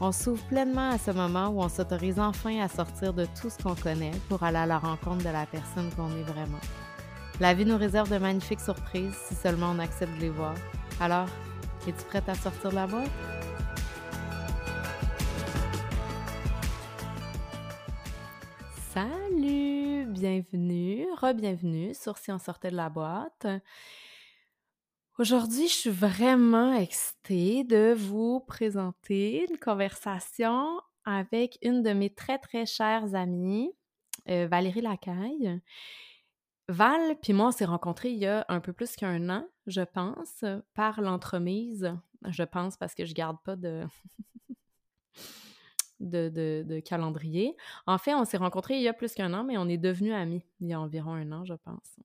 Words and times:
On 0.00 0.12
s'ouvre 0.12 0.44
pleinement 0.44 0.90
à 0.90 0.98
ce 0.98 1.10
moment 1.10 1.48
où 1.48 1.60
on 1.60 1.68
s'autorise 1.68 2.20
enfin 2.20 2.60
à 2.60 2.68
sortir 2.68 3.12
de 3.12 3.26
tout 3.40 3.50
ce 3.50 3.60
qu'on 3.60 3.74
connaît 3.74 4.12
pour 4.28 4.44
aller 4.44 4.58
à 4.58 4.64
la 4.66 4.78
rencontre 4.78 5.24
de 5.24 5.30
la 5.30 5.44
personne 5.44 5.90
qu'on 5.96 6.08
est 6.16 6.22
vraiment. 6.22 6.60
La 7.40 7.52
vie 7.52 7.64
nous 7.64 7.76
réserve 7.76 8.08
de 8.08 8.18
magnifiques 8.18 8.60
surprises 8.60 9.16
si 9.26 9.34
seulement 9.34 9.72
on 9.74 9.80
accepte 9.80 10.14
de 10.14 10.20
les 10.20 10.30
voir. 10.30 10.54
Alors, 11.00 11.26
es-tu 11.88 12.04
prête 12.04 12.28
à 12.28 12.36
sortir 12.36 12.70
de 12.70 12.76
la 12.76 12.86
boîte? 12.86 13.10
Salut, 18.94 20.06
bienvenue, 20.06 21.08
re-bienvenue 21.20 21.92
sur 21.92 22.18
Si 22.18 22.30
on 22.30 22.38
sortait 22.38 22.70
de 22.70 22.76
la 22.76 22.88
boîte. 22.88 23.48
Aujourd'hui, 25.20 25.66
je 25.66 25.72
suis 25.72 25.90
vraiment 25.90 26.72
excitée 26.74 27.64
de 27.64 27.92
vous 27.92 28.38
présenter 28.38 29.44
une 29.50 29.58
conversation 29.58 30.80
avec 31.04 31.58
une 31.60 31.82
de 31.82 31.90
mes 31.90 32.08
très 32.08 32.38
très 32.38 32.66
chères 32.66 33.16
amies, 33.16 33.72
euh, 34.28 34.46
Valérie 34.46 34.80
Lacaille. 34.80 35.60
Val 36.68 37.18
puis 37.20 37.32
moi, 37.32 37.48
on 37.48 37.50
s'est 37.50 37.64
rencontrés 37.64 38.10
il 38.10 38.18
y 38.18 38.26
a 38.26 38.44
un 38.48 38.60
peu 38.60 38.72
plus 38.72 38.94
qu'un 38.94 39.28
an, 39.28 39.48
je 39.66 39.80
pense, 39.80 40.44
par 40.74 41.00
l'entremise. 41.00 41.92
Je 42.28 42.44
pense 42.44 42.76
parce 42.76 42.94
que 42.94 43.04
je 43.04 43.12
garde 43.12 43.38
pas 43.44 43.56
de 43.56 43.82
de, 45.98 46.78
calendrier. 46.78 47.56
En 47.88 47.98
fait, 47.98 48.14
on 48.14 48.24
s'est 48.24 48.36
rencontrés 48.36 48.76
il 48.76 48.82
y 48.82 48.88
a 48.88 48.94
plus 48.94 49.14
qu'un 49.14 49.34
an, 49.34 49.42
mais 49.42 49.58
on 49.58 49.68
est 49.68 49.78
devenus 49.78 50.14
amis 50.14 50.44
il 50.60 50.68
y 50.68 50.74
a 50.74 50.80
environ 50.80 51.14
un 51.14 51.32
an, 51.32 51.44
je 51.44 51.54
pense. 51.54 51.98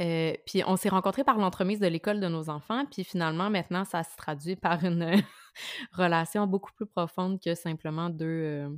Euh, 0.00 0.34
puis 0.46 0.62
on 0.66 0.76
s'est 0.76 0.88
rencontrés 0.88 1.24
par 1.24 1.38
l'entremise 1.38 1.80
de 1.80 1.86
l'école 1.86 2.20
de 2.20 2.28
nos 2.28 2.50
enfants, 2.50 2.84
puis 2.86 3.04
finalement, 3.04 3.50
maintenant, 3.50 3.84
ça 3.84 4.04
se 4.04 4.16
traduit 4.16 4.56
par 4.56 4.84
une 4.84 5.10
relation 5.92 6.46
beaucoup 6.46 6.72
plus 6.72 6.86
profonde 6.86 7.40
que 7.40 7.54
simplement 7.54 8.08
deux 8.08 8.26
euh, 8.26 8.68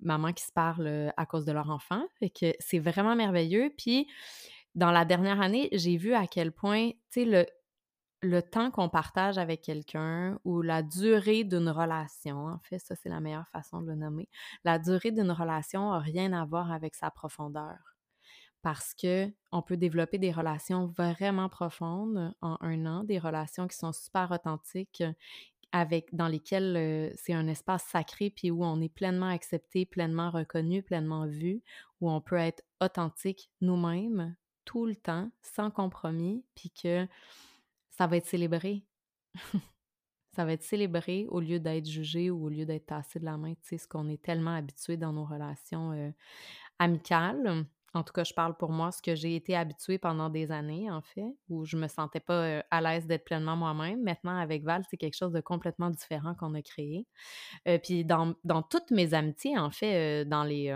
mamans 0.00 0.32
qui 0.32 0.44
se 0.44 0.52
parlent 0.52 0.86
euh, 0.86 1.10
à 1.16 1.26
cause 1.26 1.44
de 1.44 1.52
leur 1.52 1.70
enfant. 1.70 2.02
Fait 2.18 2.30
que 2.30 2.52
c'est 2.58 2.78
vraiment 2.78 3.16
merveilleux. 3.16 3.72
Puis 3.76 4.08
dans 4.74 4.90
la 4.90 5.04
dernière 5.04 5.40
année, 5.40 5.68
j'ai 5.72 5.96
vu 5.96 6.14
à 6.14 6.26
quel 6.26 6.52
point, 6.52 6.90
tu 7.10 7.24
le, 7.24 7.46
le 8.22 8.42
temps 8.42 8.70
qu'on 8.70 8.88
partage 8.88 9.38
avec 9.38 9.62
quelqu'un 9.62 10.38
ou 10.44 10.62
la 10.62 10.82
durée 10.82 11.44
d'une 11.44 11.68
relation, 11.68 12.46
en 12.46 12.58
fait, 12.60 12.78
ça 12.78 12.94
c'est 12.96 13.08
la 13.08 13.20
meilleure 13.20 13.48
façon 13.48 13.82
de 13.82 13.88
le 13.88 13.96
nommer, 13.96 14.28
la 14.64 14.78
durée 14.78 15.12
d'une 15.12 15.30
relation 15.30 15.90
n'a 15.90 15.98
rien 15.98 16.32
à 16.32 16.44
voir 16.44 16.72
avec 16.72 16.94
sa 16.94 17.10
profondeur. 17.10 17.95
Parce 18.66 18.94
que 18.94 19.30
on 19.52 19.62
peut 19.62 19.76
développer 19.76 20.18
des 20.18 20.32
relations 20.32 20.86
vraiment 20.86 21.48
profondes 21.48 22.34
en 22.40 22.56
un 22.60 22.84
an, 22.84 23.04
des 23.04 23.20
relations 23.20 23.68
qui 23.68 23.76
sont 23.76 23.92
super 23.92 24.32
authentiques, 24.32 25.04
avec 25.70 26.12
dans 26.12 26.26
lesquelles 26.26 27.14
c'est 27.14 27.32
un 27.32 27.46
espace 27.46 27.84
sacré 27.84 28.28
puis 28.28 28.50
où 28.50 28.64
on 28.64 28.80
est 28.80 28.88
pleinement 28.88 29.28
accepté, 29.28 29.86
pleinement 29.86 30.30
reconnu, 30.30 30.82
pleinement 30.82 31.28
vu, 31.28 31.62
où 32.00 32.10
on 32.10 32.20
peut 32.20 32.34
être 32.34 32.64
authentique 32.80 33.52
nous-mêmes 33.60 34.34
tout 34.64 34.84
le 34.84 34.96
temps, 34.96 35.30
sans 35.42 35.70
compromis, 35.70 36.44
puis 36.56 36.70
que 36.72 37.06
ça 37.90 38.08
va 38.08 38.16
être 38.16 38.26
célébré. 38.26 38.82
ça 40.34 40.44
va 40.44 40.54
être 40.54 40.64
célébré 40.64 41.26
au 41.28 41.38
lieu 41.38 41.60
d'être 41.60 41.86
jugé 41.86 42.32
ou 42.32 42.46
au 42.46 42.48
lieu 42.48 42.66
d'être 42.66 42.86
tassé 42.86 43.20
de 43.20 43.26
la 43.26 43.36
main, 43.36 43.54
tu 43.54 43.60
sais, 43.62 43.78
ce 43.78 43.86
qu'on 43.86 44.08
est 44.08 44.20
tellement 44.20 44.56
habitué 44.56 44.96
dans 44.96 45.12
nos 45.12 45.24
relations 45.24 46.12
amicales. 46.80 47.64
En 47.94 48.02
tout 48.02 48.12
cas, 48.12 48.24
je 48.24 48.34
parle 48.34 48.56
pour 48.56 48.72
moi, 48.72 48.92
ce 48.92 49.00
que 49.00 49.14
j'ai 49.14 49.36
été 49.36 49.56
habituée 49.56 49.98
pendant 49.98 50.28
des 50.28 50.52
années, 50.52 50.90
en 50.90 51.00
fait, 51.00 51.34
où 51.48 51.64
je 51.64 51.76
me 51.76 51.88
sentais 51.88 52.20
pas 52.20 52.62
à 52.70 52.80
l'aise 52.80 53.06
d'être 53.06 53.24
pleinement 53.24 53.56
moi-même. 53.56 54.02
Maintenant, 54.02 54.36
avec 54.36 54.64
Val, 54.64 54.84
c'est 54.90 54.96
quelque 54.96 55.16
chose 55.16 55.32
de 55.32 55.40
complètement 55.40 55.88
différent 55.88 56.34
qu'on 56.34 56.54
a 56.54 56.62
créé. 56.62 57.06
Puis 57.82 58.04
dans, 58.04 58.34
toutes 58.68 58.90
mes 58.90 59.14
amitiés, 59.14 59.58
en 59.58 59.70
fait, 59.70 60.24
dans 60.26 60.44
les 60.44 60.74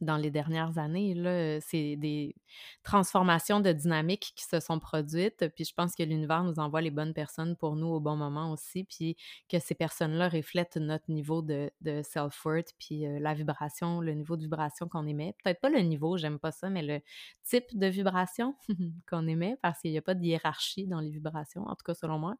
dans 0.00 0.16
les 0.16 0.30
dernières 0.30 0.78
années. 0.78 1.14
C'est 1.60 1.96
des 1.96 2.34
transformations 2.82 3.60
de 3.60 3.72
dynamique 3.72 4.32
qui 4.36 4.44
se 4.44 4.60
sont 4.60 4.78
produites. 4.78 5.48
Puis 5.54 5.64
je 5.64 5.74
pense 5.74 5.94
que 5.94 6.02
l'univers 6.02 6.44
nous 6.44 6.58
envoie 6.58 6.80
les 6.80 6.90
bonnes 6.90 7.14
personnes 7.14 7.56
pour 7.56 7.76
nous 7.76 7.88
au 7.88 8.00
bon 8.00 8.16
moment 8.16 8.52
aussi. 8.52 8.84
Puis 8.84 9.16
que 9.48 9.58
ces 9.58 9.74
personnes-là 9.74 10.28
reflètent 10.28 10.76
notre 10.76 11.10
niveau 11.10 11.42
de, 11.42 11.70
self-worth, 12.02 12.74
puis 12.78 13.04
la 13.20 13.34
vibration, 13.34 14.00
le 14.00 14.12
niveau 14.14 14.36
de 14.36 14.42
vibration 14.42 14.88
qu'on 14.88 15.06
émet. 15.06 15.34
Peut-être 15.42 15.60
pas 15.60 15.70
le 15.70 15.80
niveau, 15.80 16.16
j'aime 16.16 16.38
pas 16.38 16.52
ça, 16.52 16.70
mais 16.70 16.82
le 16.82 17.00
type 17.44 17.76
de 17.76 17.86
vibration 17.86 18.54
qu'on 19.08 19.26
émet, 19.26 19.56
parce 19.62 19.80
qu'il 19.80 19.90
n'y 19.90 19.98
a 19.98 20.02
pas 20.02 20.14
de 20.14 20.24
hiérarchie 20.24 20.86
dans 20.86 21.00
les 21.00 21.10
vibrations, 21.10 21.64
en 21.66 21.74
tout 21.74 21.84
cas 21.84 21.94
selon 21.94 22.18
moi. 22.18 22.34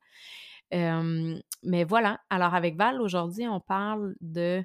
mais 0.72 1.84
voilà. 1.84 2.20
Alors 2.30 2.54
avec 2.54 2.76
Val, 2.76 3.00
aujourd'hui, 3.00 3.46
on 3.48 3.60
parle 3.60 4.14
de 4.20 4.64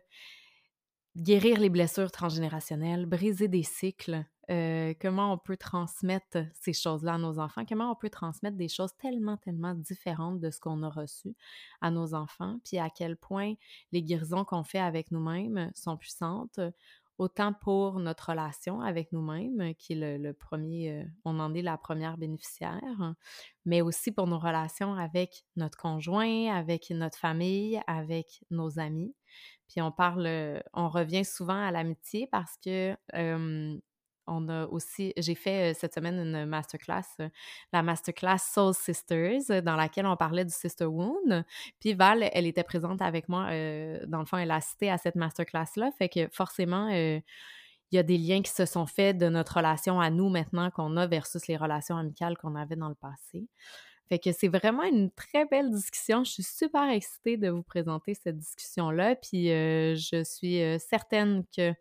guérir 1.16 1.60
les 1.60 1.70
blessures 1.70 2.12
transgénérationnelles, 2.12 3.06
briser 3.06 3.48
des 3.48 3.64
cycles, 3.64 4.26
euh, 4.50 4.94
comment 5.00 5.32
on 5.32 5.38
peut 5.38 5.56
transmettre 5.56 6.40
ces 6.54 6.74
choses-là 6.74 7.14
à 7.14 7.18
nos 7.18 7.40
enfants, 7.40 7.64
comment 7.68 7.92
on 7.92 7.96
peut 7.96 8.10
transmettre 8.10 8.58
des 8.58 8.68
choses 8.68 8.92
tellement, 8.98 9.38
tellement 9.38 9.74
différentes 9.74 10.40
de 10.40 10.50
ce 10.50 10.60
qu'on 10.60 10.84
a 10.84 10.90
reçu 10.90 11.36
à 11.82 11.92
nos 11.92 12.14
enfants, 12.14 12.58
puis 12.66 12.78
à 12.78 12.90
quel 12.90 13.16
point 13.16 13.54
les 13.92 14.04
guérisons 14.04 14.44
qu'on 14.44 14.64
fait 14.64 14.80
avec 14.80 15.12
nous-mêmes 15.12 15.72
sont 15.76 15.96
puissantes, 15.96 16.60
autant 17.18 17.54
pour 17.54 18.00
notre 18.00 18.32
relation 18.32 18.82
avec 18.82 19.12
nous-mêmes, 19.12 19.74
qui 19.76 19.94
est 19.94 20.18
le, 20.18 20.34
premier, 20.34 20.92
euh, 20.92 21.04
on 21.26 21.40
en 21.40 21.54
est 21.54 21.62
la 21.62 21.78
première 21.78 22.18
bénéficiaire, 22.18 23.16
mais 23.66 23.82
aussi 23.82 24.12
pour 24.12 24.28
nos 24.28 24.40
relations 24.40 24.96
avec 24.96 25.46
notre 25.56 25.78
conjoint, 25.78 26.54
avec 26.54 26.90
notre 26.90 27.18
famille, 27.18 27.80
avec 27.88 28.44
nos 28.50 28.80
amis. 28.80 29.14
Puis 29.74 29.82
on 29.82 29.92
parle, 29.92 30.62
on 30.74 30.88
revient 30.88 31.26
souvent 31.26 31.60
à 31.60 31.72
l'amitié 31.72 32.28
parce 32.32 32.58
que 32.64 32.96
j'ai 35.18 35.36
fait 35.36 35.74
cette 35.74 35.96
semaine 35.96 36.20
une 36.20 36.46
masterclass, 36.46 37.18
la 37.72 37.82
masterclass 37.82 38.38
Soul 38.38 38.76
Sisters, 38.76 39.64
dans 39.64 39.76
laquelle 39.76 40.06
on 40.06 40.16
parlait 40.16 40.46
du 40.46 40.54
Sister 40.54 40.86
Wound. 40.86 41.44
Puis 41.80 41.96
Val, 41.96 42.30
elle 42.34 42.46
était 42.46 42.64
présente 42.64 43.02
avec 43.02 43.30
moi, 43.30 43.48
dans 44.06 44.20
le 44.20 44.26
fond, 44.26 44.38
elle 44.38 44.52
a 44.52 44.58
assisté 44.58 44.92
à 44.92 45.00
cette 45.00 45.16
masterclass-là, 45.16 45.90
fait 45.98 46.08
que 46.08 46.28
forcément, 46.32 46.90
il 46.90 47.24
y 47.92 47.98
a 47.98 48.04
des 48.04 48.20
liens 48.20 48.44
qui 48.44 48.52
se 48.52 48.68
sont 48.68 48.86
faits 48.86 49.18
de 49.18 49.28
notre 49.28 49.58
relation 49.58 50.00
à 50.00 50.12
nous 50.12 50.30
maintenant 50.30 50.70
qu'on 50.70 50.98
a 50.98 51.08
versus 51.08 51.48
les 51.48 51.58
relations 51.58 51.98
amicales 51.98 52.38
qu'on 52.38 52.54
avait 52.54 52.76
dans 52.76 52.90
le 52.90 52.96
passé. 52.96 53.48
Fait 54.10 54.20
que 54.20 54.32
c'est 54.32 54.48
vraiment 54.48 54.84
une 54.84 55.12
très 55.12 55.46
belle 55.46 55.72
discussion. 55.72 56.24
Je 56.24 56.32
suis 56.32 56.44
super 56.44 56.90
excitée 56.90 57.38
de 57.38 57.50
vous 57.50 57.64
présenter 57.64 58.14
cette 58.14 58.38
discussion-là. 58.38 59.16
Puis 59.16 59.52
euh, 59.52 59.96
je 59.96 60.24
suis 60.24 60.62
euh, 60.62 60.78
certaine 60.78 61.44
que 61.56 61.74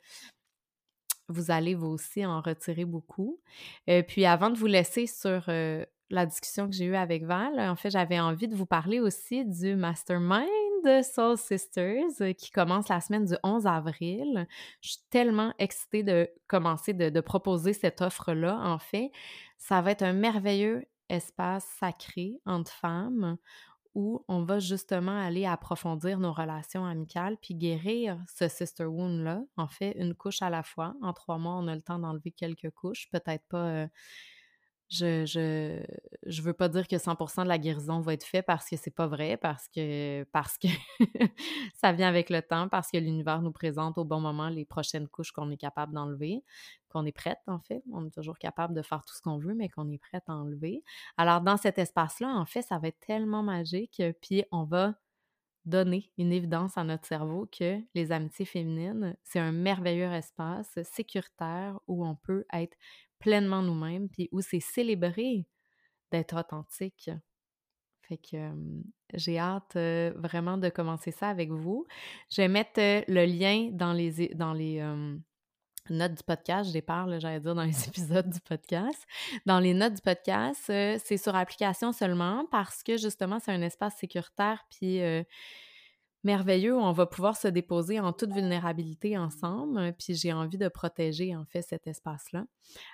vous 1.28 1.50
allez 1.50 1.74
vous 1.74 1.88
aussi 1.88 2.24
en 2.24 2.40
retirer 2.40 2.84
beaucoup. 2.84 3.40
Euh, 3.88 4.02
puis 4.02 4.24
avant 4.24 4.50
de 4.50 4.58
vous 4.58 4.66
laisser 4.66 5.06
sur 5.06 5.46
la 5.48 6.26
discussion 6.26 6.68
que 6.68 6.74
j'ai 6.74 6.84
eue 6.84 6.96
avec 6.96 7.24
Val, 7.24 7.58
en 7.58 7.76
fait, 7.76 7.90
j'avais 7.90 8.20
envie 8.20 8.48
de 8.48 8.54
vous 8.54 8.66
parler 8.66 9.00
aussi 9.00 9.44
du 9.46 9.74
Mastermind 9.74 10.48
Soul 11.02 11.38
Sisters 11.38 12.34
qui 12.36 12.50
commence 12.50 12.88
la 12.88 13.00
semaine 13.00 13.24
du 13.24 13.34
11 13.42 13.66
avril. 13.66 14.46
Je 14.80 14.90
suis 14.90 15.00
tellement 15.10 15.54
excitée 15.58 16.02
de 16.02 16.28
commencer 16.48 16.92
de, 16.92 17.08
de 17.08 17.20
proposer 17.20 17.72
cette 17.72 18.02
offre-là, 18.02 18.58
en 18.62 18.78
fait. 18.78 19.10
Ça 19.58 19.80
va 19.80 19.92
être 19.92 20.02
un 20.02 20.12
merveilleux 20.12 20.84
espace 21.08 21.66
sacré 21.78 22.40
entre 22.46 22.72
femmes 22.72 23.36
où 23.94 24.24
on 24.28 24.42
va 24.44 24.58
justement 24.58 25.18
aller 25.18 25.44
approfondir 25.44 26.18
nos 26.18 26.32
relations 26.32 26.86
amicales 26.86 27.36
puis 27.42 27.54
guérir 27.54 28.18
ce 28.26 28.48
sister 28.48 28.84
wound-là. 28.84 29.42
En 29.56 29.68
fait, 29.68 29.92
une 29.98 30.14
couche 30.14 30.40
à 30.40 30.48
la 30.48 30.62
fois. 30.62 30.94
En 31.02 31.12
trois 31.12 31.38
mois, 31.38 31.56
on 31.56 31.68
a 31.68 31.74
le 31.74 31.82
temps 31.82 31.98
d'enlever 31.98 32.30
quelques 32.30 32.70
couches. 32.70 33.08
Peut-être 33.10 33.46
pas 33.48 33.66
euh, 33.66 33.86
je, 34.92 35.24
je, 35.24 35.82
je 36.26 36.42
veux 36.42 36.52
pas 36.52 36.68
dire 36.68 36.86
que 36.86 36.96
100% 36.96 37.44
de 37.44 37.48
la 37.48 37.58
guérison 37.58 38.00
va 38.00 38.12
être 38.12 38.24
fait 38.24 38.42
parce 38.42 38.68
que 38.68 38.76
c'est 38.76 38.94
pas 38.94 39.06
vrai, 39.06 39.38
parce 39.38 39.68
que, 39.68 40.24
parce 40.32 40.58
que 40.58 40.68
ça 41.74 41.92
vient 41.92 42.08
avec 42.08 42.28
le 42.28 42.42
temps, 42.42 42.68
parce 42.68 42.90
que 42.90 42.98
l'univers 42.98 43.40
nous 43.40 43.52
présente 43.52 43.96
au 43.96 44.04
bon 44.04 44.20
moment 44.20 44.50
les 44.50 44.66
prochaines 44.66 45.08
couches 45.08 45.32
qu'on 45.32 45.50
est 45.50 45.56
capable 45.56 45.94
d'enlever, 45.94 46.44
qu'on 46.90 47.06
est 47.06 47.12
prête 47.12 47.40
en 47.46 47.58
fait. 47.60 47.82
On 47.90 48.06
est 48.06 48.10
toujours 48.14 48.38
capable 48.38 48.74
de 48.74 48.82
faire 48.82 49.02
tout 49.06 49.14
ce 49.14 49.22
qu'on 49.22 49.38
veut, 49.38 49.54
mais 49.54 49.70
qu'on 49.70 49.90
est 49.90 49.98
prête 49.98 50.24
à 50.28 50.34
enlever. 50.34 50.82
Alors 51.16 51.40
dans 51.40 51.56
cet 51.56 51.78
espace-là, 51.78 52.28
en 52.28 52.44
fait, 52.44 52.62
ça 52.62 52.78
va 52.78 52.88
être 52.88 53.00
tellement 53.00 53.42
magique, 53.42 54.02
puis 54.20 54.44
on 54.52 54.64
va 54.64 54.94
donner 55.64 56.10
une 56.18 56.32
évidence 56.32 56.76
à 56.76 56.84
notre 56.84 57.06
cerveau 57.06 57.48
que 57.56 57.80
les 57.94 58.12
amitiés 58.12 58.44
féminines, 58.44 59.16
c'est 59.22 59.38
un 59.38 59.52
merveilleux 59.52 60.12
espace 60.12 60.76
sécuritaire 60.82 61.78
où 61.86 62.04
on 62.04 62.16
peut 62.16 62.44
être 62.52 62.76
pleinement 63.22 63.62
nous-mêmes, 63.62 64.08
puis 64.08 64.28
où 64.32 64.40
c'est 64.40 64.60
célébré 64.60 65.46
d'être 66.10 66.38
authentique. 66.38 67.10
Fait 68.02 68.18
que 68.18 68.50
j'ai 69.14 69.38
hâte 69.38 69.76
vraiment 70.16 70.58
de 70.58 70.68
commencer 70.68 71.12
ça 71.12 71.28
avec 71.28 71.50
vous. 71.50 71.86
Je 72.30 72.42
vais 72.42 72.48
mettre 72.48 72.80
le 72.80 73.24
lien 73.24 73.70
dans 73.72 73.92
les, 73.92 74.28
dans 74.34 74.52
les 74.52 74.82
notes 75.88 76.14
du 76.14 76.22
podcast. 76.24 76.70
Je 76.74 76.80
parle, 76.80 77.20
j'allais 77.20 77.40
dire, 77.40 77.54
dans 77.54 77.62
les 77.62 77.84
épisodes 77.88 78.28
du 78.28 78.40
podcast. 78.40 79.06
Dans 79.46 79.60
les 79.60 79.72
notes 79.72 79.94
du 79.94 80.02
podcast, 80.02 80.60
c'est 80.66 81.16
sur 81.16 81.34
application 81.34 81.92
seulement 81.92 82.46
parce 82.50 82.82
que 82.82 82.96
justement, 82.96 83.38
c'est 83.38 83.52
un 83.52 83.62
espace 83.62 83.96
sécuritaire 83.96 84.66
puis 84.68 85.00
merveilleux 86.24 86.76
on 86.76 86.92
va 86.92 87.06
pouvoir 87.06 87.36
se 87.36 87.48
déposer 87.48 88.00
en 88.00 88.12
toute 88.12 88.32
vulnérabilité 88.32 89.18
ensemble. 89.18 89.94
Puis 89.98 90.14
j'ai 90.14 90.32
envie 90.32 90.58
de 90.58 90.68
protéger, 90.68 91.34
en 91.36 91.44
fait, 91.44 91.62
cet 91.62 91.86
espace-là. 91.86 92.44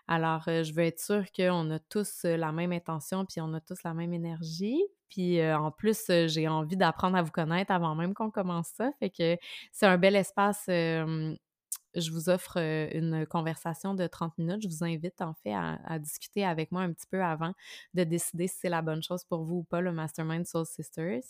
Alors, 0.06 0.42
je 0.46 0.72
veux 0.74 0.84
être 0.84 1.00
sûre 1.00 1.24
qu'on 1.36 1.70
a 1.70 1.78
tous 1.78 2.24
la 2.24 2.52
même 2.52 2.72
intention 2.72 3.24
puis 3.24 3.40
on 3.40 3.52
a 3.54 3.60
tous 3.60 3.82
la 3.84 3.94
même 3.94 4.12
énergie. 4.12 4.82
Puis 5.08 5.42
en 5.42 5.70
plus, 5.70 6.10
j'ai 6.26 6.48
envie 6.48 6.76
d'apprendre 6.76 7.16
à 7.16 7.22
vous 7.22 7.30
connaître 7.30 7.72
avant 7.72 7.94
même 7.94 8.12
qu'on 8.14 8.30
commence 8.30 8.68
ça. 8.76 8.90
Fait 8.98 9.10
que 9.10 9.36
c'est 9.72 9.86
un 9.86 9.96
bel 9.96 10.16
espace 10.16 10.68
je 12.00 12.10
vous 12.10 12.28
offre 12.28 12.56
une 12.56 13.26
conversation 13.26 13.94
de 13.94 14.06
30 14.06 14.36
minutes. 14.38 14.62
Je 14.62 14.68
vous 14.68 14.84
invite 14.84 15.20
en 15.20 15.34
fait 15.34 15.54
à, 15.54 15.98
discuter 15.98 16.44
avec 16.44 16.72
moi 16.72 16.82
un 16.82 16.92
petit 16.92 17.06
peu 17.10 17.22
avant 17.22 17.52
de 17.94 18.04
décider 18.04 18.46
si 18.48 18.56
c'est 18.60 18.68
la 18.68 18.82
bonne 18.82 19.02
chose 19.02 19.24
pour 19.24 19.44
vous 19.44 19.56
ou 19.56 19.62
pas, 19.64 19.80
le 19.80 19.92
Mastermind 19.92 20.46
Soul 20.46 20.66
Sisters. 20.66 21.22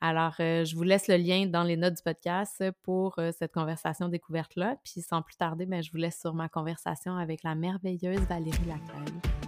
Alors, 0.00 0.34
je 0.38 0.74
vous 0.74 0.82
laisse 0.82 1.08
le 1.08 1.16
lien 1.16 1.46
dans 1.46 1.64
les 1.64 1.76
notes 1.76 1.94
du 1.94 2.02
podcast 2.02 2.62
pour 2.82 3.16
cette 3.38 3.52
conversation 3.52 4.08
découverte-là. 4.08 4.76
Puis 4.84 5.02
sans 5.02 5.22
plus 5.22 5.36
tarder, 5.36 5.66
ben, 5.66 5.82
je 5.82 5.90
vous 5.90 5.98
laisse 5.98 6.20
sur 6.20 6.34
ma 6.34 6.48
conversation 6.48 7.16
avec 7.16 7.42
la 7.42 7.54
merveilleuse 7.54 8.20
Valérie 8.28 8.66
Lacaille. 8.66 9.43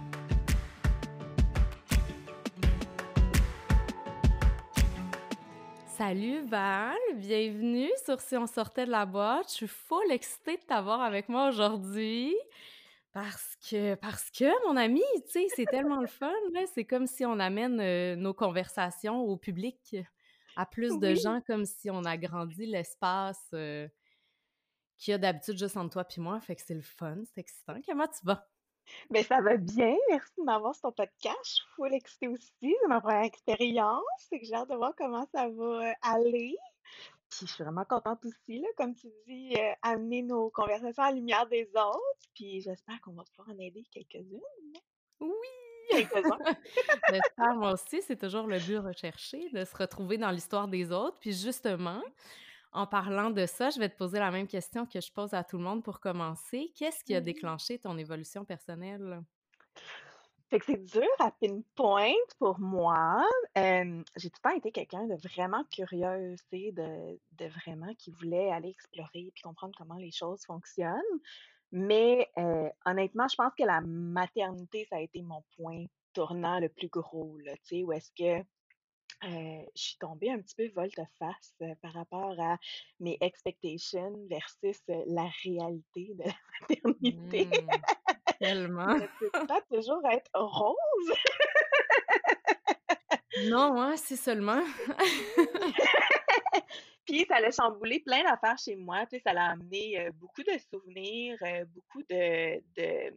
Salut 5.97 6.45
Val, 6.45 6.95
bienvenue 7.15 7.89
sur 8.05 8.21
Si 8.21 8.37
on 8.37 8.45
sortait 8.45 8.85
de 8.85 8.91
la 8.91 9.07
boîte. 9.07 9.47
Je 9.49 9.53
suis 9.55 9.67
full 9.67 10.11
excitée 10.11 10.57
de 10.57 10.61
t'avoir 10.61 11.01
avec 11.01 11.27
moi 11.27 11.49
aujourd'hui. 11.49 12.35
Parce 13.13 13.55
que, 13.67 13.95
parce 13.95 14.29
que, 14.29 14.67
mon 14.67 14.77
ami, 14.77 15.01
tu 15.25 15.31
sais, 15.31 15.47
c'est 15.55 15.65
tellement 15.65 15.99
le 15.99 16.05
fun, 16.05 16.31
C'est 16.71 16.85
comme 16.85 17.07
si 17.07 17.25
on 17.25 17.39
amène 17.39 17.79
euh, 17.79 18.15
nos 18.15 18.35
conversations 18.35 19.21
au 19.21 19.37
public, 19.37 19.95
à 20.55 20.67
plus 20.67 20.99
de 20.99 21.15
gens, 21.15 21.41
comme 21.47 21.65
si 21.65 21.89
on 21.89 22.03
agrandit 22.03 22.67
l'espace 22.67 23.47
euh, 23.55 23.87
qu'il 24.99 25.13
y 25.13 25.15
a 25.15 25.17
d'habitude 25.17 25.57
juste 25.57 25.77
entre 25.77 25.93
toi 25.93 26.05
et 26.15 26.21
moi. 26.21 26.39
Fait 26.41 26.55
que 26.55 26.61
c'est 26.63 26.75
le 26.75 26.81
fun, 26.81 27.23
c'est 27.25 27.41
excitant. 27.41 27.79
Comment 27.87 28.05
tu 28.05 28.23
vas? 28.23 28.47
Ben, 29.09 29.23
ça 29.23 29.41
va 29.41 29.57
bien. 29.57 29.95
Merci 30.09 30.31
de 30.37 30.43
m'avoir 30.43 30.75
sur 30.75 30.83
ton 30.83 30.91
podcast. 30.91 31.37
Je 31.43 31.51
suis 31.51 31.65
full 31.75 31.93
excitée 31.93 32.27
aussi. 32.27 32.51
C'est 32.59 32.87
ma 32.87 33.01
première 33.01 33.23
expérience. 33.23 34.03
C'est 34.29 34.39
que 34.39 34.45
j'ai 34.45 34.53
hâte 34.53 34.69
de 34.69 34.75
voir 34.75 34.93
comment 34.97 35.25
ça 35.33 35.49
va 35.49 35.89
euh, 35.89 35.93
aller. 36.01 36.55
Puis 37.29 37.45
je 37.45 37.53
suis 37.53 37.63
vraiment 37.63 37.83
contente 37.83 38.23
aussi, 38.25 38.59
là, 38.59 38.67
comme 38.77 38.95
tu 38.95 39.07
dis, 39.27 39.53
euh, 39.57 39.73
amener 39.81 40.21
nos 40.21 40.49
conversations 40.49 41.03
à 41.03 41.09
la 41.09 41.15
lumière 41.15 41.47
des 41.47 41.69
autres. 41.75 42.29
Puis 42.33 42.61
j'espère 42.61 42.99
qu'on 43.01 43.13
va 43.13 43.23
pouvoir 43.23 43.55
en 43.55 43.59
aider 43.59 43.83
quelques-unes. 43.91 44.39
Oui! 45.19 45.29
Quelques-uns. 45.89 46.37
J'espère, 47.09 47.55
moi 47.55 47.73
aussi. 47.73 48.01
C'est 48.01 48.17
toujours 48.17 48.47
le 48.47 48.59
but 48.59 48.77
recherché, 48.77 49.49
de 49.49 49.63
se 49.63 49.75
retrouver 49.75 50.17
dans 50.17 50.31
l'histoire 50.31 50.67
des 50.67 50.91
autres. 50.91 51.17
Puis 51.19 51.33
justement, 51.33 52.01
en 52.71 52.87
parlant 52.87 53.29
de 53.29 53.45
ça, 53.45 53.69
je 53.69 53.79
vais 53.79 53.89
te 53.89 53.97
poser 53.97 54.19
la 54.19 54.31
même 54.31 54.47
question 54.47 54.85
que 54.85 55.01
je 55.01 55.11
pose 55.11 55.33
à 55.33 55.43
tout 55.43 55.57
le 55.57 55.63
monde 55.63 55.83
pour 55.83 55.99
commencer. 55.99 56.71
Qu'est-ce 56.75 57.03
qui 57.03 57.15
a 57.15 57.21
déclenché 57.21 57.79
ton 57.79 57.97
évolution 57.97 58.45
personnelle? 58.45 59.21
Fait 60.49 60.59
que 60.59 60.65
c'est 60.65 60.83
dur 60.83 61.07
à 61.19 61.31
pinpoint 61.31 62.13
pour 62.39 62.59
moi. 62.59 63.21
j'ai 63.55 64.29
tout 64.29 64.39
le 64.43 64.49
temps 64.49 64.55
été 64.55 64.71
quelqu'un 64.71 65.05
de 65.05 65.15
vraiment 65.15 65.63
curieux, 65.65 66.35
de, 66.53 67.19
de 67.33 67.45
vraiment 67.65 67.93
qui 67.95 68.11
voulait 68.11 68.51
aller 68.51 68.69
explorer 68.69 69.31
puis 69.33 69.41
comprendre 69.43 69.73
comment 69.77 69.97
les 69.97 70.11
choses 70.11 70.45
fonctionnent. 70.45 71.01
Mais 71.71 72.29
honnêtement, 72.85 73.27
je 73.27 73.35
pense 73.35 73.53
que 73.57 73.63
la 73.63 73.81
maternité, 73.81 74.87
ça 74.89 74.97
a 74.97 75.01
été 75.01 75.21
mon 75.21 75.43
point 75.57 75.85
tournant 76.13 76.59
le 76.59 76.69
plus 76.69 76.87
gros, 76.87 77.37
là, 77.39 77.53
tu 77.57 77.61
sais, 77.63 77.83
où 77.83 77.91
est-ce 77.91 78.11
que 78.17 78.43
je 79.23 79.65
suis 79.75 79.97
tombée 79.97 80.31
un 80.31 80.39
petit 80.39 80.55
peu 80.55 80.67
volte-face 80.75 81.55
par 81.81 81.93
rapport 81.93 82.35
à 82.39 82.57
mes 82.99 83.17
expectations 83.21 84.13
versus 84.29 84.81
la 84.87 85.29
réalité 85.43 86.13
de 86.13 86.23
la 86.23 86.33
maternité. 86.69 87.45
Mmh, 87.45 87.67
tellement. 88.39 88.99
Peut 89.19 89.45
pas 89.47 89.61
toujours 89.71 90.01
être 90.11 90.29
rose. 90.33 91.13
non, 93.49 93.81
hein, 93.81 93.95
c'est 93.97 94.15
seulement. 94.15 94.63
Puis 97.07 97.25
ça 97.27 97.37
a 97.37 97.51
chamboulé 97.51 98.01
plein 98.01 98.23
d'affaires 98.23 98.57
chez 98.57 98.75
moi. 98.75 99.05
Puis 99.09 99.21
ça 99.25 99.33
l'a 99.33 99.51
amené 99.51 100.09
beaucoup 100.15 100.43
de 100.43 100.57
souvenirs, 100.69 101.37
beaucoup 101.73 102.03
de, 102.03 102.59
de, 102.75 103.15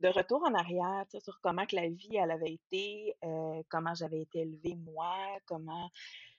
de 0.00 0.08
retour 0.08 0.42
en 0.44 0.54
arrière 0.54 1.04
sur 1.22 1.40
comment 1.40 1.64
que 1.66 1.76
la 1.76 1.88
vie 1.88 2.16
elle 2.16 2.30
avait 2.30 2.52
été, 2.52 3.14
comment 3.70 3.94
j'avais 3.94 4.20
été 4.20 4.40
élevée 4.40 4.76
moi, 4.76 5.16
comment 5.46 5.88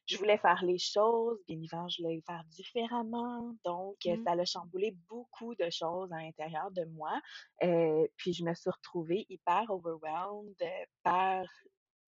je 0.05 0.17
voulais 0.17 0.37
faire 0.37 0.61
les 0.63 0.77
choses, 0.77 1.39
bien 1.47 1.57
évidemment, 1.57 1.87
je 1.87 2.01
voulais 2.01 2.15
les 2.15 2.21
faire 2.21 2.43
différemment. 2.49 3.55
Donc, 3.63 3.97
mmh. 4.05 4.23
ça 4.25 4.31
a 4.31 4.45
chamboulé 4.45 4.95
beaucoup 5.09 5.55
de 5.55 5.69
choses 5.69 6.11
à 6.11 6.17
l'intérieur 6.17 6.71
de 6.71 6.83
moi. 6.85 7.21
puis, 8.17 8.33
je 8.33 8.43
me 8.43 8.53
suis 8.53 8.69
retrouvée 8.69 9.25
hyper 9.29 9.65
overwhelmed 9.69 10.55
par 11.03 11.45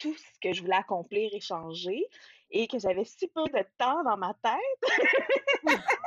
tout 0.04 0.14
ce 0.14 0.38
que 0.42 0.52
je 0.52 0.60
voulais 0.60 0.76
accomplir 0.76 1.30
et 1.32 1.40
changer 1.40 2.06
et 2.50 2.68
que 2.68 2.78
j'avais 2.78 3.04
si 3.04 3.26
peu 3.28 3.44
de 3.44 3.64
temps 3.78 4.04
dans 4.04 4.18
ma 4.18 4.34
tête. 4.42 4.92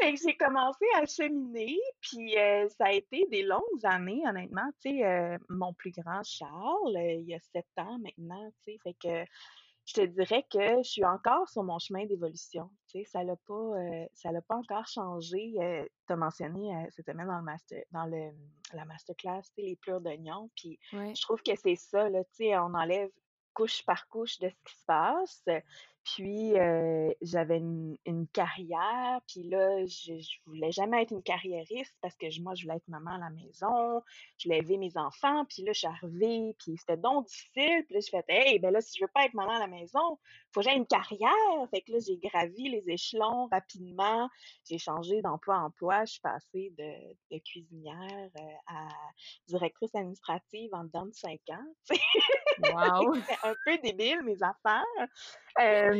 que 0.00 0.16
j'ai 0.16 0.36
commencé 0.36 0.84
à 0.96 1.06
cheminer, 1.06 1.78
puis 2.00 2.34
ça 2.76 2.86
a 2.86 2.92
été 2.92 3.26
des 3.30 3.42
longues 3.42 3.84
années, 3.84 4.22
honnêtement. 4.26 4.68
Tu 4.82 4.98
sais, 4.98 5.38
mon 5.48 5.72
plus 5.74 5.92
grand 5.92 6.22
Charles, 6.24 6.96
il 6.96 7.28
y 7.28 7.34
a 7.34 7.40
sept 7.40 7.66
ans 7.76 7.98
maintenant, 7.98 8.50
tu 8.64 8.72
sais, 8.72 8.78
fait 8.82 8.94
que 8.94 9.24
je 9.88 9.94
te 9.94 10.00
dirais 10.02 10.44
que 10.50 10.82
je 10.82 10.88
suis 10.88 11.04
encore 11.04 11.48
sur 11.48 11.62
mon 11.62 11.78
chemin 11.78 12.04
d'évolution. 12.04 12.68
Tu 12.90 12.98
sais, 12.98 13.04
ça 13.10 13.24
l'a 13.24 13.36
pas, 13.36 13.72
ça 14.12 14.32
l'a 14.32 14.42
pas 14.42 14.56
encore 14.56 14.86
changé. 14.86 15.54
tu 16.06 16.12
as 16.12 16.16
mentionné 16.16 16.86
cette 16.90 17.06
semaine 17.06 17.26
dans 17.26 17.38
le 17.38 17.44
master, 17.44 17.82
dans 17.90 18.04
le, 18.04 18.30
la 18.74 18.84
masterclass, 18.84 19.40
tu 19.44 19.54
sais, 19.54 19.62
les 19.62 19.76
pleurs 19.76 20.02
d'oignon, 20.02 20.50
puis 20.54 20.78
je 20.92 21.20
trouve 21.22 21.42
que 21.42 21.56
c'est 21.56 21.76
ça, 21.76 22.10
là, 22.10 22.22
tu 22.24 22.44
sais, 22.44 22.58
on 22.58 22.74
enlève 22.74 23.08
couche 23.54 23.82
par 23.84 24.06
couche 24.08 24.38
de 24.40 24.50
ce 24.50 24.54
qui 24.64 24.78
se 24.78 24.84
passe. 24.86 25.42
Puis 26.14 26.52
j'avais 27.22 27.58
une, 27.58 28.26
carrière, 28.32 29.20
puis 29.26 29.42
là, 29.44 29.84
je, 29.86 30.18
je 30.18 30.38
voulais 30.46 30.72
jamais 30.72 31.02
être 31.02 31.12
une 31.12 31.22
carriériste 31.22 31.94
parce 32.00 32.14
que 32.16 32.26
moi, 32.42 32.54
je 32.54 32.64
voulais 32.64 32.76
être 32.76 32.88
maman 32.88 33.12
à 33.12 33.18
la 33.18 33.30
maison, 33.30 34.02
je 34.38 34.48
voulais 34.48 34.58
élever 34.58 34.76
mes 34.76 34.96
enfants, 34.96 35.44
puis 35.46 35.62
là, 35.62 35.72
je 35.72 35.78
suis 35.78 35.86
arrivée, 35.86 36.54
puis 36.58 36.76
c'était 36.76 36.96
donc 36.96 37.26
difficile, 37.26 37.84
puis 37.86 37.94
là, 37.94 38.00
je 38.00 38.10
fais 38.10 38.24
«Hey, 38.28 38.58
ben 38.58 38.70
là, 38.70 38.80
si 38.80 38.98
je 38.98 39.04
veux 39.04 39.10
pas 39.12 39.24
être 39.24 39.34
maman 39.34 39.56
à 39.56 39.58
la 39.58 39.66
maison, 39.66 40.18
faut 40.52 40.60
que 40.60 40.62
j'aie 40.62 40.76
une 40.76 40.86
carrière!» 40.86 41.30
Fait 41.70 41.82
que 41.82 41.92
là, 41.92 41.98
j'ai 42.06 42.16
gravi 42.16 42.68
les 42.68 42.84
échelons 42.88 43.48
rapidement, 43.50 44.28
j'ai 44.68 44.78
changé 44.78 45.22
d'emploi 45.22 45.56
en 45.56 45.66
emploi, 45.66 46.04
je 46.04 46.12
suis 46.12 46.20
passée 46.20 46.72
de, 46.78 47.38
cuisinière 47.38 48.30
à 48.66 48.88
directrice 49.46 49.94
administrative 49.94 50.70
en 50.72 50.84
dedans 50.84 51.06
de 51.06 51.14
cinq 51.14 51.40
ans, 51.50 51.66
Wow! 52.62 53.14
C'était 53.14 53.38
un 53.44 53.54
peu 53.64 53.78
débile, 53.78 54.22
mes 54.22 54.38
affaires. 54.42 54.82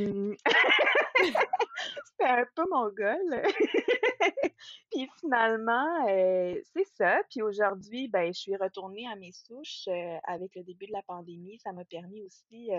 C'était 2.04 2.30
un 2.30 2.46
peu 2.54 2.64
mon 2.70 2.88
goal. 2.88 3.42
puis 4.90 5.08
finalement, 5.20 6.06
c'est 6.06 6.86
ça. 6.96 7.20
Puis 7.30 7.42
aujourd'hui, 7.42 8.08
ben, 8.08 8.32
je 8.32 8.40
suis 8.40 8.56
retournée 8.56 9.06
à 9.08 9.16
mes 9.16 9.32
souches 9.32 9.88
avec 10.24 10.54
le 10.56 10.62
début 10.62 10.86
de 10.86 10.92
la 10.92 11.02
pandémie. 11.02 11.58
Ça 11.58 11.72
m'a 11.72 11.84
permis 11.84 12.22
aussi 12.22 12.70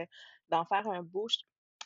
d'en 0.50 0.66
faire 0.66 0.88
un 0.88 1.04
beau, 1.04 1.28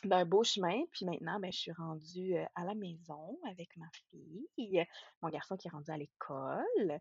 d'un 0.04 0.24
beau 0.24 0.42
chemin. 0.42 0.82
Puis 0.92 1.04
maintenant, 1.04 1.38
ben, 1.38 1.52
je 1.52 1.58
suis 1.58 1.72
rendue 1.72 2.36
à 2.54 2.64
la 2.64 2.74
maison 2.74 3.38
avec 3.48 3.76
ma 3.76 3.86
fille, 4.10 4.84
mon 5.22 5.28
garçon 5.28 5.56
qui 5.56 5.68
est 5.68 5.72
rendu 5.72 5.90
à 5.90 5.96
l'école. 5.96 7.00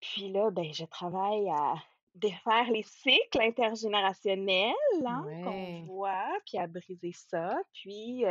Puis 0.00 0.30
là, 0.32 0.50
ben, 0.50 0.72
je 0.72 0.84
travaille 0.84 1.48
à 1.50 1.74
défaire 2.14 2.70
les 2.70 2.82
cycles 2.82 3.40
intergénérationnels 3.40 4.74
hein, 5.04 5.24
qu'on 5.44 5.82
voit, 5.86 6.28
puis 6.46 6.58
à 6.58 6.66
briser 6.66 7.12
ça. 7.12 7.58
Puis 7.72 8.24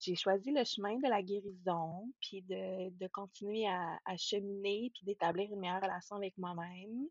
j'ai 0.00 0.14
choisi 0.14 0.52
le 0.52 0.64
chemin 0.64 0.96
de 0.98 1.08
la 1.08 1.22
guérison, 1.22 2.08
puis 2.20 2.42
de, 2.42 2.90
de 2.90 3.08
continuer 3.08 3.66
à, 3.66 3.98
à 4.04 4.16
cheminer, 4.16 4.90
puis 4.94 5.04
d'établir 5.04 5.52
une 5.52 5.60
meilleure 5.60 5.82
relation 5.82 6.16
avec 6.16 6.36
moi-même. 6.38 7.08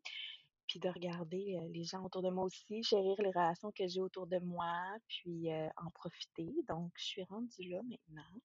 Puis 0.67 0.79
de 0.79 0.89
regarder 0.89 1.57
les 1.71 1.83
gens 1.83 2.03
autour 2.03 2.21
de 2.21 2.29
moi 2.29 2.45
aussi, 2.45 2.83
chérir 2.83 3.15
les 3.19 3.29
relations 3.29 3.71
que 3.71 3.87
j'ai 3.87 4.01
autour 4.01 4.27
de 4.27 4.39
moi, 4.39 4.73
puis 5.07 5.49
en 5.77 5.89
profiter. 5.91 6.53
Donc, 6.67 6.91
je 6.95 7.05
suis 7.05 7.23
rendue 7.23 7.69
là 7.69 7.79
maintenant. 7.83 8.41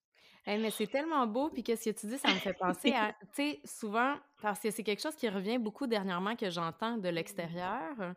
mais 0.46 0.70
c'est 0.70 0.86
tellement 0.86 1.26
beau, 1.26 1.50
puis 1.50 1.62
qu'est-ce 1.62 1.90
que 1.90 1.98
tu 1.98 2.06
dis, 2.06 2.18
ça 2.18 2.28
me 2.28 2.38
fait 2.38 2.54
penser 2.54 2.92
à, 2.92 3.12
tu 3.20 3.26
sais, 3.34 3.60
souvent, 3.64 4.16
parce 4.40 4.60
que 4.60 4.70
c'est 4.70 4.82
quelque 4.82 5.02
chose 5.02 5.16
qui 5.16 5.28
revient 5.28 5.58
beaucoup 5.58 5.86
dernièrement 5.86 6.36
que 6.36 6.50
j'entends 6.50 6.98
de 6.98 7.08
l'extérieur, 7.08 8.14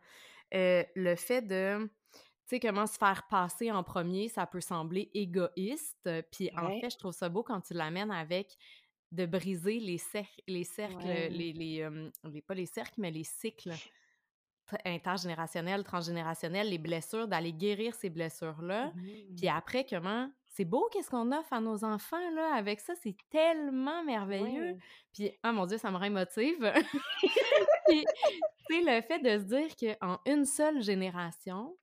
le 0.52 1.16
fait 1.16 1.42
de, 1.42 1.90
tu 2.48 2.58
sais, 2.58 2.60
comment 2.60 2.86
se 2.86 2.98
faire 2.98 3.28
passer 3.28 3.72
en 3.72 3.84
premier, 3.84 4.28
ça 4.28 4.46
peut 4.46 4.62
sembler 4.62 5.10
égoïste. 5.16 6.10
Puis 6.32 6.52
en 6.56 6.80
fait, 6.80 6.92
je 6.92 6.98
trouve 6.98 7.12
ça 7.14 7.28
beau 7.28 7.42
quand 7.42 7.62
tu 7.62 7.74
l'amènes 7.74 8.12
avec 8.12 8.56
de 9.16 9.26
briser 9.26 9.80
les, 9.80 9.98
cercles, 9.98 10.42
les 10.48 10.64
cercles, 10.64 11.06
les, 11.06 11.54
les, 11.54 12.42
pas 12.42 12.54
les 12.54 12.66
cercles, 12.66 12.96
mais 12.98 13.12
les 13.12 13.24
cycles 13.24 13.74
intergénérationnels, 14.86 15.84
transgénérationnels, 15.84 16.70
les 16.70 16.78
blessures, 16.78 17.28
d'aller 17.28 17.54
guérir 17.54 17.94
ces 17.96 18.10
blessures-là. 18.10 18.92
Puis 19.36 19.48
mmh. 19.48 19.56
après, 19.56 19.86
comment 19.90 20.30
c'est 20.56 20.66
beau 20.66 20.88
qu'est-ce 20.92 21.10
qu'on 21.10 21.34
offre 21.34 21.52
à 21.52 21.60
nos 21.60 21.84
enfants, 21.84 22.30
là, 22.34 22.56
avec 22.56 22.80
ça, 22.80 22.94
c'est 22.96 23.18
tellement 23.30 24.04
merveilleux. 24.06 24.78
Puis, 25.14 25.32
oh 25.44 25.52
mon 25.52 25.66
Dieu, 25.66 25.78
ça 25.78 25.92
me 25.92 25.98
rend 25.98 26.06
émotive. 26.06 26.72
Puis, 27.88 28.06
sais, 28.70 28.82
le 28.82 29.02
fait 29.02 29.20
de 29.20 29.38
se 29.38 29.44
dire 29.44 29.98
qu'en 30.00 30.20
une 30.26 30.46
seule 30.46 30.82
génération, 30.82 31.76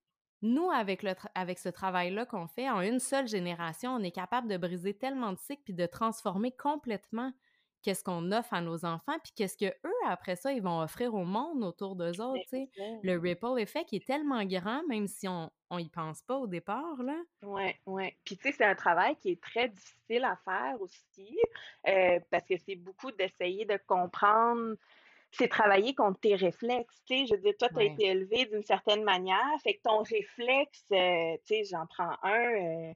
nous, 0.43 0.71
avec, 0.71 1.03
le 1.03 1.15
avec 1.35 1.59
ce 1.59 1.69
travail-là 1.69 2.27
qu'on 2.27 2.47
fait, 2.47 2.69
en 2.69 2.81
une 2.81 2.99
seule 2.99 3.29
génération, 3.29 3.93
on 3.95 4.03
est 4.03 4.11
capable 4.11 4.49
de 4.49 4.57
briser 4.57 4.95
tellement 4.95 5.33
de 5.33 5.39
cycles 5.39 5.63
puis 5.65 5.75
de 5.75 5.87
transformer 5.87 6.53
complètement 6.53 7.33
qu'est-ce 7.83 8.05
qu'on 8.05 8.31
offre 8.33 8.55
à 8.55 8.61
nos 8.61 8.85
enfants, 8.85 9.19
puis 9.23 9.33
qu'est-ce 9.35 9.57
que 9.57 9.67
eux 9.85 10.07
après 10.07 10.37
ça, 10.37 10.53
ils 10.53 10.63
vont 10.63 10.81
offrir 10.81 11.15
au 11.15 11.25
monde 11.25 11.65
autour 11.65 11.97
d'eux 11.97 12.21
autres, 12.21 12.43
tu 12.49 12.57
sais. 12.57 12.71
Le 13.03 13.19
ripple 13.19 13.59
effect 13.59 13.93
est 13.93 14.07
tellement 14.07 14.45
grand, 14.45 14.83
même 14.89 15.07
si 15.07 15.29
on 15.29 15.51
on 15.71 15.79
y 15.79 15.89
pense 15.89 16.21
pas 16.23 16.37
au 16.37 16.47
départ, 16.47 17.03
là. 17.03 17.17
Ouais, 17.43 17.81
ouais. 17.87 18.17
Puis 18.25 18.37
tu 18.37 18.43
sais, 18.43 18.53
c'est 18.53 18.65
un 18.65 18.75
travail 18.75 19.17
qui 19.17 19.31
est 19.31 19.43
très 19.43 19.71
difficile 19.71 20.23
à 20.25 20.37
faire 20.45 20.81
aussi, 20.81 21.39
euh, 21.89 22.21
parce 22.31 22.45
que 22.47 22.55
c'est 22.59 22.77
beaucoup 22.77 23.11
d'essayer 23.11 23.65
de 23.65 23.79
comprendre 23.87 24.77
c'est 25.33 25.49
travailler 25.49 25.95
contre 25.95 26.21
tes 26.21 26.37
réflexes. 26.37 27.03
Tu 27.07 27.19
sais, 27.19 27.27
je 27.27 27.35
veux 27.35 27.41
dire, 27.41 27.55
toi, 27.59 27.69
tu 27.71 27.79
as 27.79 27.85
été 27.85 28.07
élevé 28.07 28.47
d'une 28.47 28.63
certaine 28.63 29.03
manière, 29.03 29.39
fait 29.63 29.75
que 29.75 29.83
ton 29.83 30.03
réflexe, 30.03 30.85
euh, 30.93 31.37
tu 31.47 31.55
sais, 31.55 31.65
j'en 31.65 31.87
prends 31.87 32.17
un, 32.23 32.55
euh, 32.55 32.93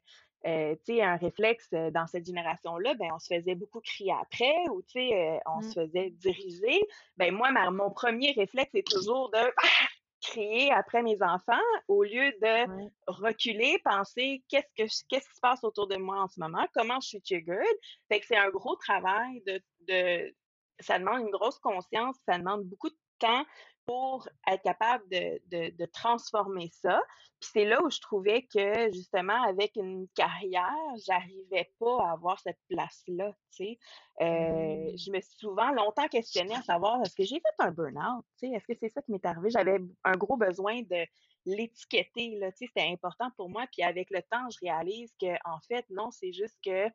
euh, 0.47 0.75
tu 0.85 0.97
sais, 0.97 1.03
un 1.03 1.17
réflexe 1.17 1.71
dans 1.71 2.07
cette 2.07 2.27
génération-là, 2.27 2.95
ben 2.95 3.09
on 3.15 3.19
se 3.19 3.35
faisait 3.35 3.55
beaucoup 3.55 3.81
crier 3.81 4.13
après 4.21 4.55
ou, 4.71 4.83
tu 4.83 5.01
sais, 5.01 5.41
on 5.47 5.63
se 5.63 5.69
mmh. 5.69 5.73
faisait 5.73 6.11
diriger. 6.11 6.81
Ben 7.17 7.35
moi, 7.35 7.51
mon 7.71 7.91
premier 7.91 8.33
réflexe 8.33 8.75
est 8.75 8.87
toujours 8.87 9.31
de 9.31 9.39
crier 10.21 10.71
après 10.73 11.03
mes 11.03 11.23
enfants 11.23 11.55
au 11.89 12.03
lieu 12.03 12.33
de 12.43 12.91
reculer, 13.07 13.79
penser 13.83 14.43
qu'est-ce 14.49 14.67
que 14.77 14.89
qu'est-ce 15.09 15.29
qui 15.29 15.35
se 15.35 15.41
passe 15.41 15.65
autour 15.65 15.87
de 15.89 15.97
moi 15.97 16.23
en 16.23 16.29
ce 16.29 16.39
moment, 16.39 16.67
comment 16.75 17.01
je 17.01 17.09
suis 17.09 17.23
triggered. 17.23 17.65
Fait 18.09 18.21
que 18.21 18.27
c'est 18.27 18.37
un 18.37 18.51
gros 18.51 18.77
travail 18.77 19.43
de, 19.47 19.61
de 19.89 20.35
ça 20.81 20.99
demande 20.99 21.21
une 21.21 21.31
grosse 21.31 21.59
conscience, 21.59 22.17
ça 22.27 22.39
demande 22.39 22.65
beaucoup 22.65 22.89
de 22.89 22.99
temps 23.19 23.45
pour 23.87 24.29
être 24.49 24.63
capable 24.63 25.09
de, 25.09 25.41
de, 25.47 25.77
de 25.77 25.87
transformer 25.87 26.69
ça. 26.73 27.01
Puis 27.41 27.51
c'est 27.53 27.65
là 27.65 27.81
où 27.83 27.91
je 27.91 28.01
trouvais 28.01 28.43
que, 28.43 28.93
justement, 28.93 29.41
avec 29.45 29.77
une 29.77 30.09
carrière, 30.15 30.75
j'arrivais 31.07 31.71
pas 31.79 32.05
à 32.05 32.13
avoir 32.13 32.41
cette 32.41 32.59
place-là, 32.69 33.33
tu 33.55 33.65
sais. 33.65 33.79
Euh, 34.23 34.25
mmh. 34.25 34.99
Je 34.99 35.11
me 35.13 35.21
suis 35.21 35.37
souvent 35.39 35.71
longtemps 35.71 36.09
questionnée 36.09 36.57
à 36.57 36.63
savoir, 36.63 37.01
est-ce 37.03 37.15
que 37.15 37.25
j'ai 37.25 37.37
fait 37.37 37.65
un 37.65 37.71
burn-out, 37.71 38.25
tu 38.39 38.49
sais, 38.49 38.55
est-ce 38.55 38.67
que 38.67 38.75
c'est 38.81 38.89
ça 38.89 39.03
qui 39.03 39.13
m'est 39.13 39.25
arrivé? 39.25 39.51
J'avais 39.51 39.79
un 40.03 40.17
gros 40.17 40.37
besoin 40.37 40.83
de 40.83 41.07
l'étiqueter, 41.45 42.37
là, 42.41 42.51
tu 42.51 42.59
sais, 42.59 42.67
c'était 42.67 42.91
important 42.91 43.31
pour 43.37 43.49
moi. 43.49 43.67
Puis 43.71 43.83
avec 43.83 44.11
le 44.11 44.23
temps, 44.23 44.49
je 44.51 44.59
réalise 44.63 45.15
que, 45.21 45.33
en 45.45 45.61
fait, 45.69 45.85
non, 45.91 46.11
c'est 46.11 46.33
juste 46.33 46.59
que 46.65 46.89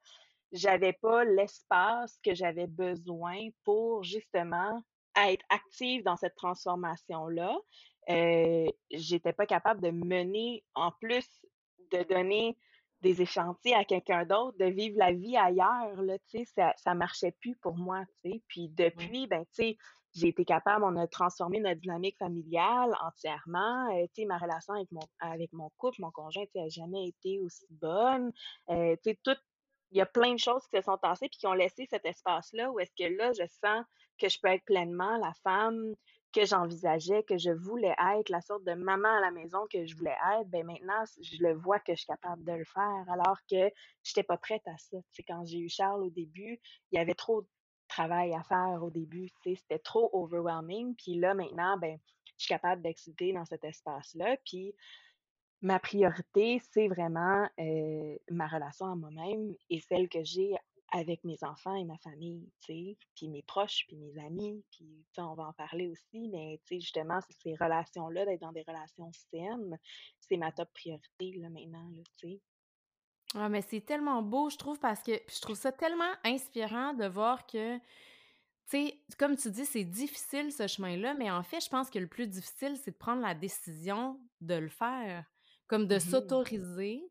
j'avais 0.51 0.93
pas 0.93 1.23
l'espace 1.23 2.19
que 2.23 2.33
j'avais 2.33 2.67
besoin 2.67 3.37
pour 3.63 4.03
justement 4.03 4.81
être 5.15 5.45
active 5.49 6.03
dans 6.03 6.15
cette 6.15 6.35
transformation-là. 6.35 7.57
Euh, 8.09 8.67
j'étais 8.91 9.33
pas 9.33 9.45
capable 9.45 9.81
de 9.81 9.91
mener, 9.91 10.63
en 10.73 10.91
plus 10.91 11.27
de 11.91 12.03
donner 12.03 12.57
des 13.01 13.21
échantillons 13.21 13.77
à 13.77 13.83
quelqu'un 13.83 14.25
d'autre, 14.25 14.57
de 14.59 14.65
vivre 14.65 14.97
la 14.97 15.11
vie 15.11 15.35
ailleurs, 15.35 16.01
là, 16.01 16.17
tu 16.29 16.39
sais, 16.39 16.45
ça, 16.45 16.73
ça 16.77 16.93
marchait 16.93 17.35
plus 17.41 17.55
pour 17.57 17.75
moi, 17.75 18.03
tu 18.23 18.31
sais. 18.31 18.41
Puis 18.47 18.69
depuis, 18.69 19.27
ben, 19.27 19.43
tu 19.45 19.63
sais, 19.63 19.77
j'ai 20.13 20.27
été 20.27 20.45
capable, 20.45 20.83
on 20.83 20.97
a 20.97 21.07
transformé 21.07 21.59
notre 21.59 21.79
dynamique 21.79 22.17
familiale 22.17 22.95
entièrement. 23.01 23.87
Euh, 23.95 24.05
tu 24.13 24.21
sais, 24.21 24.25
ma 24.25 24.37
relation 24.37 24.73
avec 24.73 24.91
mon, 24.91 25.01
avec 25.19 25.51
mon 25.53 25.71
couple, 25.77 26.01
mon 26.01 26.11
conjoint, 26.11 26.43
tu 26.45 26.51
sais, 26.53 26.59
n'a 26.59 26.69
jamais 26.69 27.07
été 27.07 27.39
aussi 27.39 27.65
bonne. 27.69 28.31
Euh, 28.69 28.95
tu 29.03 29.11
sais, 29.11 29.19
tout 29.23 29.37
il 29.91 29.97
y 29.97 30.01
a 30.01 30.05
plein 30.05 30.33
de 30.33 30.39
choses 30.39 30.65
qui 30.67 30.77
se 30.77 30.83
sont 30.83 30.97
passées 30.97 31.27
puis 31.29 31.39
qui 31.39 31.47
ont 31.47 31.53
laissé 31.53 31.85
cet 31.89 32.05
espace-là 32.05 32.71
où 32.71 32.79
est-ce 32.79 32.95
que 32.97 33.15
là, 33.17 33.31
je 33.33 33.45
sens 33.47 33.85
que 34.17 34.29
je 34.29 34.39
peux 34.39 34.49
être 34.49 34.65
pleinement 34.65 35.17
la 35.17 35.33
femme 35.43 35.93
que 36.31 36.45
j'envisageais, 36.45 37.23
que 37.23 37.37
je 37.37 37.51
voulais 37.51 37.95
être, 38.15 38.29
la 38.29 38.41
sorte 38.41 38.63
de 38.63 38.73
maman 38.73 39.09
à 39.09 39.19
la 39.19 39.31
maison 39.31 39.65
que 39.69 39.85
je 39.85 39.95
voulais 39.95 40.15
être, 40.39 40.47
ben 40.47 40.65
maintenant, 40.65 41.03
je 41.21 41.43
le 41.43 41.53
vois 41.53 41.79
que 41.79 41.93
je 41.93 41.99
suis 41.99 42.07
capable 42.07 42.43
de 42.43 42.53
le 42.53 42.63
faire, 42.63 43.05
alors 43.09 43.37
que 43.49 43.69
je 44.03 44.11
n'étais 44.11 44.23
pas 44.23 44.37
prête 44.37 44.65
à 44.65 44.77
ça. 44.77 44.97
C'est 45.11 45.23
quand 45.23 45.43
j'ai 45.45 45.59
eu 45.59 45.69
Charles 45.69 46.03
au 46.03 46.09
début, 46.09 46.59
il 46.91 46.97
y 46.97 46.99
avait 46.99 47.15
trop 47.15 47.41
de 47.41 47.47
travail 47.87 48.33
à 48.33 48.43
faire 48.43 48.81
au 48.81 48.89
début, 48.89 49.27
c'était 49.43 49.79
trop 49.79 50.09
overwhelming, 50.13 50.95
puis 50.95 51.15
là, 51.15 51.33
maintenant, 51.33 51.77
ben, 51.77 51.99
je 52.37 52.45
suis 52.45 52.49
capable 52.49 52.81
d'exciter 52.81 53.33
dans 53.33 53.45
cet 53.45 53.65
espace-là, 53.65 54.37
puis 54.45 54.73
ma 55.61 55.79
priorité, 55.79 56.61
c'est 56.71 56.87
vraiment 56.87 57.47
ma 58.29 58.47
relation 58.47 58.87
à 58.87 58.95
moi-même 58.95 59.53
et 59.69 59.79
celle 59.79 60.09
que 60.09 60.23
j'ai 60.23 60.55
avec 60.93 61.23
mes 61.23 61.41
enfants 61.43 61.75
et 61.75 61.85
ma 61.85 61.97
famille, 61.99 62.51
tu 62.59 62.73
sais, 62.73 62.97
puis 63.15 63.29
mes 63.29 63.43
proches, 63.43 63.85
puis 63.87 63.95
mes 63.95 64.19
amis, 64.19 64.61
puis 64.71 65.05
on 65.17 65.35
va 65.35 65.43
en 65.43 65.53
parler 65.53 65.87
aussi, 65.87 66.27
mais 66.27 66.59
tu 66.65 66.75
sais, 66.75 66.81
justement, 66.81 67.19
ces 67.29 67.55
relations-là, 67.55 68.25
d'être 68.25 68.41
dans 68.41 68.51
des 68.51 68.65
relations 68.67 69.09
saines, 69.31 69.79
c'est 70.19 70.35
ma 70.35 70.51
top 70.51 70.69
priorité, 70.73 71.31
là, 71.37 71.49
maintenant, 71.49 71.89
là, 71.95 72.03
tu 72.17 72.31
sais. 72.31 72.41
Ah, 73.35 73.47
mais 73.47 73.61
c'est 73.61 73.79
tellement 73.79 74.21
beau, 74.21 74.49
je 74.49 74.57
trouve, 74.57 74.79
parce 74.79 75.01
que 75.01 75.13
je 75.33 75.39
trouve 75.39 75.55
ça 75.55 75.71
tellement 75.71 76.11
inspirant 76.25 76.93
de 76.93 77.05
voir 77.05 77.47
que, 77.47 77.77
tu 77.77 77.83
sais, 78.65 78.99
comme 79.17 79.37
tu 79.37 79.49
dis, 79.49 79.65
c'est 79.65 79.85
difficile 79.85 80.51
ce 80.51 80.67
chemin-là, 80.67 81.13
mais 81.13 81.31
en 81.31 81.43
fait, 81.43 81.61
je 81.61 81.69
pense 81.69 81.89
que 81.89 81.99
le 81.99 82.07
plus 82.07 82.27
difficile, 82.27 82.75
c'est 82.75 82.91
de 82.91 82.97
prendre 82.97 83.21
la 83.21 83.33
décision 83.33 84.19
de 84.41 84.55
le 84.55 84.67
faire. 84.67 85.23
Comme 85.71 85.87
de 85.87 85.95
mmh 85.95 85.99
s'autoriser 85.99 87.01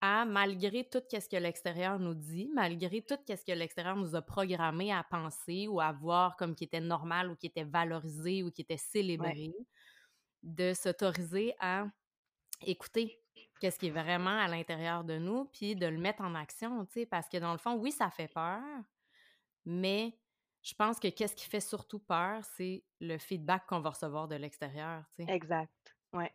à, 0.00 0.24
malgré 0.24 0.88
tout 0.88 1.02
ce 1.10 1.28
que 1.28 1.36
l'extérieur 1.36 1.98
nous 1.98 2.14
dit, 2.14 2.48
malgré 2.54 3.02
tout 3.02 3.16
ce 3.28 3.44
que 3.44 3.50
l'extérieur 3.50 3.96
nous 3.96 4.14
a 4.14 4.22
programmé 4.22 4.92
à 4.92 5.02
penser 5.02 5.66
ou 5.66 5.80
à 5.80 5.90
voir 5.90 6.36
comme 6.36 6.54
qui 6.54 6.62
était 6.62 6.78
normal 6.80 7.28
ou 7.28 7.34
qui 7.34 7.48
était 7.48 7.64
valorisé 7.64 8.44
ou 8.44 8.52
qui 8.52 8.62
était 8.62 8.76
célébré, 8.76 9.52
de 10.44 10.74
s'autoriser 10.74 11.54
à 11.58 11.86
écouter 12.66 13.24
qu'est-ce 13.60 13.80
qui 13.80 13.88
est 13.88 13.90
vraiment 13.90 14.38
à 14.38 14.48
l'intérieur 14.48 15.04
de 15.04 15.18
nous, 15.18 15.46
puis 15.46 15.76
de 15.76 15.86
le 15.86 15.98
mettre 15.98 16.22
en 16.22 16.36
action, 16.36 16.86
tu 16.86 16.92
sais, 17.00 17.06
parce 17.06 17.28
que 17.28 17.38
dans 17.38 17.52
le 17.52 17.58
fond, 17.58 17.74
oui, 17.74 17.92
ça 17.92 18.10
fait 18.10 18.28
peur, 18.28 18.62
mais 19.64 20.20
je 20.62 20.74
pense 20.74 21.00
que 21.00 21.08
qu'est-ce 21.08 21.36
qui 21.36 21.46
fait 21.46 21.60
surtout 21.60 21.98
peur, 21.98 22.44
c'est 22.56 22.84
le 23.00 23.18
feedback 23.18 23.66
qu'on 23.66 23.80
va 23.80 23.90
recevoir 23.90 24.28
de 24.28 24.36
l'extérieur, 24.36 25.04
tu 25.16 25.24
sais. 25.24 25.32
Exact, 25.34 25.94
ouais. 26.14 26.32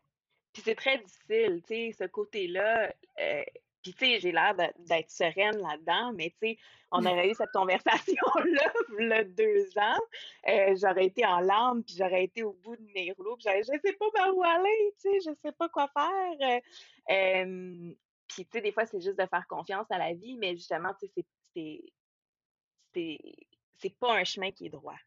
Puis 0.54 0.62
c'est 0.64 0.76
très 0.76 0.98
difficile, 0.98 1.62
tu 1.68 1.74
sais, 1.74 1.96
ce 1.98 2.04
côté-là. 2.06 2.92
Euh, 3.20 3.44
puis, 3.82 3.94
tu 3.94 4.06
sais, 4.06 4.20
j'ai 4.20 4.32
l'air 4.32 4.56
d'être 4.56 5.10
sereine 5.10 5.58
là-dedans, 5.58 6.12
mais, 6.14 6.32
tu 6.32 6.50
sais, 6.50 6.58
on 6.92 7.02
aurait 7.06 7.30
eu 7.30 7.34
cette 7.34 7.52
conversation-là, 7.52 8.74
il 9.00 9.08
y 9.08 9.14
a 9.14 9.24
deux 9.24 9.70
ans. 9.78 10.00
Euh, 10.48 10.76
j'aurais 10.76 11.06
été 11.06 11.26
en 11.26 11.40
larmes, 11.40 11.84
puis 11.84 11.96
j'aurais 11.98 12.26
été 12.26 12.44
au 12.44 12.54
bout 12.54 12.76
de 12.76 12.92
mes 12.94 13.12
rouleaux, 13.14 13.38
puis 13.38 13.48
je 13.60 13.64
sais 13.64 13.94
pas 13.94 14.06
par 14.14 14.36
où 14.36 14.44
aller, 14.44 14.94
tu 15.02 15.10
sais, 15.12 15.20
je 15.26 15.32
sais 15.42 15.52
pas 15.54 15.70
quoi 15.70 15.88
faire. 15.88 16.62
Euh, 17.10 17.94
puis, 18.28 18.46
tu 18.46 18.50
sais, 18.52 18.62
des 18.62 18.72
fois, 18.72 18.86
c'est 18.86 19.02
juste 19.02 19.18
de 19.18 19.26
faire 19.26 19.48
confiance 19.48 19.88
à 19.90 19.98
la 19.98 20.14
vie, 20.14 20.36
mais 20.38 20.56
justement, 20.56 20.94
tu 21.00 21.08
sais, 21.08 21.26
c'est 21.54 21.82
c'est 23.82 23.96
pas 23.98 24.14
un 24.14 24.24
chemin 24.24 24.52
qui 24.52 24.66
est 24.66 24.70
droit. 24.70 24.98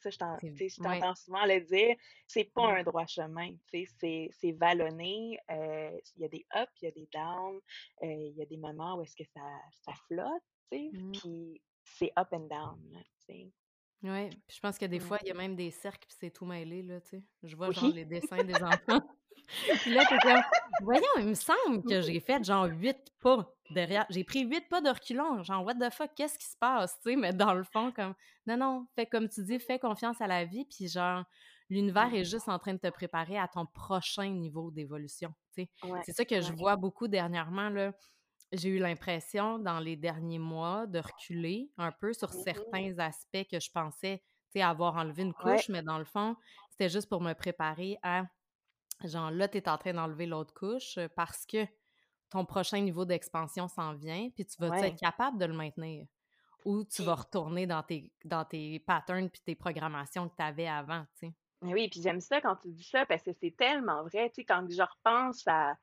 Ça, 0.00 0.10
je 0.10 0.18
t'entends 0.18 1.14
souvent 1.14 1.44
le 1.44 1.60
dire, 1.60 1.96
c'est 2.26 2.50
pas 2.52 2.78
un 2.78 2.82
droit 2.82 3.06
chemin, 3.06 3.54
c'est 3.70 4.52
vallonné. 4.52 5.38
Euh, 5.50 5.98
il 6.16 6.22
y 6.22 6.24
a 6.24 6.28
des 6.28 6.44
ups, 6.54 6.72
il 6.80 6.84
y 6.84 6.88
a 6.88 6.90
des 6.90 7.08
downs, 7.12 7.60
euh, 8.02 8.06
il 8.06 8.36
y 8.36 8.42
a 8.42 8.46
des 8.46 8.56
moments 8.56 8.96
où 8.96 9.02
est-ce 9.02 9.16
que 9.16 9.24
ça, 9.34 9.40
ça 9.80 9.92
flotte, 10.06 10.42
mmh. 10.72 11.12
puis 11.12 11.62
c'est 11.84 12.12
up 12.18 12.28
and 12.32 12.48
down, 12.48 12.78
Oui, 14.02 14.30
je 14.48 14.58
pense 14.60 14.78
que 14.78 14.86
des 14.86 14.98
fois, 14.98 15.18
il 15.22 15.28
y 15.28 15.30
a 15.30 15.34
même 15.34 15.54
des 15.54 15.70
cercles, 15.70 16.06
puis 16.08 16.16
c'est 16.18 16.30
tout 16.30 16.44
mêlé, 16.44 16.82
là, 16.82 17.00
tu 17.00 17.10
sais. 17.10 17.22
Je 17.44 17.54
vois, 17.54 17.70
genre, 17.70 17.92
les 17.92 18.04
dessins 18.04 18.42
des 18.42 18.60
enfants. 18.62 19.00
puis 19.82 19.94
là, 19.94 20.04
t'es 20.08 20.18
comme, 20.18 20.42
voyons, 20.78 21.02
il 21.18 21.26
me 21.28 21.34
semble 21.34 21.84
que 21.84 22.00
j'ai 22.00 22.20
fait, 22.20 22.42
genre, 22.44 22.66
huit 22.66 22.98
pas 23.20 23.54
derrière. 23.70 24.06
J'ai 24.10 24.24
pris 24.24 24.44
huit 24.44 24.68
pas 24.68 24.80
de 24.80 24.88
reculons. 24.90 25.42
Genre, 25.42 25.64
what 25.64 25.74
the 25.74 25.92
fuck, 25.92 26.10
qu'est-ce 26.16 26.38
qui 26.38 26.46
se 26.46 26.56
passe, 26.58 26.94
tu 27.02 27.10
sais? 27.10 27.16
Mais 27.16 27.32
dans 27.32 27.54
le 27.54 27.64
fond, 27.64 27.92
comme, 27.92 28.14
non, 28.46 28.56
non, 28.56 28.86
fais 28.94 29.06
comme 29.06 29.28
tu 29.28 29.42
dis, 29.44 29.58
fais 29.58 29.78
confiance 29.78 30.20
à 30.20 30.26
la 30.26 30.44
vie, 30.44 30.64
puis 30.66 30.88
genre, 30.88 31.24
l'univers 31.70 32.12
est 32.14 32.24
Mmh. 32.24 32.24
juste 32.24 32.48
en 32.48 32.58
train 32.58 32.74
de 32.74 32.78
te 32.78 32.90
préparer 32.90 33.38
à 33.38 33.48
ton 33.48 33.66
prochain 33.66 34.28
niveau 34.30 34.70
d'évolution. 34.70 35.34
Ouais, 35.82 36.02
C'est 36.02 36.12
ça 36.12 36.24
que 36.24 36.40
je 36.40 36.52
vois 36.52 36.76
beaucoup 36.76 37.08
dernièrement, 37.08 37.68
là. 37.70 37.92
J'ai 38.52 38.68
eu 38.70 38.78
l'impression, 38.78 39.58
dans 39.58 39.80
les 39.80 39.96
derniers 39.96 40.38
mois, 40.38 40.86
de 40.86 40.98
reculer 40.98 41.70
un 41.78 41.90
peu 41.92 42.12
sur 42.12 42.32
Mmh 42.32 42.46
mh. 42.54 42.82
certains 42.82 42.98
aspects 42.98 43.46
que 43.50 43.60
je 43.60 43.70
pensais, 43.70 44.22
avoir 44.56 44.96
enlevé 44.96 45.22
une 45.22 45.34
Ouais. 45.44 45.62
couche, 45.62 45.70
mais 45.70 45.82
dans 45.82 45.98
le 45.98 46.04
fond, 46.04 46.36
c'était 46.70 46.90
juste 46.90 47.08
pour 47.08 47.22
me 47.22 47.32
préparer 47.32 47.98
à 48.02 48.24
genre, 49.08 49.30
là, 49.30 49.48
tu 49.48 49.58
es 49.58 49.68
en 49.68 49.78
train 49.78 49.94
d'enlever 49.94 50.26
l'autre 50.26 50.54
couche, 50.54 50.98
heu, 50.98 51.08
parce 51.08 51.46
que 51.46 51.66
ton 52.30 52.44
prochain 52.46 52.80
niveau 52.80 53.04
d'expansion 53.04 53.68
s'en 53.68 53.94
vient, 53.94 54.30
puis 54.34 54.46
tu 54.46 54.56
vas-tu 54.60 54.84
être 54.84 54.98
capable 54.98 55.38
de 55.38 55.46
le 55.46 55.54
maintenir? 55.54 56.06
Ou 56.64 56.84
tu 56.84 57.02
vas 57.02 57.16
retourner 57.16 57.66
dans 57.66 57.82
tes 57.84 58.12
dans 58.24 58.44
tes 58.46 58.80
patterns 58.80 59.30
puis 59.30 59.42
tes 59.44 59.56
programmations 59.56 60.28
que 60.28 60.36
tu 60.36 60.44
avais 60.44 60.68
avant, 60.68 61.04
tu 61.20 61.28
sais? 61.28 61.34
oui, 61.62 61.88
puis 61.88 62.02
j'aime 62.02 62.20
ça 62.20 62.40
quand 62.40 62.56
tu 62.56 62.68
dis 62.68 62.82
ça 62.82 63.06
parce 63.06 63.22
que 63.22 63.30
c'est 63.32 63.56
tellement 63.56 64.02
vrai, 64.02 64.28
tu 64.30 64.36
sais, 64.36 64.44
quand 64.44 64.66
je 64.68 64.82
repense 64.82 65.46
à 65.46 65.76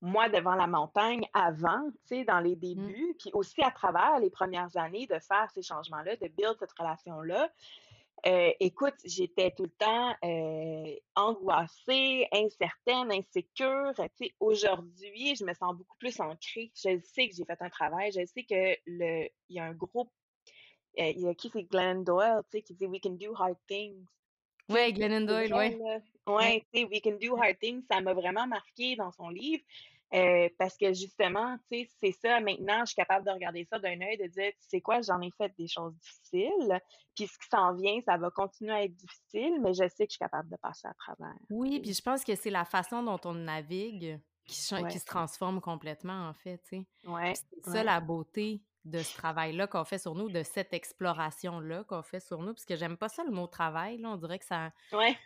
moi 0.00 0.28
devant 0.28 0.54
la 0.54 0.66
montagne 0.66 1.26
avant, 1.34 1.90
tu 2.06 2.16
sais, 2.16 2.24
dans 2.24 2.40
les 2.40 2.56
Mmh. 2.74 2.94
débuts, 2.94 3.14
puis 3.18 3.30
aussi 3.34 3.62
à 3.62 3.70
travers 3.70 4.18
les 4.20 4.30
premières 4.30 4.76
années 4.76 5.06
de 5.06 5.18
faire 5.18 5.50
ces 5.52 5.62
changements-là, 5.62 6.16
de 6.16 6.28
build 6.28 6.56
cette 6.58 6.72
relation-là. 6.78 7.50
Heu, 8.26 8.54
écoute, 8.60 8.96
j'étais 9.04 9.52
tout 9.52 9.64
le 9.64 9.70
temps, 9.70 10.14
heu, 10.24 10.98
angoissée, 11.14 12.26
incertaine, 12.32 13.12
insécure. 13.12 13.92
Tu 13.96 14.02
sais, 14.26 14.34
aujourd'hui, 14.40 15.36
je 15.36 15.44
me 15.44 15.54
sens 15.54 15.76
beaucoup 15.76 15.96
plus 15.98 16.18
ancrée. 16.20 16.72
Je 16.74 16.98
sais 17.04 17.28
que 17.28 17.36
j'ai 17.36 17.44
fait 17.44 17.60
un 17.62 17.68
travail, 17.70 18.10
je 18.12 18.24
sais 18.26 18.42
que 18.44 18.76
le 18.86 19.28
il 19.48 19.56
y 19.56 19.60
a 19.60 19.64
un 19.66 19.74
groupe, 19.74 20.10
heu, 20.98 21.04
il 21.04 21.20
y 21.22 21.28
a 21.28 21.34
qui? 21.34 21.50
C'est 21.50 21.64
Glennon 21.64 22.02
Doyle, 22.02 22.42
tu 22.50 22.58
sais, 22.58 22.62
qui 22.62 22.74
dit: 22.74 22.86
«We 22.86 23.00
can 23.02 23.12
do 23.12 23.34
hard 23.36 23.58
things». 23.68 24.06
Glennon 24.92 25.26
c'est 25.28 25.38
Doyle. 25.48 25.76
Ouais. 26.38 26.56
Ouais, 26.56 26.66
tu 26.72 26.80
sais, 26.80 26.86
«We 26.86 27.00
can 27.02 27.18
do 27.20 27.36
hard 27.36 27.58
things», 27.60 27.84
ça 27.90 28.00
m'a 28.00 28.14
vraiment 28.14 28.46
marquée 28.48 28.96
dans 28.96 29.12
son 29.12 29.28
livre, 29.30 29.62
heu, 30.14 30.48
parce 30.58 30.76
que 30.76 30.92
justement, 30.94 31.56
tu 31.70 31.84
sais, 31.84 31.90
c'est 32.00 32.12
ça, 32.12 32.40
maintenant, 32.40 32.80
je 32.80 32.86
suis 32.86 32.94
capable 32.96 33.26
de 33.26 33.30
regarder 33.32 33.64
ça 33.64 33.78
d'un 33.78 34.00
œil, 34.00 34.18
de 34.18 34.26
dire: 34.26 34.52
«Tu 34.52 34.68
sais 34.68 34.80
quoi? 34.80 35.00
J'en 35.02 35.20
ai 35.20 35.30
fait 35.36 35.52
des 35.58 35.68
choses 35.68 35.94
difficiles, 35.96 36.80
puis 37.14 37.26
ce 37.26 37.38
qui 37.38 37.48
s'en 37.50 37.74
vient, 37.74 38.00
ça 38.06 38.16
va 38.18 38.30
continuer 38.30 38.72
à 38.72 38.84
être 38.84 38.94
difficile, 38.96 39.60
mais 39.62 39.74
je 39.74 39.88
sais 39.88 40.06
que 40.06 40.10
je 40.12 40.16
suis 40.16 40.18
capable 40.18 40.50
de 40.50 40.56
passer 40.56 40.88
à 40.88 40.94
travers», 40.94 41.34
Oui, 41.50 41.80
puis 41.80 41.94
je 41.94 42.02
pense 42.02 42.24
que 42.24 42.34
c'est 42.34 42.50
la 42.50 42.64
façon 42.64 43.02
dont 43.02 43.20
on 43.24 43.34
navigue 43.34 44.20
qui 44.46 44.54
qui 44.88 44.98
se 44.98 45.04
transforme 45.04 45.60
complètement, 45.60 46.28
en 46.28 46.34
fait, 46.34 46.58
tu 46.58 46.68
sais. 46.78 46.88
ouais, 47.04 47.40
c'est 47.50 47.64
ça 47.64 47.84
la 47.84 48.00
beauté 48.00 48.64
de 48.84 49.02
ce 49.02 49.12
travail-là 49.12 49.66
qu'on 49.66 49.84
fait 49.84 49.98
sur 49.98 50.14
nous, 50.14 50.30
de 50.30 50.42
cette 50.44 50.72
exploration-là 50.72 51.84
qu'on 51.84 52.02
fait 52.02 52.20
sur 52.20 52.40
nous, 52.42 52.54
parce 52.54 52.64
que 52.64 52.76
j'aime 52.76 52.96
pas 52.96 53.08
ça 53.08 53.24
le 53.24 53.32
mot 53.32 53.46
travail, 53.48 53.98
là, 53.98 54.10
on 54.10 54.16
dirait 54.16 54.38
que 54.38 54.44
ça 54.46 54.72
Ouais. 54.92 55.16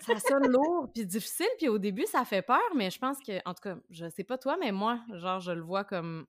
Ça 0.00 0.18
sonne 0.20 0.46
lourd 0.48 0.90
puis 0.94 1.06
difficile, 1.06 1.46
puis 1.58 1.68
au 1.68 1.78
début 1.78 2.06
ça 2.06 2.24
fait 2.24 2.42
peur, 2.42 2.60
mais 2.76 2.90
je 2.90 2.98
pense 2.98 3.18
que 3.20 3.40
en 3.48 3.54
tout 3.54 3.62
cas, 3.62 3.76
je 3.90 4.08
sais 4.08 4.24
pas 4.24 4.38
toi, 4.38 4.56
mais 4.58 4.72
moi, 4.72 5.00
genre, 5.14 5.40
je 5.40 5.52
le 5.52 5.62
vois 5.62 5.84
comme 5.84 6.26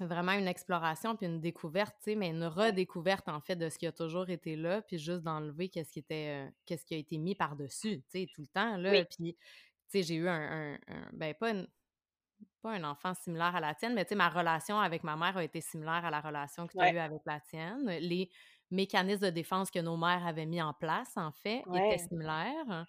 vraiment 0.00 0.32
une 0.32 0.48
exploration 0.48 1.16
puis 1.16 1.26
une 1.26 1.40
découverte, 1.40 1.96
tu 2.00 2.12
sais, 2.12 2.16
mais 2.16 2.30
une 2.30 2.44
redécouverte, 2.44 3.28
en 3.28 3.40
fait, 3.40 3.56
de 3.56 3.68
ce 3.70 3.78
qui 3.78 3.86
a 3.86 3.92
toujours 3.92 4.30
été 4.30 4.56
là, 4.56 4.82
puis 4.82 4.98
juste 4.98 5.22
d'enlever 5.22 5.68
qu'est-ce 5.70 5.92
qui 5.92 6.00
était, 6.00 6.48
heu, 6.48 6.52
qu'est-ce 6.66 6.84
qui 6.86 6.94
a 6.94 6.98
été 6.98 7.18
mis 7.18 7.34
par-dessus, 7.36 8.02
tu 8.02 8.20
sais, 8.22 8.30
tout 8.34 8.42
le 8.42 8.48
temps, 8.48 8.76
là. 8.78 8.98
Oui. 8.98 9.06
Puis, 9.06 9.34
tu 9.36 9.40
sais, 9.88 10.02
j'ai 10.04 10.16
eu 10.16 10.28
un 10.28 10.74
un 10.74 10.78
un 10.88 11.10
ben, 11.14 11.34
pas 11.34 11.50
une 11.52 11.68
pas 12.62 12.72
un 12.72 12.84
enfant 12.84 13.14
similaire 13.14 13.54
à 13.56 13.60
la 13.60 13.74
tienne, 13.74 13.94
mais 13.94 14.04
tu 14.04 14.10
sais, 14.10 14.14
ma 14.16 14.28
relation 14.30 14.78
avec 14.80 15.04
ma 15.04 15.16
mère 15.16 15.36
a 15.36 15.44
été 15.44 15.60
similaire 15.60 16.04
à 16.04 16.10
la 16.10 16.20
relation 16.20 16.66
que 16.66 16.74
tu 16.74 16.82
as 16.84 16.86
Ouais. 16.86 16.92
eue 16.92 16.98
avec 16.98 17.22
la 17.26 17.40
tienne. 17.40 17.86
Les 18.00 18.30
mécanismes 18.74 19.26
de 19.26 19.30
défense 19.30 19.70
que 19.70 19.78
nos 19.80 19.96
mères 19.96 20.26
avaient 20.26 20.46
mis 20.46 20.62
en 20.62 20.74
place, 20.74 21.16
en 21.16 21.32
fait, 21.32 21.66
étaient 21.72 21.96
Ouais. 21.96 22.08
similaires. 22.10 22.86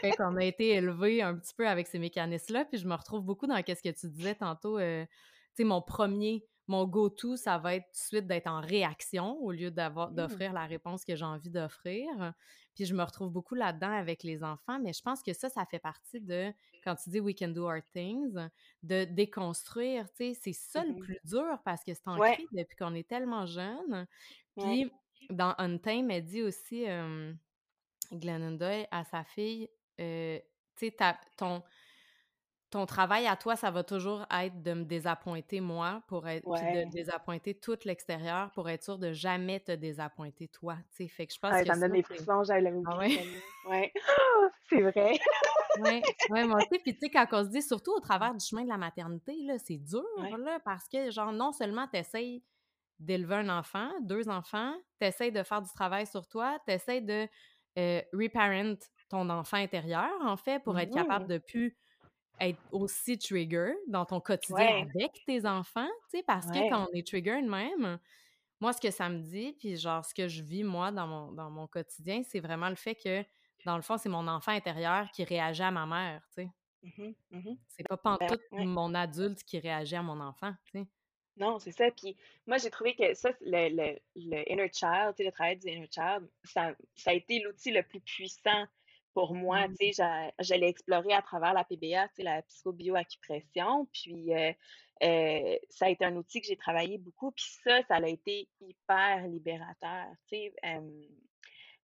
Fait 0.00 0.14
qu'on 0.14 0.36
a 0.36 0.44
été 0.44 0.68
élevés 0.70 1.22
un 1.22 1.36
petit 1.36 1.54
peu 1.54 1.68
avec 1.68 1.86
ces 1.88 1.98
mécanismes-là, 1.98 2.64
puis 2.66 2.78
je 2.78 2.86
me 2.86 2.94
retrouve 2.94 3.22
beaucoup 3.24 3.46
dans 3.46 3.60
qu'est-ce 3.62 3.82
que 3.82 3.88
tu 3.98 4.08
disais 4.08 4.34
tantôt, 4.36 4.78
heu, 4.78 5.06
tu 5.08 5.62
sais, 5.62 5.64
mon 5.64 5.82
premier 5.82 6.46
mon 6.70 6.84
go 6.86 7.08
to, 7.08 7.36
ça 7.36 7.56
va 7.56 7.76
être 7.76 7.84
tout 7.86 7.92
de 7.92 7.96
suite 8.18 8.26
d'être 8.26 8.46
en 8.46 8.60
réaction 8.60 9.38
au 9.40 9.52
lieu 9.52 9.70
d'avoir 9.70 10.10
Mmh. 10.10 10.12
d'offrir 10.12 10.52
la 10.52 10.66
réponse 10.66 11.02
que 11.02 11.16
j'ai 11.16 11.24
envie 11.24 11.48
d'offrir. 11.48 12.34
Puis 12.74 12.84
je 12.84 12.94
me 12.94 13.02
retrouve 13.02 13.30
beaucoup 13.30 13.54
là-dedans 13.54 13.90
avec 13.90 14.22
les 14.22 14.44
enfants, 14.44 14.78
mais 14.78 14.92
je 14.92 15.00
pense 15.02 15.22
que 15.22 15.32
ça, 15.32 15.48
ça 15.48 15.64
fait 15.64 15.78
partie 15.78 16.20
de 16.20 16.52
quand 16.84 16.94
tu 16.96 17.08
dis 17.10 17.20
«We 17.20 17.34
can 17.38 17.48
do 17.48 17.66
hard 17.66 17.84
things», 17.92 18.34
de 18.82 19.04
déconstruire, 19.04 20.08
tu 20.10 20.34
sais, 20.34 20.38
c'est 20.40 20.52
ça 20.52 20.84
le 20.84 20.92
Mmh 20.92 21.00
plus 21.00 21.18
dur 21.24 21.58
parce 21.64 21.82
que 21.84 21.94
c'est 21.94 22.06
Ouais, 22.14 22.38
ancré 22.38 22.48
depuis 22.52 22.76
qu'on 22.76 22.94
est 22.94 23.08
tellement 23.08 23.46
jeune. 23.46 24.06
ouais, 24.56 24.78
Puis 24.78 24.92
dans 25.30 25.54
Untamed, 25.58 26.10
elle 26.10 26.24
dit 26.24 26.42
aussi, 26.42 26.84
hem, 26.84 27.38
Glennon 28.12 28.52
Doyle 28.52 28.86
à 28.90 29.04
sa 29.04 29.24
fille, 29.24 29.68
tu 29.96 30.04
sais, 30.76 30.96
ton 31.36 31.62
ton 32.70 32.84
travail 32.84 33.26
à 33.26 33.36
toi, 33.36 33.56
ça 33.56 33.70
va 33.70 33.82
toujours 33.82 34.26
être 34.30 34.62
de 34.62 34.74
me 34.74 34.84
désappointer 34.84 35.60
moi 35.60 36.02
pour 36.06 36.28
être 36.28 36.44
puis 36.52 36.66
de 36.66 36.84
ouais. 36.84 36.86
désappointer 36.90 37.54
tout 37.58 37.78
l'extérieur 37.84 38.50
pour 38.52 38.68
être 38.68 38.82
sûre 38.84 38.98
de 38.98 39.12
jamais 39.12 39.60
te 39.60 39.72
désappointer 39.72 40.48
toi, 40.48 40.76
tu 40.90 41.04
sais? 41.04 41.08
Fait 41.08 41.26
que 41.26 41.32
je 41.32 41.38
pense 41.38 41.52
Ah, 41.54 41.60
que 41.62 41.66
ça 41.66 41.76
me 41.76 41.80
donne 41.80 41.92
des 41.92 42.02
frissons, 42.02 42.42
j'avais 42.44 42.70
ah 42.84 42.96
oublié 42.96 43.18
ouais? 43.18 43.42
Ouais. 43.70 43.92
Ah! 44.06 44.48
C'est 44.68 44.82
vrai. 44.82 45.18
Ouais, 45.76 46.02
ouais, 46.28 46.44
moi 46.44 46.58
aussi. 46.58 46.78
Puis 46.82 46.94
tu 46.94 47.00
sais, 47.06 47.10
quand 47.10 47.26
on 47.32 47.44
se 47.44 47.48
dit 47.50 47.62
surtout 47.62 47.92
au 47.92 48.00
travers 48.00 48.34
du 48.34 48.44
chemin 48.44 48.64
de 48.64 48.68
la 48.68 48.76
maternité, 48.78 49.34
là, 49.44 49.58
c'est 49.58 49.78
dur, 49.78 50.04
Ouais. 50.18 50.30
là, 50.36 50.58
parce 50.64 50.88
que 50.88 51.10
genre 51.10 51.32
non 51.32 51.52
seulement 51.52 51.86
tu 51.88 51.98
essayes 51.98 52.42
d'élever 53.00 53.36
un 53.36 53.48
enfant, 53.58 53.90
2 54.02 54.28
enfants, 54.28 54.74
tu 55.00 55.06
essayes 55.06 55.32
de 55.32 55.42
faire 55.42 55.62
du 55.62 55.70
travail 55.72 56.06
sur 56.06 56.28
toi, 56.28 56.58
tu 56.66 56.72
essayes 56.74 57.02
de, 57.02 57.28
heu, 57.78 58.02
reparent 58.12 58.76
ton 59.08 59.28
enfant 59.30 59.56
intérieur, 59.58 60.10
en 60.22 60.36
fait, 60.36 60.62
pour 60.64 60.78
être 60.78 60.92
capable 60.92 61.26
Mmh 61.26 61.28
de 61.28 61.38
plus 61.38 61.76
être 62.40 62.60
aussi 62.72 63.18
trigger 63.18 63.74
dans 63.88 64.04
ton 64.06 64.20
quotidien 64.20 64.66
Ouais, 64.66 64.88
avec 64.96 65.24
tes 65.26 65.46
enfants, 65.46 65.88
tu 66.10 66.18
sais? 66.18 66.22
Parce 66.26 66.50
que 66.50 66.60
quand 66.68 66.86
on 66.90 66.94
est 66.96 67.06
trigger 67.06 67.42
de 67.42 67.48
même, 67.48 67.98
moi, 68.60 68.72
ce 68.72 68.80
que 68.80 68.90
ça 68.90 69.08
me 69.10 69.20
dit, 69.22 69.54
puis 69.58 69.76
genre 69.76 70.04
ce 70.04 70.14
que 70.14 70.28
je 70.28 70.42
vis 70.42 70.64
moi 70.64 70.92
dans 70.92 71.06
mon 71.08 71.32
dans 71.32 71.50
mon 71.50 71.66
quotidien, 71.68 72.22
c'est 72.24 72.40
vraiment 72.40 72.70
le 72.70 72.76
fait 72.76 72.96
que, 72.96 73.24
dans 73.64 73.76
le 73.76 73.82
fond, 73.82 73.98
c'est 73.98 74.08
mon 74.10 74.28
enfant 74.28 74.52
intérieur 74.52 75.10
qui 75.12 75.24
réagit 75.24 75.62
à 75.64 75.70
ma 75.72 75.86
mère, 75.86 76.22
tu 76.34 76.42
sais? 76.44 76.50
Mmh 76.82 76.90
mh. 76.98 77.14
Mmh 77.30 77.58
C'est 77.66 77.84
pas 77.84 77.96
Ben, 78.18 78.34
pantoute 78.36 78.42
ouais. 78.52 78.66
mon 78.66 78.94
adulte 78.94 79.42
qui 79.42 79.58
réagit 79.58 79.96
à 79.96 80.02
mon 80.02 80.20
enfant, 80.20 80.52
tu 80.66 80.72
sais? 80.80 80.88
Non, 81.38 81.58
c'est 81.58 81.72
ça. 81.72 81.90
Puis 81.90 82.16
moi, 82.46 82.58
j'ai 82.58 82.70
trouvé 82.70 82.94
que 82.96 83.14
ça, 83.14 83.30
le 83.40 83.68
le 83.68 83.98
le 84.16 84.52
inner 84.52 84.70
child, 84.72 85.14
tu 85.16 85.24
le 85.24 85.30
travail 85.32 85.56
du 85.58 85.68
inner 85.68 85.88
child, 85.90 86.28
ça 86.44 86.74
ça 86.96 87.10
a 87.10 87.14
été 87.14 87.40
l'outil 87.40 87.70
le 87.70 87.82
plus 87.84 88.00
puissant 88.00 88.66
pour 89.14 89.34
moi. 89.34 89.68
Tu 89.68 89.72
Mmh. 89.72 89.76
sais, 89.76 89.92
j'a 89.92 90.32
je 90.40 90.54
l'ai 90.54 90.66
exploré 90.68 91.12
à 91.12 91.22
travers 91.22 91.54
la 91.54 91.64
PBA, 91.64 92.08
tu 92.08 92.14
sais, 92.16 92.22
la 92.24 92.42
psychobioacupression. 92.42 93.86
Puis, 93.92 94.32
heu 94.34 94.54
heu, 95.04 95.58
ça 95.70 95.86
a 95.86 95.90
été 95.90 96.04
un 96.04 96.16
outil 96.16 96.40
que 96.40 96.46
j'ai 96.48 96.56
travaillé 96.56 96.98
beaucoup. 96.98 97.30
Puis 97.32 97.44
ça, 97.64 97.82
ça 97.84 97.96
a 97.96 98.08
été 98.08 98.48
hyper 98.60 99.28
libérateur, 99.28 100.06
tu 100.28 100.36
sais, 100.38 100.54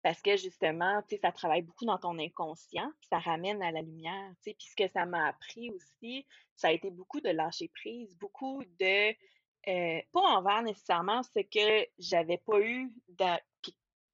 parce 0.02 0.22
que 0.22 0.38
justement, 0.38 1.02
tu 1.04 1.16
sais, 1.16 1.22
ça 1.22 1.32
travaille 1.32 1.62
beaucoup 1.62 1.86
dans 1.86 1.98
ton 1.98 2.18
inconscient, 2.20 2.90
puis 3.02 3.08
ça 3.10 3.20
ramène 3.20 3.62
à 3.62 3.72
la 3.72 3.82
lumière, 3.82 4.32
tu 4.42 4.52
sais. 4.52 4.56
Puis 4.58 4.68
ce 4.70 4.76
que 4.76 4.88
ça 4.88 5.06
m'a 5.06 5.28
appris 5.28 5.72
aussi, 5.72 6.26
ça 6.56 6.70
a 6.70 6.72
été 6.72 6.90
beaucoup 6.90 7.20
de 7.20 7.30
lâcher 7.30 7.68
prise, 7.70 8.16
beaucoup 8.18 8.64
de 8.80 9.14
Heu, 9.70 10.02
pas 10.14 10.22
envers 10.22 10.64
nécessairement 10.64 11.24
ce 11.24 11.40
que 11.42 11.88
j'avais 12.00 12.40
pas 12.40 12.60
eu 12.62 12.92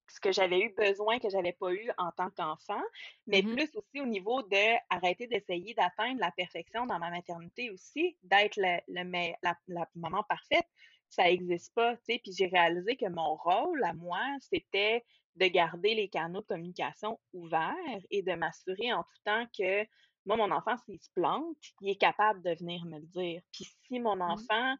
ce 0.07 0.19
que 0.19 0.31
j'avais 0.31 0.59
eu 0.59 0.73
besoin 0.75 1.19
que 1.19 1.29
j'avais 1.29 1.53
pas 1.53 1.73
eu 1.73 1.89
en 1.97 2.11
tant 2.11 2.29
qu'enfant, 2.29 2.81
mais 3.27 3.41
Mmh 3.41 3.55
plus 3.55 3.75
aussi 3.75 3.99
au 4.01 4.05
niveau 4.05 4.43
de 4.43 4.75
arrêter 4.89 5.27
d'essayer 5.27 5.73
d'atteindre 5.73 6.19
la 6.19 6.31
perfection 6.31 6.85
dans 6.85 6.99
ma 6.99 7.09
maternité 7.09 7.71
aussi, 7.71 8.17
d'être 8.23 8.55
le 8.57 8.79
le 8.87 9.03
mai 9.03 9.35
la 9.43 9.57
la 9.67 9.87
maman 9.95 10.23
parfaite, 10.23 10.67
ça 11.09 11.29
existe 11.29 11.73
pas, 11.73 11.95
tu 11.97 12.03
sais? 12.05 12.19
Puis 12.23 12.33
j'ai 12.37 12.47
réalisé 12.47 12.97
que 12.97 13.09
mon 13.09 13.35
rôle 13.35 13.83
à 13.83 13.93
moi, 13.93 14.21
c'était 14.41 15.03
de 15.35 15.47
garder 15.47 15.95
les 15.95 16.09
canaux 16.09 16.41
de 16.41 16.45
communication 16.45 17.19
ouverts 17.33 17.99
et 18.11 18.21
de 18.21 18.33
m'assurer 18.33 18.93
en 18.93 19.03
tout 19.03 19.19
temps 19.25 19.45
que 19.57 19.85
moi, 20.25 20.37
mon 20.37 20.51
enfant, 20.51 20.75
s'il 20.77 20.99
se 21.01 21.09
plante, 21.13 21.57
il 21.81 21.89
est 21.91 21.95
capable 22.01 22.41
de 22.41 22.51
venir 22.55 22.85
me 22.85 22.99
le 22.99 23.05
dire. 23.07 23.41
Puis 23.51 23.65
si 23.87 23.99
mon 23.99 24.19
Mmh. 24.27 24.45
enfant 24.49 24.75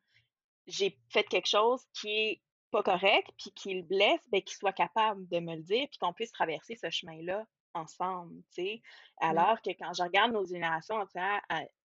j'ai 0.68 0.98
fait 1.10 1.24
quelque 1.24 1.48
chose 1.50 1.84
qui 1.94 2.10
est 2.10 2.42
pas 2.72 2.84
correct, 2.84 3.30
puis 3.38 3.52
qui 3.52 3.74
le 3.76 3.84
blesse, 3.84 4.22
ben, 4.32 4.42
qu'il 4.42 4.58
soit 4.58 4.74
capable 4.74 5.28
de 5.30 5.40
me 5.40 5.56
le 5.56 5.64
dire, 5.64 5.88
puis 5.90 5.98
qu'on 6.00 6.14
puisse 6.14 6.32
traverser 6.32 6.76
ce 6.76 6.90
chemin-là 6.90 7.46
ensemble, 7.74 8.42
tu 8.54 8.64
sais? 8.64 8.82
Alors 9.20 9.62
que 9.62 9.70
quand 9.72 9.94
je 9.94 10.04
regarde 10.04 10.32
nos 10.34 10.46
générations 10.46 10.96
entières 10.96 11.42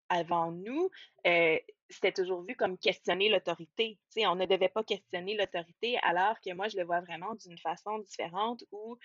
avant 0.10 0.52
nous, 0.52 0.90
heu, 1.28 1.60
c'était 1.90 2.12
toujours 2.12 2.44
vu 2.44 2.56
comme 2.56 2.78
questionner 2.78 3.30
l'autorité, 3.30 4.00
tu 4.12 4.22
sais? 4.22 4.28
On 4.28 4.36
ne 4.36 4.46
devait 4.46 4.70
pas 4.70 4.84
questionner 4.84 5.36
l'autorité, 5.36 5.98
alors 6.04 6.40
que 6.42 6.54
moi, 6.54 6.68
je 6.70 6.78
le 6.78 6.86
vois 6.86 7.02
vraiment 7.02 7.36
d'une 7.36 7.58
façon 7.58 8.00
différente 8.00 8.64
où, 8.72 8.98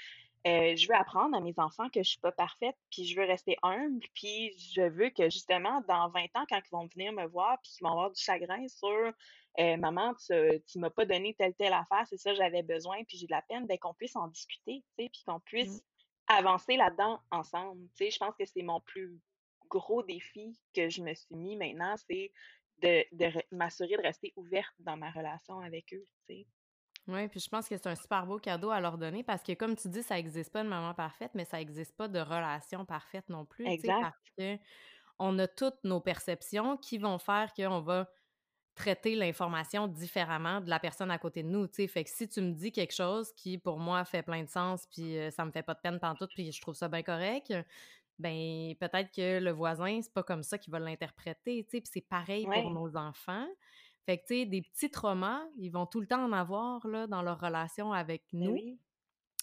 heu, 0.46 0.76
je 0.76 0.88
veux 0.88 0.94
apprendre 0.94 1.36
à 1.36 1.40
mes 1.40 1.54
enfants 1.58 1.88
que 1.90 2.02
je 2.02 2.10
suis 2.10 2.20
pas 2.20 2.32
parfaite, 2.32 2.76
puis 2.90 3.04
je 3.06 3.18
veux 3.18 3.26
rester 3.26 3.56
humble, 3.62 4.04
puis 4.14 4.56
je 4.74 4.82
veux 4.82 5.10
que 5.10 5.24
justement 5.30 5.82
dans 5.88 6.08
20 6.10 6.24
ans, 6.36 6.44
quand 6.48 6.60
ils 6.64 6.70
vont 6.72 6.86
venir 6.86 7.12
me 7.12 7.26
voir, 7.26 7.58
puis 7.62 7.72
qu'ils 7.72 7.84
vont 7.86 7.92
avoir 7.92 8.10
du 8.10 8.22
chagrin 8.22 8.66
sur 8.68 9.12
euh, 9.60 9.76
maman, 9.76 10.14
tu, 10.14 10.34
tu 10.66 10.78
m'as 10.78 10.90
pas 10.90 11.06
donné 11.06 11.34
telle, 11.34 11.54
telle 11.54 11.72
affaire, 11.72 12.06
c'est 12.08 12.16
ça, 12.16 12.34
j'avais 12.34 12.62
besoin, 12.62 13.04
puis 13.04 13.18
j'ai 13.18 13.26
de 13.26 13.32
la 13.32 13.42
peine, 13.42 13.66
ben, 13.66 13.78
qu'on 13.78 13.94
puisse 13.94 14.16
en 14.16 14.28
discuter, 14.28 14.84
tu 14.98 15.04
sais, 15.04 15.10
puis 15.10 15.22
qu'on 15.26 15.40
Mmh. 15.60 15.80
puisse 15.80 15.84
avancer 16.26 16.76
là-dedans 16.76 17.20
ensemble. 17.30 17.88
Tu 17.96 18.06
sais, 18.06 18.10
je 18.10 18.18
pense 18.18 18.34
que 18.36 18.46
c'est 18.46 18.62
mon 18.62 18.80
plus 18.80 19.20
gros 19.68 20.02
défi 20.02 20.58
que 20.74 20.88
je 20.88 21.02
me 21.02 21.14
suis 21.14 21.36
mis 21.36 21.56
maintenant, 21.56 21.94
c'est 21.96 22.32
de, 22.78 23.04
de 23.12 23.42
m'assurer 23.52 23.96
de 23.96 24.02
rester 24.02 24.32
ouverte 24.36 24.74
dans 24.78 24.96
ma 24.96 25.10
relation 25.10 25.60
avec 25.60 25.92
eux, 25.94 26.04
tu 26.28 26.34
sais. 26.36 26.48
Oui, 27.06 27.28
puis 27.28 27.38
je 27.40 27.48
pense 27.50 27.68
que 27.68 27.76
c'est 27.76 27.86
un 27.86 27.96
super 27.96 28.26
beau 28.26 28.38
cadeau 28.38 28.70
à 28.70 28.80
leur 28.80 28.96
donner 28.96 29.22
parce 29.22 29.42
que, 29.42 29.52
comme 29.52 29.76
tu 29.76 29.88
dis, 29.88 30.02
ça 30.02 30.14
n'existe 30.14 30.50
pas 30.52 30.64
de 30.64 30.68
maman 30.68 30.94
parfaite, 30.94 31.32
mais 31.34 31.44
ça 31.44 31.58
n'existe 31.58 31.94
pas 31.96 32.08
de 32.08 32.18
relation 32.18 32.86
parfaite 32.86 33.28
non 33.28 33.44
plus, 33.44 33.74
sais, 33.74 33.94
parce 34.00 34.16
que 34.38 34.56
on 35.18 35.38
a 35.38 35.48
toutes 35.48 35.84
nos 35.84 36.00
perceptions 36.00 36.76
qui 36.78 36.98
vont 36.98 37.18
faire 37.18 37.54
qu'on 37.54 37.80
va 37.82 38.08
traiter 38.74 39.14
l'information 39.14 39.86
différemment 39.86 40.60
de 40.60 40.68
la 40.68 40.78
personne 40.78 41.10
à 41.10 41.18
côté 41.18 41.42
de 41.42 41.48
nous, 41.48 41.66
tu 41.66 41.74
sais. 41.74 41.86
Fait 41.86 42.04
que 42.04 42.10
si 42.10 42.28
tu 42.28 42.40
me 42.40 42.52
dis 42.52 42.72
quelque 42.72 42.94
chose 42.94 43.32
qui, 43.32 43.58
pour 43.58 43.78
moi, 43.78 44.04
fait 44.04 44.22
plein 44.22 44.42
de 44.42 44.48
sens, 44.48 44.86
puis 44.90 45.16
euh, 45.16 45.30
ça 45.30 45.44
me 45.44 45.50
fait 45.50 45.62
pas 45.62 45.74
de 45.74 45.80
peine 45.80 46.00
tout, 46.18 46.26
puis 46.34 46.52
je 46.52 46.60
trouve 46.60 46.74
ça 46.74 46.88
bien 46.88 47.02
correct, 47.02 47.52
ben 48.18 48.74
peut-être 48.78 49.10
que 49.12 49.40
le 49.40 49.50
voisin, 49.50 50.00
c'est 50.02 50.12
pas 50.12 50.22
comme 50.22 50.42
ça 50.42 50.58
qu'il 50.58 50.72
va 50.72 50.78
l'interpréter, 50.78 51.64
tu 51.64 51.70
sais. 51.70 51.80
Puis 51.80 51.90
c'est 51.92 52.08
pareil 52.08 52.46
pour 52.46 52.70
nos 52.70 52.96
enfants. 52.96 53.46
Fait 54.06 54.18
que, 54.18 54.26
tu 54.26 54.34
sais, 54.34 54.46
des 54.46 54.62
petits 54.62 54.90
traumas, 54.90 55.42
ils 55.56 55.70
vont 55.70 55.86
tout 55.86 56.00
le 56.00 56.06
temps 56.06 56.24
en 56.24 56.32
avoir, 56.32 56.86
là, 56.86 57.06
dans 57.06 57.22
leur 57.22 57.40
relation 57.40 57.92
avec 57.92 58.22
ben 58.32 58.76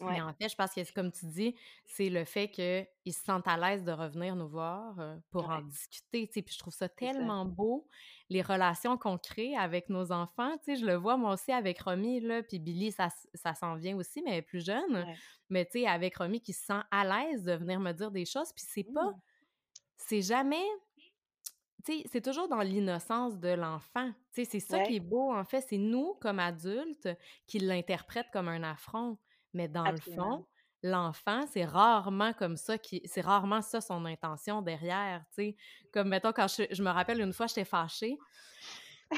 Mais 0.02 0.22
en 0.22 0.34
fait, 0.34 0.50
je 0.50 0.56
pense 0.56 0.74
que, 0.74 0.94
comme 0.94 1.12
tu 1.12 1.26
dis, 1.28 1.56
c'est 1.86 2.10
le 2.10 2.26
fait 2.26 2.50
qu'ils 2.50 3.14
se 3.14 3.24
sentent 3.24 3.48
à 3.48 3.58
l'aise 3.58 3.84
de 3.84 3.92
revenir 3.92 4.36
nous 4.36 4.48
voir 4.48 4.96
pour 5.30 5.50
en 5.50 5.62
discuter. 5.62 6.28
Puis 6.28 6.44
je 6.50 6.60
trouve 6.60 6.74
ça 6.74 6.90
tellement 6.90 7.46
beau, 7.46 7.88
les 8.30 8.42
relations 8.42 8.98
qu'on 8.98 9.18
crée 9.18 9.56
avec 9.56 9.90
nos 9.90 10.12
enfants. 10.12 10.56
Je 10.68 10.86
le 10.86 10.96
vois 10.96 11.18
moi 11.18 11.34
aussi 11.34 11.52
avec 11.52 11.82
Romy, 11.82 12.20
là, 12.22 12.44
puis 12.44 12.60
Billy, 12.60 12.92
ça, 12.92 13.10
ça 13.34 13.54
s'en 13.54 13.76
vient 13.76 13.96
aussi, 13.96 14.22
mais 14.24 14.32
elle 14.32 14.38
est 14.38 14.42
plus 14.42 14.66
jeune. 14.66 15.06
Mais 15.50 15.66
tu 15.66 15.80
sais, 15.80 15.88
avec 15.88 16.18
Romy 16.18 16.42
qui 16.42 16.54
se 16.54 16.66
sent 16.66 16.82
à 16.92 17.06
l'aise 17.06 17.44
de 17.44 17.54
venir 17.54 17.80
me 17.80 17.92
dire 17.92 18.12
des 18.12 18.26
choses, 18.26 18.52
puis 18.54 18.64
c'est 18.68 18.84
pas... 18.84 19.12
Mmh. 19.12 19.22
C'est 19.98 20.22
jamais 20.24 20.66
c'est 22.06 22.22
toujours 22.22 22.48
dans 22.48 22.62
l'innocence 22.62 23.40
de 23.40 23.50
l'enfant. 23.50 24.12
c'est 24.32 24.46
ça 24.60 24.82
qui 24.82 24.98
est 24.98 25.00
beau, 25.00 25.34
en 25.34 25.44
fait. 25.44 25.62
C'est 25.62 25.78
nous, 25.78 26.16
comme 26.22 26.40
adultes, 26.40 27.10
qui 27.48 27.60
l'interprètent 27.60 28.30
comme 28.32 28.48
un 28.48 28.64
affront. 28.64 29.18
Mais 29.54 29.68
dans 29.68 29.90
le 29.90 29.98
fond, 29.98 30.46
l'enfant, 30.84 31.46
c'est 31.52 31.66
rarement 31.66 32.34
comme 32.34 32.58
ça, 32.58 32.78
qui, 32.78 33.02
c'est 33.06 33.22
rarement 33.22 33.62
ça 33.62 33.82
son 33.82 34.06
intention 34.06 34.62
derrière, 34.62 35.24
tu 35.36 35.56
Comme, 35.94 36.10
mettons, 36.10 36.32
quand 36.32 36.48
je, 36.48 36.82
me 36.82 36.90
rappelle 36.90 37.22
une 37.22 37.34
fois, 37.34 37.48
j'étais 37.48 37.66
fâchée. 37.66 38.18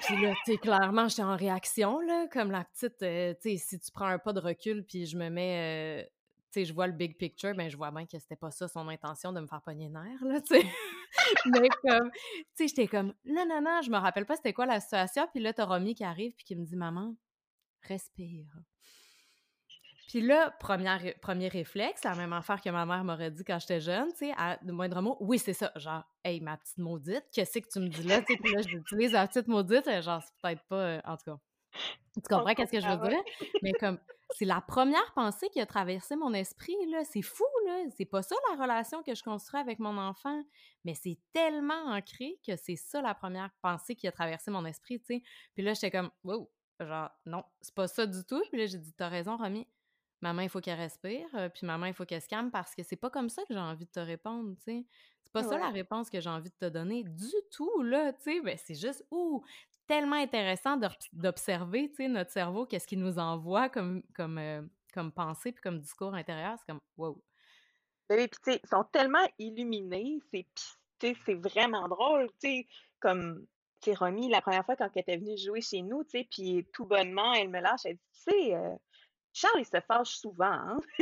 Puis 0.01 0.21
là, 0.21 0.33
tu 0.45 0.57
clairement, 0.57 1.07
j'étais 1.07 1.23
en 1.23 1.37
réaction, 1.37 1.99
là, 1.99 2.27
comme 2.31 2.51
la 2.51 2.63
petite, 2.63 3.03
euh, 3.03 3.33
tu 3.35 3.51
sais, 3.51 3.57
si 3.57 3.79
tu 3.79 3.91
prends 3.91 4.07
un 4.07 4.17
pas 4.17 4.33
de 4.33 4.39
recul, 4.39 4.83
puis 4.83 5.05
je 5.05 5.15
me 5.15 5.29
mets, 5.29 6.01
euh, 6.01 6.09
tu 6.51 6.61
sais, 6.61 6.65
je 6.65 6.73
vois 6.73 6.87
le 6.87 6.93
big 6.93 7.15
picture, 7.15 7.53
ben 7.53 7.69
je 7.69 7.77
vois 7.77 7.91
bien 7.91 8.07
que 8.07 8.17
c'était 8.17 8.35
pas 8.35 8.49
ça 8.49 8.67
son 8.67 8.87
intention 8.87 9.31
de 9.31 9.39
me 9.39 9.45
faire 9.45 9.61
pogner 9.61 9.89
nerf, 9.89 10.23
là, 10.23 10.41
tu 10.41 10.55
sais. 10.55 10.65
Mais 11.45 11.69
comme, 11.83 12.09
tu 12.11 12.19
sais, 12.55 12.67
j'étais 12.67 12.87
comme, 12.87 13.13
non, 13.23 13.45
non, 13.47 13.61
non, 13.61 13.81
je 13.83 13.91
me 13.91 13.97
rappelle 13.97 14.25
pas 14.25 14.35
c'était 14.35 14.53
quoi 14.53 14.65
la 14.65 14.79
situation. 14.79 15.27
Puis 15.31 15.43
là, 15.43 15.53
t'as 15.53 15.65
Romy 15.65 15.93
qui 15.93 16.03
arrive, 16.03 16.33
puis 16.33 16.43
qui 16.43 16.55
me 16.55 16.65
dit, 16.65 16.75
maman, 16.75 17.15
respire. 17.83 18.47
Puis 20.07 20.21
là, 20.21 20.51
première, 20.59 21.01
premier 21.21 21.47
réflexe, 21.47 22.03
la 22.03 22.15
même 22.15 22.33
affaire 22.33 22.61
que 22.61 22.69
ma 22.69 22.85
mère 22.85 23.03
m'aurait 23.03 23.31
dit 23.31 23.43
quand 23.43 23.59
j'étais 23.59 23.79
jeune, 23.79 24.09
tu 24.11 24.27
sais, 24.27 24.33
à 24.37 24.57
de 24.61 24.71
moindre 24.71 25.01
mot, 25.01 25.17
oui, 25.19 25.39
c'est 25.39 25.53
ça, 25.53 25.71
genre, 25.75 26.03
hey, 26.23 26.41
ma 26.41 26.57
petite 26.57 26.77
maudite, 26.77 27.25
qu'est-ce 27.31 27.59
que 27.59 27.67
tu 27.67 27.79
me 27.79 27.87
dis 27.87 28.03
là? 28.03 28.21
Tu 28.21 28.33
sais, 28.33 28.39
puis 28.39 28.53
là, 28.53 28.61
j'utilise 28.61 29.13
la 29.13 29.27
petite 29.27 29.47
maudite, 29.47 29.89
genre, 30.01 30.21
c'est 30.21 30.33
peut-être 30.41 30.63
pas, 30.67 30.75
euh, 30.75 31.01
en 31.05 31.17
tout 31.17 31.25
cas. 31.25 31.37
Tu 32.15 32.21
comprends 32.29 32.53
qu'est-ce 32.53 32.71
que 32.71 32.79
je 32.79 32.87
veux 32.87 33.09
dire? 33.09 33.23
Mais 33.63 33.73
comme, 33.73 33.97
c'est 34.35 34.45
la 34.45 34.61
première 34.61 35.11
pensée 35.13 35.49
qui 35.49 35.59
a 35.59 35.65
traversé 35.65 36.15
mon 36.15 36.33
esprit, 36.33 36.75
là. 36.89 37.03
C'est 37.03 37.21
fou, 37.21 37.45
là. 37.65 37.85
C'est 37.97 38.05
pas 38.05 38.21
ça 38.21 38.35
la 38.51 38.61
relation 38.61 39.01
que 39.03 39.15
je 39.15 39.23
construis 39.23 39.59
avec 39.59 39.79
mon 39.79 39.97
enfant. 39.97 40.43
Mais 40.85 40.93
c'est 40.93 41.17
tellement 41.33 41.87
ancré 41.87 42.39
que 42.45 42.55
c'est 42.55 42.75
ça 42.75 43.01
la 43.01 43.15
première 43.15 43.49
pensée 43.61 43.95
qui 43.95 44.07
a 44.07 44.11
traversé 44.11 44.51
mon 44.51 44.65
esprit, 44.65 44.99
tu 44.99 45.05
sais. 45.05 45.23
Puis 45.55 45.63
là, 45.63 45.73
j'étais 45.73 45.91
comme, 45.91 46.11
wow, 46.23 46.51
genre, 46.79 47.09
non, 47.25 47.43
c'est 47.61 47.75
pas 47.75 47.87
ça 47.87 48.05
du 48.05 48.23
tout. 48.25 48.41
Puis 48.51 48.59
là, 48.59 48.65
j'ai 48.65 48.77
dit, 48.77 48.93
t'as 48.93 49.09
raison, 49.09 49.37
Romy 49.37 49.67
maman, 50.23 50.41
il 50.41 50.49
faut 50.49 50.61
qu'elle 50.61 50.79
respire, 50.79 51.27
puis 51.53 51.67
maman, 51.67 51.87
il 51.87 51.93
faut 51.93 52.05
qu'elle 52.05 52.21
se 52.21 52.29
calme 52.29 52.49
parce 52.49 52.73
que 52.73 52.81
c'est 52.81 52.95
pas 52.95 53.09
comme 53.09 53.29
ça 53.29 53.43
que 53.43 53.53
j'ai 53.53 53.59
envie 53.59 53.85
de 53.85 53.91
te 53.91 53.99
répondre, 53.99 54.55
tu 54.57 54.63
sais. 54.63 54.85
C'est 55.23 55.33
pas 55.33 55.43
ça 55.43 55.57
la 55.57 55.69
réponse 55.69 56.09
que 56.09 56.21
j'ai 56.21 56.29
envie 56.29 56.49
de 56.49 56.55
te 56.55 56.69
donner 56.69 57.03
du 57.03 57.35
tout, 57.51 57.81
là, 57.81 58.13
tu 58.13 58.23
sais. 58.23 58.41
Ben, 58.41 58.57
c'est 58.57 58.75
juste, 58.75 59.05
ouh, 59.11 59.43
tellement 59.85 60.15
intéressant 60.15 60.79
d'observer, 61.11 61.89
tu 61.89 61.95
sais, 61.97 62.07
notre 62.07 62.31
cerveau, 62.31 62.65
qu'est-ce 62.65 62.87
qu'il 62.87 62.99
nous 62.99 63.19
envoie 63.19 63.67
comme, 63.69 64.01
comme, 64.15 64.37
euh, 64.37 64.61
comme 64.93 65.11
pensée 65.11 65.51
puis 65.51 65.61
comme 65.61 65.79
discours 65.79 66.13
intérieur. 66.13 66.57
C'est 66.57 66.71
comme, 66.71 66.81
wow. 66.97 67.21
Ben 68.09 68.19
oui, 68.19 68.27
puis 68.27 68.39
tu 68.43 68.51
sais, 68.51 68.61
ils 68.63 68.69
sont 68.69 68.85
tellement 68.85 69.27
illuminés, 69.37 70.19
c'est 70.31 70.47
c'est 71.25 71.33
vraiment 71.33 71.89
drôle, 71.89 72.29
tu 72.41 72.47
sais, 72.47 72.67
comme 73.01 73.45
Romy, 73.91 74.29
la 74.29 74.41
première 74.41 74.63
fois 74.63 74.77
quand 74.77 74.89
elle 74.95 75.01
était 75.01 75.17
venue 75.17 75.37
jouer 75.37 75.59
chez 75.59 75.81
nous, 75.81 76.05
tu 76.05 76.11
sais, 76.11 76.27
puis 76.31 76.65
tout 76.71 76.85
bonnement, 76.85 77.33
elle 77.33 77.49
me 77.49 77.59
lâche, 77.59 77.81
elle 77.83 77.95
dit, 77.95 78.01
tu 78.13 78.31
sais, 78.31 78.55
euh, 78.55 78.75
Charles, 79.33 79.59
il 79.59 79.65
se 79.65 79.81
fâche 79.81 80.15
souvent. 80.17 80.45
Hein? 80.45 80.79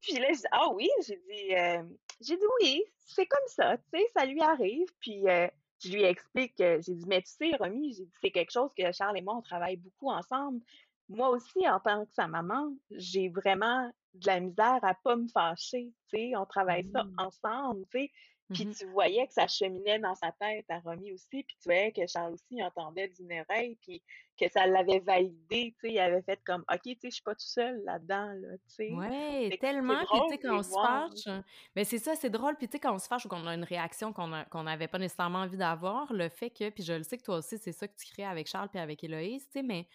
puis 0.00 0.14
là, 0.14 0.28
je 0.32 0.38
dis, 0.38 0.46
ah 0.52 0.70
oui, 0.72 0.88
j'ai 1.06 1.16
dit, 1.16 1.54
euh, 1.54 1.82
j'ai 2.20 2.36
dit 2.36 2.44
oui, 2.60 2.84
c'est 2.98 3.26
comme 3.26 3.46
ça, 3.48 3.76
tu 3.76 3.98
sais, 3.98 4.06
ça 4.16 4.24
lui 4.24 4.40
arrive. 4.40 4.86
Puis 5.00 5.28
euh, 5.28 5.48
je 5.82 5.90
lui 5.90 6.04
explique, 6.04 6.54
j'ai 6.58 6.94
dit, 6.94 7.04
mais 7.06 7.22
tu 7.22 7.30
sais, 7.32 7.56
Romy, 7.58 7.94
j'ai 7.94 8.04
dit, 8.04 8.14
c'est 8.22 8.30
quelque 8.30 8.52
chose 8.52 8.72
que 8.76 8.92
Charles 8.92 9.18
et 9.18 9.22
moi, 9.22 9.34
on 9.36 9.42
travaille 9.42 9.76
beaucoup 9.76 10.10
ensemble. 10.10 10.60
Moi 11.08 11.28
aussi, 11.30 11.68
en 11.68 11.80
tant 11.80 12.04
que 12.06 12.12
sa 12.12 12.28
maman, 12.28 12.72
j'ai 12.92 13.28
vraiment 13.28 13.90
de 14.14 14.26
la 14.26 14.40
misère 14.40 14.78
à 14.82 14.94
pas 14.94 15.16
me 15.16 15.28
fâcher, 15.28 15.92
tu 16.08 16.16
sais, 16.16 16.36
on 16.36 16.46
travaille 16.46 16.88
ça 16.92 17.04
mmh. 17.04 17.14
ensemble, 17.18 17.84
tu 17.90 17.98
sais. 17.98 18.12
Puis 18.52 18.66
mmh 18.66 18.74
tu 18.74 18.86
voyais 18.86 19.26
que 19.26 19.32
ça 19.32 19.46
cheminait 19.46 19.98
dans 20.00 20.14
sa 20.14 20.32
tête 20.32 20.64
à 20.68 20.80
Romy 20.80 21.12
aussi, 21.12 21.44
puis 21.44 21.56
tu 21.60 21.66
voyais 21.66 21.92
que 21.92 22.06
Charles 22.06 22.32
aussi 22.34 22.62
entendait 22.62 23.08
d'une 23.08 23.32
oreille, 23.40 23.76
puis 23.80 24.02
que 24.36 24.48
ça 24.48 24.66
l'avait 24.66 25.00
validé, 25.00 25.74
tu 25.78 25.80
sais, 25.80 25.92
il 25.92 25.98
avait 25.98 26.22
fait 26.22 26.40
comme, 26.44 26.64
OK, 26.72 26.80
tu 26.82 26.92
sais, 26.94 27.10
je 27.10 27.14
suis 27.14 27.22
pas 27.22 27.34
tout 27.34 27.46
seul 27.46 27.82
là-dedans, 27.84 28.32
là, 28.32 28.48
tu 28.68 28.74
sais. 28.74 28.92
Ouais, 28.92 29.56
tellement, 29.60 30.04
puis 30.04 30.20
tu 30.20 30.28
sais, 30.30 30.38
quand 30.38 30.58
on 30.58 30.62
se 30.62 30.72
fâche, 30.72 31.44
mais 31.76 31.84
c'est 31.84 31.98
ça, 31.98 32.16
c'est 32.16 32.30
drôle, 32.30 32.56
puis 32.56 32.66
tu 32.66 32.72
sais, 32.72 32.80
quand 32.80 32.94
on 32.94 32.98
se 32.98 33.06
fâche 33.06 33.24
ou 33.26 33.28
qu'on 33.28 33.46
a 33.46 33.54
une 33.54 33.64
réaction 33.64 34.12
qu'on 34.12 34.62
n'avait 34.62 34.88
pas 34.88 34.98
nécessairement 34.98 35.40
envie 35.40 35.58
d'avoir, 35.58 36.12
le 36.12 36.28
fait 36.28 36.50
que, 36.50 36.70
puis 36.70 36.82
je 36.82 36.94
le 36.94 37.02
sais 37.02 37.18
que 37.18 37.22
toi 37.22 37.36
aussi, 37.36 37.58
c'est 37.58 37.72
ça 37.72 37.86
que 37.86 37.96
tu 37.96 38.06
crées 38.12 38.24
avec 38.24 38.48
Charles 38.48 38.68
puis 38.68 38.80
avec 38.80 39.04
Héloïse, 39.04 39.44
tu 39.46 39.52
sais, 39.52 39.62
mais 39.62 39.86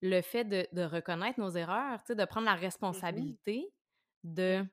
le 0.00 0.20
fait 0.22 0.44
de, 0.44 0.66
de 0.72 0.82
reconnaître 0.82 1.40
nos 1.40 1.50
erreurs, 1.50 1.98
tu 2.00 2.08
sais, 2.08 2.14
de 2.14 2.24
prendre 2.24 2.46
la 2.46 2.56
mmh 2.56 2.60
responsabilité 2.60 3.72
de 4.24 4.64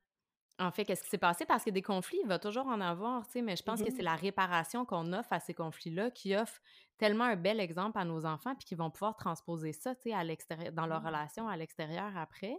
en 0.60 0.72
fait, 0.72 0.86
qu'est-ce 0.86 1.04
qui 1.04 1.10
s'est 1.10 1.18
passé? 1.18 1.46
Parce 1.46 1.63
que 1.63 1.72
des 1.72 1.82
conflits, 1.82 2.20
il 2.22 2.28
va 2.28 2.38
toujours 2.38 2.68
en 2.68 2.80
avoir, 2.80 3.26
tu 3.26 3.34
sais, 3.34 3.42
mais 3.42 3.56
je 3.56 3.63
pense 3.63 3.82
que 3.82 3.89
c'est 3.89 4.02
mmh 4.02 4.06
la 4.06 4.16
réparation 4.16 4.86
qu'on 4.86 5.12
offre 5.13 5.34
à 5.34 5.39
ces 5.39 5.54
conflits-là 5.54 6.12
qui 6.12 6.36
offre 6.36 6.62
tellement 6.98 7.24
un 7.24 7.36
bel 7.36 7.60
exemple 7.60 7.98
à 7.98 8.06
nos 8.06 8.26
enfants, 8.26 8.54
puis 8.56 8.66
qui 8.66 8.76
vont 8.76 8.92
pouvoir 8.92 9.16
transposer 9.16 9.74
ça, 9.74 9.96
tu 9.96 10.04
sais, 10.04 10.13
à 10.13 10.24
l'extérieur, 10.24 10.72
dans 10.72 10.86
leur 10.86 11.02
mmh. 11.02 11.08
relation 11.08 11.48
à 11.48 11.58
l'extérieur 11.58 12.16
après, 12.18 12.56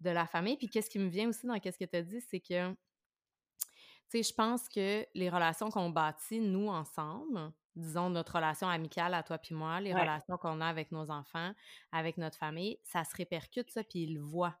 de 0.00 0.10
la 0.10 0.26
famille. 0.26 0.56
Puis 0.56 0.68
qu'est-ce 0.68 0.90
qui 0.90 0.98
me 0.98 1.08
vient 1.08 1.28
aussi 1.28 1.46
dans 1.46 1.58
qu'est-ce 1.58 1.78
que 1.78 1.84
tu 1.84 1.96
as 1.96 2.02
dit, 2.02 2.20
c'est 2.20 2.40
que, 2.40 2.70
tu 2.70 2.76
sais, 4.08 4.22
je 4.22 4.32
pense 4.32 4.68
que 4.68 5.04
les 5.14 5.28
relations 5.28 5.70
qu'on 5.70 5.90
bâtit, 5.90 6.40
nous, 6.40 6.68
ensemble, 6.68 7.52
disons 7.74 8.08
notre 8.08 8.36
relation 8.36 8.68
amicale 8.68 9.14
à 9.14 9.22
toi 9.22 9.38
puis 9.38 9.54
moi, 9.54 9.80
les 9.80 9.92
relations 9.92 10.38
qu'on 10.38 10.60
a 10.60 10.66
avec 10.66 10.92
nos 10.92 11.10
enfants, 11.10 11.52
avec 11.92 12.18
notre 12.18 12.38
famille, 12.38 12.78
ça 12.84 13.04
se 13.04 13.14
répercute, 13.16 13.70
ça, 13.70 13.84
puis 13.84 14.04
ils 14.04 14.14
le 14.14 14.20
voient 14.20 14.56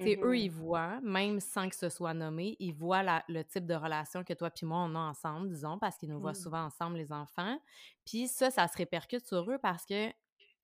Eux, 0.00 0.32
mmh 0.32 0.34
ils 0.34 0.50
voient, 0.50 1.00
même 1.02 1.40
sans 1.40 1.68
que 1.68 1.74
ce 1.74 1.88
soit 1.88 2.14
nommé, 2.14 2.56
ils 2.60 2.72
voient 2.72 3.02
le 3.28 3.42
type 3.42 3.66
de 3.66 3.74
relation 3.74 4.22
que 4.22 4.32
toi 4.32 4.50
puis 4.50 4.64
moi, 4.66 4.78
on 4.78 4.94
a 4.94 4.98
ensemble, 4.98 5.48
disons, 5.48 5.78
parce 5.78 5.98
qu'ils 5.98 6.08
nous 6.08 6.20
voient 6.20 6.32
mmh. 6.32 6.36
souvent 6.36 6.64
ensemble, 6.64 6.98
les 6.98 7.12
enfants. 7.12 7.58
Puis 8.04 8.28
ça, 8.28 8.50
ça 8.50 8.68
se 8.68 8.76
répercute 8.76 9.26
sur 9.26 9.50
eux 9.50 9.58
parce 9.58 9.84
que 9.84 10.10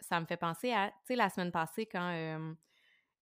ça 0.01 0.21
me 0.21 0.27
fait 0.27 0.37
penser 0.37 0.73
à, 0.73 0.91
tu 0.91 0.97
sais, 1.09 1.17
la 1.17 1.31
semaine 1.31 1.51
passée, 1.51 1.87
quand 1.87 2.55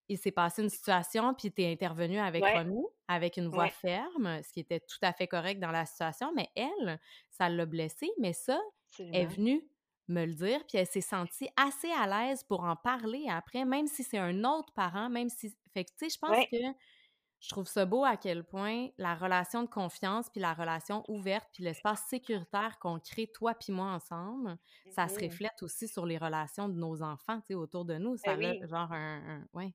il 0.09 0.17
s'est 0.17 0.31
passé 0.31 0.61
une 0.61 0.69
situation, 0.69 1.33
puis 1.33 1.51
tu 1.51 1.61
es 1.61 1.71
intervenu 1.71 2.19
avec 2.19 2.43
ouais. 2.43 2.65
avec 3.07 3.37
une 3.37 3.47
voix 3.47 3.69
ferme, 3.69 4.41
ce 4.43 4.51
qui 4.51 4.59
était 4.59 4.81
tout 4.81 4.97
à 5.01 5.13
fait 5.13 5.27
correct 5.27 5.59
dans 5.59 5.71
la 5.71 5.85
situation, 5.85 6.31
mais 6.35 6.49
elle, 6.55 6.99
ça 7.29 7.49
l'a 7.49 7.65
blessée, 7.65 8.11
mais 8.19 8.33
ça, 8.33 8.59
est 8.99 9.25
venue 9.25 9.65
me 10.07 10.25
le 10.25 10.33
dire, 10.33 10.65
puis 10.67 10.77
elle 10.77 10.87
s'est 10.87 11.01
sentie 11.01 11.49
assez 11.55 11.91
à 11.91 12.07
l'aise 12.07 12.43
pour 12.43 12.63
en 12.63 12.75
parler 12.75 13.25
après, 13.29 13.65
même 13.65 13.87
si 13.87 14.03
c'est 14.03 14.17
un 14.17 14.43
autre 14.43 14.73
parent, 14.73 15.09
même 15.09 15.29
si... 15.29 15.55
Fait 15.73 15.85
que, 15.85 15.89
tu 15.91 16.09
sais, 16.09 16.09
je 16.09 16.19
pense 16.19 16.45
que 16.51 16.57
je 17.39 17.49
trouve 17.49 17.67
ça 17.67 17.85
beau 17.85 18.05
à 18.05 18.15
quel 18.15 18.45
point 18.45 18.87
la 18.97 19.15
relation 19.15 19.63
de 19.63 19.67
confiance, 19.67 20.29
puis 20.29 20.39
la 20.39 20.53
relation 20.53 21.03
ouverte, 21.09 21.49
puis 21.53 21.63
l'espace 21.63 22.05
sécuritaire 22.07 22.79
qu'on 22.79 22.99
crée, 22.99 23.27
toi 23.27 23.53
puis 23.53 23.73
moi, 23.73 23.87
ensemble, 23.87 24.57
ça 24.91 25.07
se 25.07 25.19
mmh 25.19 25.23
reflète 25.27 25.63
aussi 25.63 25.87
sur 25.87 26.05
les 26.05 26.17
relations 26.17 26.69
de 26.69 26.75
nos 26.75 27.01
enfants, 27.01 27.41
tu 27.41 27.47
sais, 27.47 27.53
autour 27.55 27.85
de 27.85 27.95
nous. 27.95 28.15
Ça 28.17 28.35
ben 28.35 28.63
a 28.63 28.67
genre 28.67 28.91
un... 28.91 29.45
ouais. 29.53 29.73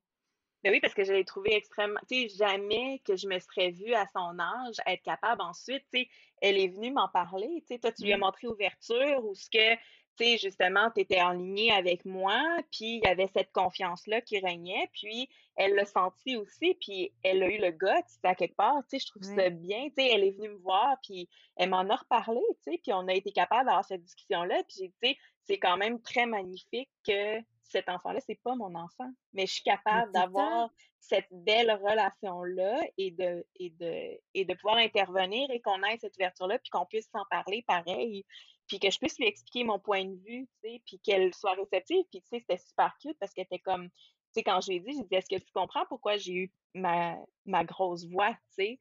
Ben 0.63 0.73
oui, 0.73 0.81
parce 0.81 0.93
que 0.93 1.05
je 1.05 1.13
l'ai 1.13 1.23
trouvé 1.23 1.55
extrêmement. 1.55 2.01
Tu 2.09 2.27
sais, 2.27 2.35
jamais 2.35 3.01
que 3.05 3.15
je 3.15 3.27
me 3.27 3.39
serais 3.39 3.71
vue 3.71 3.93
à 3.93 4.05
son 4.07 4.37
âge 4.39 4.75
être 4.85 5.03
capable 5.03 5.41
ensuite. 5.41 5.85
Tu 5.93 5.99
sais, 5.99 6.09
elle 6.41 6.57
est 6.57 6.67
venue 6.67 6.91
m'en 6.91 7.07
parler. 7.07 7.61
Tu 7.61 7.75
sais, 7.75 7.79
toi, 7.79 7.93
tu 7.93 8.03
lui 8.03 8.11
as 8.11 8.17
mmh. 8.17 8.19
montré 8.19 8.47
ouverture 8.47 9.23
ou 9.25 9.35
ce 9.35 9.49
que 9.49 9.79
tu 10.19 10.25
sais, 10.25 10.37
justement, 10.37 10.89
tu 10.91 11.01
étais 11.01 11.21
en 11.21 11.31
ligne 11.31 11.71
avec 11.71 12.03
moi, 12.03 12.41
puis 12.71 12.97
il 12.97 13.01
y 13.05 13.07
avait 13.07 13.29
cette 13.33 13.51
confiance-là 13.51 14.21
qui 14.21 14.39
régnait, 14.39 14.89
puis 14.93 15.29
elle 15.55 15.75
l'a 15.75 15.85
senti 15.85 16.35
aussi, 16.35 16.75
puis 16.79 17.13
elle 17.23 17.41
a 17.41 17.47
eu 17.47 17.57
le 17.57 17.71
gars, 17.71 18.01
à 18.23 18.35
quelque 18.35 18.55
part, 18.55 18.75
tu 18.89 18.97
sais, 18.97 18.99
je 18.99 19.07
trouve 19.07 19.23
ça 19.23 19.49
bien, 19.49 19.87
tu 19.87 19.93
sais, 19.97 20.09
elle 20.09 20.23
est 20.23 20.31
venue 20.31 20.49
me 20.49 20.57
voir, 20.57 20.97
puis 21.03 21.29
elle 21.55 21.69
m'en 21.69 21.89
a 21.89 21.95
reparlé, 21.95 22.41
tu 22.63 22.71
sais, 22.71 22.79
puis 22.83 22.91
on 22.93 23.07
a 23.07 23.13
été 23.13 23.31
capable 23.31 23.65
d'avoir 23.65 23.85
cette 23.85 24.03
discussion-là, 24.03 24.61
puis 24.67 24.89
tu 24.89 24.93
sais, 25.01 25.17
c'est 25.45 25.57
quand 25.57 25.77
même 25.77 26.01
très 26.01 26.25
magnifique 26.25 26.89
que 27.07 27.39
cet 27.63 27.87
enfant-là, 27.87 28.19
c'est 28.19 28.39
pas 28.43 28.55
mon 28.55 28.75
enfant, 28.75 29.09
mais 29.33 29.45
je 29.45 29.53
suis 29.53 29.63
capable 29.63 30.11
d'avoir 30.11 30.69
cette 30.99 31.27
belle 31.31 31.71
relation-là 31.71 32.81
et 32.97 33.11
de, 33.11 33.45
et, 33.55 33.69
de, 33.69 34.19
et 34.33 34.45
de 34.45 34.53
pouvoir 34.55 34.77
intervenir 34.77 35.49
et 35.51 35.61
qu'on 35.61 35.81
ait 35.83 35.97
cette 35.97 36.15
ouverture-là, 36.15 36.59
puis 36.59 36.69
qu'on 36.69 36.85
puisse 36.85 37.09
s'en 37.11 37.23
parler 37.29 37.63
pareil, 37.67 38.25
puis 38.69 38.79
que 38.79 38.89
je 38.89 38.99
puisse 38.99 39.17
lui 39.17 39.25
expliquer 39.25 39.63
mon 39.65 39.79
point 39.79 40.05
de 40.05 40.15
vue, 40.15 40.47
tu 40.47 40.69
sais, 40.69 40.81
puis 40.85 40.99
qu'elle 40.99 41.33
soit 41.33 41.55
réceptive. 41.55 42.05
Puis, 42.11 42.21
tu 42.21 42.27
sais, 42.29 42.39
c'était 42.39 42.57
super 42.57 42.95
cute 43.01 43.17
parce 43.19 43.33
qu'elle 43.33 43.45
était 43.45 43.59
comme, 43.59 43.89
tu 43.89 43.95
sais, 44.35 44.43
quand 44.43 44.61
je 44.61 44.69
lui 44.69 44.77
ai 44.77 44.79
dit, 44.79 44.93
j'ai 44.93 45.03
dit, 45.03 45.15
est-ce 45.15 45.27
que 45.27 45.43
tu 45.43 45.51
comprends 45.51 45.85
pourquoi 45.87 46.17
j'ai 46.17 46.33
eu 46.33 46.53
ma, 46.75 47.17
ma 47.45 47.65
grosse 47.65 48.05
voix, 48.05 48.31
tu 48.31 48.63
sais? 48.63 48.79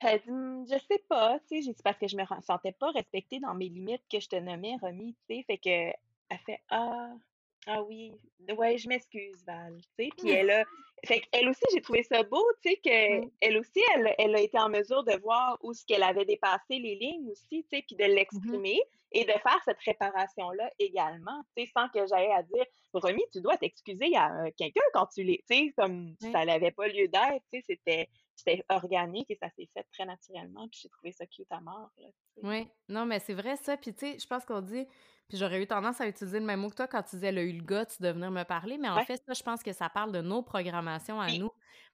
Elle 0.00 0.20
dit, 0.22 0.30
«Hum, 0.30 0.64
je 0.68 0.78
sais 0.78 1.04
pas, 1.08 1.38
tu 1.40 1.46
sais, 1.48 1.62
j'ai 1.62 1.72
dit, 1.72 1.82
parce 1.82 1.98
que 1.98 2.06
je 2.06 2.16
me 2.16 2.22
sentais 2.42 2.72
pas 2.72 2.90
respectée 2.92 3.40
dans 3.40 3.54
mes 3.54 3.68
limites 3.68 4.04
que 4.10 4.20
je 4.20 4.28
te 4.28 4.36
nommais, 4.36 4.76
Romy, 4.80 5.16
tu 5.28 5.36
sais, 5.36 5.44
fait 5.44 5.58
que, 5.58 5.96
elle 6.28 6.38
fait, 6.46 6.60
ah, 6.70 7.12
ah 7.66 7.82
oui, 7.82 8.12
ouais, 8.56 8.78
je 8.78 8.88
m'excuse, 8.88 9.44
Val, 9.46 9.78
puis 9.96 10.30
elle 10.30 10.50
a, 10.50 10.64
fait 11.04 11.20
qu'elle 11.20 11.48
aussi, 11.48 11.62
j'ai 11.72 11.80
trouvé 11.80 12.02
ça 12.02 12.22
beau, 12.22 12.44
tu 12.62 12.70
sais, 12.70 12.76
qu'elle 12.76 13.58
aussi, 13.58 13.80
elle, 13.94 14.14
elle 14.18 14.36
a 14.36 14.40
été 14.40 14.58
en 14.58 14.68
mesure 14.68 15.02
de 15.04 15.18
voir 15.20 15.58
où 15.62 15.72
ce 15.72 15.84
qu'elle 15.84 16.02
avait 16.02 16.24
dépassé 16.24 16.78
les 16.78 16.94
lignes 16.94 17.28
aussi, 17.30 17.64
tu 17.64 17.76
sais, 17.76 17.84
puis 17.86 17.96
de 17.96 18.04
mmh 18.04 18.14
l'exprimer 18.14 18.80
et 19.14 19.24
de 19.24 19.32
faire 19.32 19.60
cette 19.64 19.80
réparation-là 19.80 20.70
également, 20.78 21.42
tu 21.56 21.64
sais, 21.64 21.72
sans 21.76 21.88
que 21.88 22.06
j'aille 22.06 22.30
à 22.32 22.42
dire, 22.42 22.64
Romy, 22.94 23.22
tu 23.32 23.40
dois 23.40 23.56
t'excuser 23.56 24.14
à 24.16 24.50
quelqu'un 24.56 24.80
quand 24.92 25.06
tu 25.06 25.22
l'es, 25.22 25.42
tu 25.50 25.56
sais, 25.56 25.74
comme 25.76 26.14
ça 26.20 26.44
n'avait 26.44 26.70
pas 26.70 26.86
lieu 26.88 27.08
d'être, 27.08 27.42
tu 27.52 27.60
sais, 27.60 27.64
c'était 27.68 28.08
c'était 28.34 28.64
organique 28.68 29.30
et 29.30 29.36
ça 29.36 29.48
s'est 29.50 29.68
fait 29.72 29.86
très 29.92 30.04
naturellement. 30.04 30.68
Puis 30.68 30.80
j'ai 30.82 30.88
trouvé 30.88 31.12
ça 31.12 31.26
cute 31.26 31.50
à 31.50 31.60
mort. 31.60 31.90
oui, 32.42 32.68
non, 32.88 33.06
mais 33.06 33.18
c'est 33.18 33.34
vrai 33.34 33.56
ça. 33.56 33.76
Puis 33.76 33.92
tu 33.94 34.00
sais, 34.00 34.18
je 34.18 34.26
pense 34.26 34.44
qu'on 34.44 34.60
dit, 34.60 34.86
puis 35.28 35.38
j'aurais 35.38 35.62
eu 35.62 35.66
tendance 35.66 36.00
à 36.00 36.06
utiliser 36.06 36.40
le 36.40 36.46
même 36.46 36.60
mot 36.60 36.70
que 36.70 36.76
toi 36.76 36.86
quand 36.86 37.02
tu 37.02 37.16
disais 37.16 37.28
elle 37.28 37.36
le 37.36 37.62
guts 37.62 37.96
de 38.00 38.08
venir 38.08 38.30
me 38.30 38.44
parler, 38.44 38.78
mais 38.78 38.88
en 38.88 39.04
fait, 39.04 39.22
ça, 39.26 39.32
je 39.32 39.42
pense 39.42 39.62
que 39.62 39.72
ça 39.72 39.88
parle 39.88 40.12
de 40.12 40.20
nos 40.20 40.42
programmations 40.42 41.20
à 41.20 41.30
nous. 41.32 41.50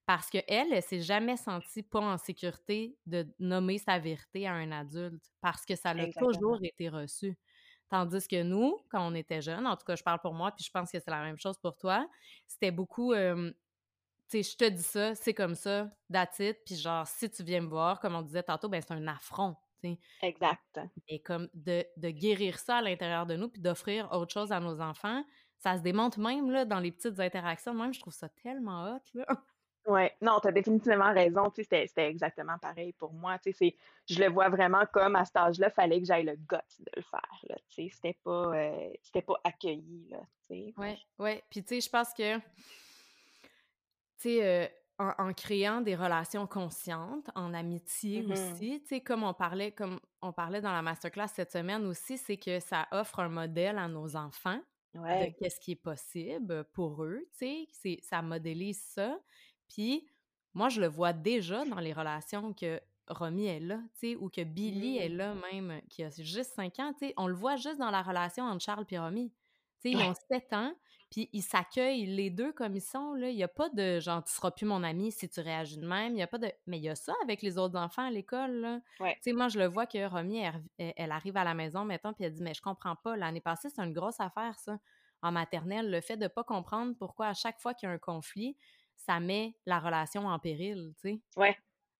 Parce 0.07 0.31
qu'elle, 0.31 0.73
elle, 0.73 0.83
s'est 0.83 1.03
jamais 1.03 1.37
sentie 1.37 1.83
pas 1.83 2.01
en 2.01 2.17
sécurité 2.17 2.97
de 3.05 3.27
nommer 3.39 3.77
sa 3.77 3.99
vérité 3.99 4.47
à 4.47 4.55
un 4.55 4.73
adulte 4.73 5.23
parce 5.43 5.67
que 5.67 5.77
ça 5.77 5.93
l'a 5.93 6.11
toujours 6.11 6.59
été 6.63 6.89
reçu. 6.89 7.37
Tandis 7.91 8.27
que 8.27 8.43
nous, 8.43 8.79
quand 8.91 9.07
on 9.07 9.15
était 9.15 9.43
jeunes, 9.43 9.67
en 9.67 9.77
tout 9.77 9.85
cas, 9.85 9.97
je 9.97 10.03
parle 10.03 10.21
pour 10.21 10.33
moi, 10.33 10.51
puis 10.53 10.65
je 10.65 10.71
pense 10.71 10.91
que 10.91 10.99
c'est 10.99 11.11
la 11.11 11.23
même 11.23 11.39
chose 11.39 11.59
pour 11.59 11.77
toi, 11.77 12.09
c'était 12.47 12.71
beaucoup 12.71 13.13
tu 14.31 14.43
sais, 14.43 14.51
je 14.51 14.57
te 14.57 14.69
dis 14.69 14.83
ça, 14.83 15.15
c'est 15.15 15.35
comme 15.35 15.55
ça, 15.55 15.91
that's 16.13 16.39
it. 16.39 16.59
Puis 16.65 16.77
genre, 16.77 17.07
si 17.07 17.31
tu 17.31 17.43
viens 17.43 17.63
me 17.63 17.69
voir, 17.69 17.99
comme 18.01 18.15
on 18.15 18.23
disait 18.23 18.43
tantôt, 18.43 18.69
ben 18.69 18.81
c'est 18.81 18.93
un 18.93 19.07
affront. 19.07 19.57
sais. 19.81 19.99
Exact. 20.23 20.81
Et 21.09 21.21
comme 21.21 21.49
de, 21.55 21.85
de, 21.97 22.11
guérir 22.11 22.59
ça 22.59 22.77
à 22.77 22.83
l'intérieur 22.83 23.27
de 23.27 23.37
nous, 23.37 23.49
puis 23.49 23.61
d'offrir 23.61 24.11
autre 24.13 24.33
chose 24.33 24.53
à 24.53 24.61
nos 24.61 24.81
enfants, 24.81 25.25
ça 25.59 25.77
se 25.77 25.83
démonte 25.83 26.19
même 26.19 26.51
là, 26.51 26.65
dans 26.65 26.79
les 26.79 26.93
petites 26.93 27.19
interactions. 27.21 27.73
Même, 27.75 27.95
je 27.95 28.01
trouve 28.01 28.13
ça 28.13 28.29
tellement 28.29 28.95
hot. 28.95 29.01
Là. 29.15 29.27
Oui, 29.87 30.03
non, 30.21 30.39
tu 30.41 30.49
as 30.49 30.53
définitivement 30.53 31.15
raison. 31.15 31.51
C'était, 31.57 31.87
c'était 31.87 32.11
exactement 32.11 32.59
pareil 32.59 32.93
pour 32.93 33.15
moi. 33.15 33.39
Je 33.47 34.21
le 34.23 34.29
vois 34.29 34.51
vraiment 34.51 34.85
comme 34.93 35.17
à 35.17 35.25
cet 35.25 35.37
âge-là, 35.37 35.69
il 35.69 35.73
fallait 35.73 36.01
que 36.01 36.07
j'aille 36.07 36.25
le 36.25 36.37
guts 36.37 36.57
de 36.81 36.91
le 36.95 37.03
faire. 37.03 37.45
Là, 37.49 37.57
c'était, 37.71 38.19
pas, 38.23 38.55
euh, 38.55 38.91
c'était 39.03 39.23
pas 39.23 39.41
accueilli. 39.45 40.15
Oui, 40.51 40.75
oui. 41.19 41.43
Puis 41.49 41.63
tu 41.63 41.69
sais, 41.69 41.81
je 41.81 41.89
pense 41.89 42.13
que 42.13 42.39
tu 44.21 44.29
sais, 44.29 44.73
en, 44.99 45.33
créant 45.33 45.81
des 45.81 45.95
relations 45.95 46.47
conscientes, 46.47 47.31
en 47.37 47.55
amitié 47.55 48.23
mmh 48.23 48.33
aussi, 48.33 48.81
tu 48.83 48.89
sais, 48.89 49.01
comme 49.01 49.23
on 49.23 49.33
parlait, 49.33 49.71
comme 49.71 50.01
on 50.23 50.33
parlait 50.33 50.61
dans 50.61 50.73
la 50.73 50.83
masterclass 50.83 51.29
cette 51.29 51.53
semaine 51.53 51.87
aussi, 51.87 52.19
c'est 52.19 52.37
que 52.37 52.59
ça 52.59 52.89
offre 52.91 53.21
un 53.21 53.29
modèle 53.29 53.79
à 53.79 53.87
nos 53.87 54.17
enfants 54.17 54.61
de 54.95 55.39
qu'est-ce 55.39 55.61
qui 55.61 55.73
est 55.73 55.77
possible 55.77 56.65
pour 56.73 57.05
eux, 57.05 57.29
tu 57.39 57.67
sais, 57.71 58.01
ça 58.03 58.23
modélise 58.23 58.83
ça. 58.83 59.19
Puis 59.69 60.09
moi, 60.55 60.69
je 60.69 60.81
le 60.81 60.89
vois 60.89 61.13
déjà 61.13 61.65
dans 61.65 61.79
les 61.79 61.93
relations 61.93 62.53
que 62.53 62.81
Romy 63.07 63.47
est 63.47 63.61
là, 63.61 63.81
tu 63.95 64.01
sais, 64.01 64.17
ou 64.17 64.29
que 64.29 64.43
Billy 64.43 64.99
est 64.99 65.09
mmh. 65.09 65.17
là 65.17 65.35
même, 65.53 65.81
qui 65.89 66.03
a 66.03 66.11
juste 66.11 66.55
5 66.55 66.79
ans, 66.81 66.93
tu 66.93 67.07
sais, 67.07 67.15
on 67.17 67.29
le 67.29 67.35
voit 67.35 67.57
juste 67.57 67.79
dans 67.79 67.91
la 67.91 68.03
relation 68.03 68.45
entre 68.45 68.65
Charles 68.65 68.87
et 68.91 68.99
Romy. 68.99 69.33
Tu 69.81 69.93
sais, 69.93 69.97
ils 69.97 70.03
ont 70.03 70.15
7 70.31 70.53
ans, 70.55 70.75
puis 71.11 71.29
ils 71.33 71.43
s'accueillent 71.43 72.07
les 72.07 72.31
deux 72.31 72.53
comme 72.53 72.77
ils 72.77 72.83
sont. 72.83 73.15
Là. 73.15 73.31
Il 73.31 73.37
n'y 73.37 73.43
a 73.43 73.49
pas 73.49 73.69
de 73.71 73.99
genre, 74.01 74.23
tu 74.23 74.33
seras 74.33 74.51
plus 74.51 74.67
mon 74.67 74.83
ami 74.83 75.11
si 75.11 75.29
tu 75.29 75.41
réagis 75.41 75.79
de 75.79 75.87
même. 75.87 76.13
Il 76.13 76.17
n'y 76.17 76.23
a 76.23 76.27
pas 76.27 76.39
de. 76.39 76.51
Mais 76.67 76.79
il 76.79 76.85
y 76.85 76.89
a 76.89 76.95
ça 76.95 77.15
avec 77.23 77.43
les 77.43 77.59
autres 77.59 77.79
enfants 77.79 78.07
à 78.07 78.11
l'école. 78.11 78.81
Tu 78.99 79.07
sais, 79.23 79.33
moi, 79.33 79.49
je 79.49 79.59
le 79.59 79.67
vois 79.67 79.87
que 79.87 80.07
Romy, 80.07 80.43
elle, 80.79 81.13
arrive 81.13 81.37
à 81.37 81.45
la 81.45 81.55
maison, 81.55 81.85
mettons, 81.85 82.13
puis 82.13 82.25
elle 82.25 82.33
dit 82.33 82.43
Mais 82.43 82.55
je 82.55 82.63
comprends 82.63 82.97
pas. 82.97 83.17
L'année 83.17 83.41
passée, 83.41 83.69
c'est 83.71 83.83
une 83.83 83.93
grosse 83.93 84.21
affaire, 84.21 84.59
ça. 84.59 84.79
En 85.21 85.33
maternelle, 85.33 85.91
le 85.91 86.01
fait 86.01 86.17
de 86.17 86.25
ne 86.25 86.29
pas 86.29 86.45
comprendre 86.45 86.95
pourquoi 86.97 87.29
à 87.29 87.35
chaque 87.35 87.59
fois 87.59 87.75
qu'il 87.75 87.89
y 87.89 87.91
a 87.91 87.95
un 87.95 87.99
conflit, 87.99 88.57
ça 88.95 89.19
met 89.19 89.57
la 89.67 89.81
relation 89.81 90.27
en 90.27 90.39
péril, 90.39 90.93
tu 91.01 91.11
sais. 91.11 91.21
Ouais 91.37 91.57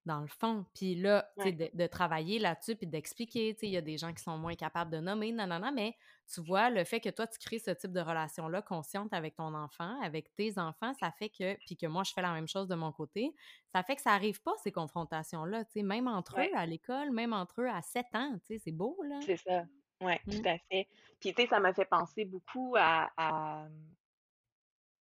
dans 0.09 0.21
le 0.21 0.27
fond. 0.27 0.65
Puis 0.75 0.95
là, 0.95 1.31
tu 1.39 1.45
sais, 1.45 1.71
de, 1.73 1.87
travailler 1.87 2.39
là-dessus, 2.39 2.75
puis 2.75 2.87
d'expliquer, 2.87 3.55
tu 3.55 3.61
sais, 3.61 3.67
il 3.67 3.73
y 3.73 3.77
a 3.77 3.83
des 3.83 3.99
gens 3.99 4.13
qui 4.13 4.23
sont 4.23 4.37
moins 4.39 4.57
capables 4.57 4.91
de 4.91 4.99
nommer, 4.99 5.31
non, 5.31 5.47
non, 5.47 5.61
non, 5.61 5.71
mais 5.71 5.95
tu 6.33 6.41
vois, 6.41 6.71
le 6.71 6.83
fait 6.85 7.01
que 7.01 7.11
toi, 7.11 7.27
tu 7.27 7.39
crées 7.39 7.59
ce 7.59 7.71
type 7.71 7.93
de 7.93 8.01
relation-là 8.01 8.63
consciente 8.63 9.13
avec 9.13 9.37
ton 9.37 9.55
enfant, 9.55 10.01
avec 10.03 10.35
tes 10.35 10.59
enfants, 10.59 10.93
ça 10.95 11.13
fait 11.13 11.29
que, 11.29 11.55
puis 11.67 11.77
que 11.77 11.87
moi, 11.87 12.03
je 12.03 12.13
fais 12.13 12.23
la 12.23 12.33
même 12.33 12.49
chose 12.49 12.67
de 12.67 12.75
mon 12.75 12.91
côté, 12.91 13.35
ça 13.73 13.83
fait 13.83 13.97
que 13.97 14.03
ça 14.03 14.13
arrive 14.13 14.41
pas, 14.43 14.55
ces 14.63 14.73
confrontations-là, 14.73 15.65
tu 15.67 15.73
sais, 15.73 15.83
même 15.83 16.09
entre 16.09 16.41
eux 16.41 16.57
à 16.57 16.67
l'école, 16.67 17.13
même 17.13 17.33
entre 17.33 17.63
eux 17.63 17.69
à 17.69 17.83
7 17.83 18.07
ans, 18.15 18.39
tu 18.41 18.55
sais, 18.55 18.59
c'est 18.59 18.73
beau, 18.73 18.99
là. 19.09 19.21
C'est 19.23 19.37
ça. 19.37 19.65
Oui, 20.01 20.13
tout 20.31 20.43
mmh. 20.43 20.47
à 20.47 20.59
fait. 20.71 20.89
Puis, 21.21 21.35
tu 21.35 21.43
sais, 21.43 21.49
ça 21.49 21.59
m'a 21.59 21.73
fait 21.73 21.85
penser 21.85 22.25
beaucoup 22.25 22.75
à, 22.79 23.67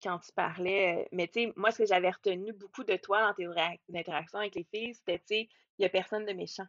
quand 0.03 0.19
tu 0.19 0.31
parlais. 0.33 1.07
Mais 1.11 1.27
tu 1.27 1.45
sais, 1.45 1.53
moi, 1.55 1.71
ce 1.71 1.79
que 1.79 1.85
j'avais 1.85 2.11
retenu 2.11 2.53
beaucoup 2.53 2.83
de 2.83 2.95
toi 2.97 3.21
dans 3.21 3.33
tes 3.33 3.47
interactions 3.95 4.39
avec 4.39 4.55
les 4.55 4.65
filles, 4.65 4.93
c'était, 4.93 5.19
tu 5.19 5.25
sais, 5.27 5.49
il 5.77 5.81
n'y 5.81 5.85
a 5.85 5.89
personne 5.89 6.25
de 6.25 6.33
méchant. 6.33 6.67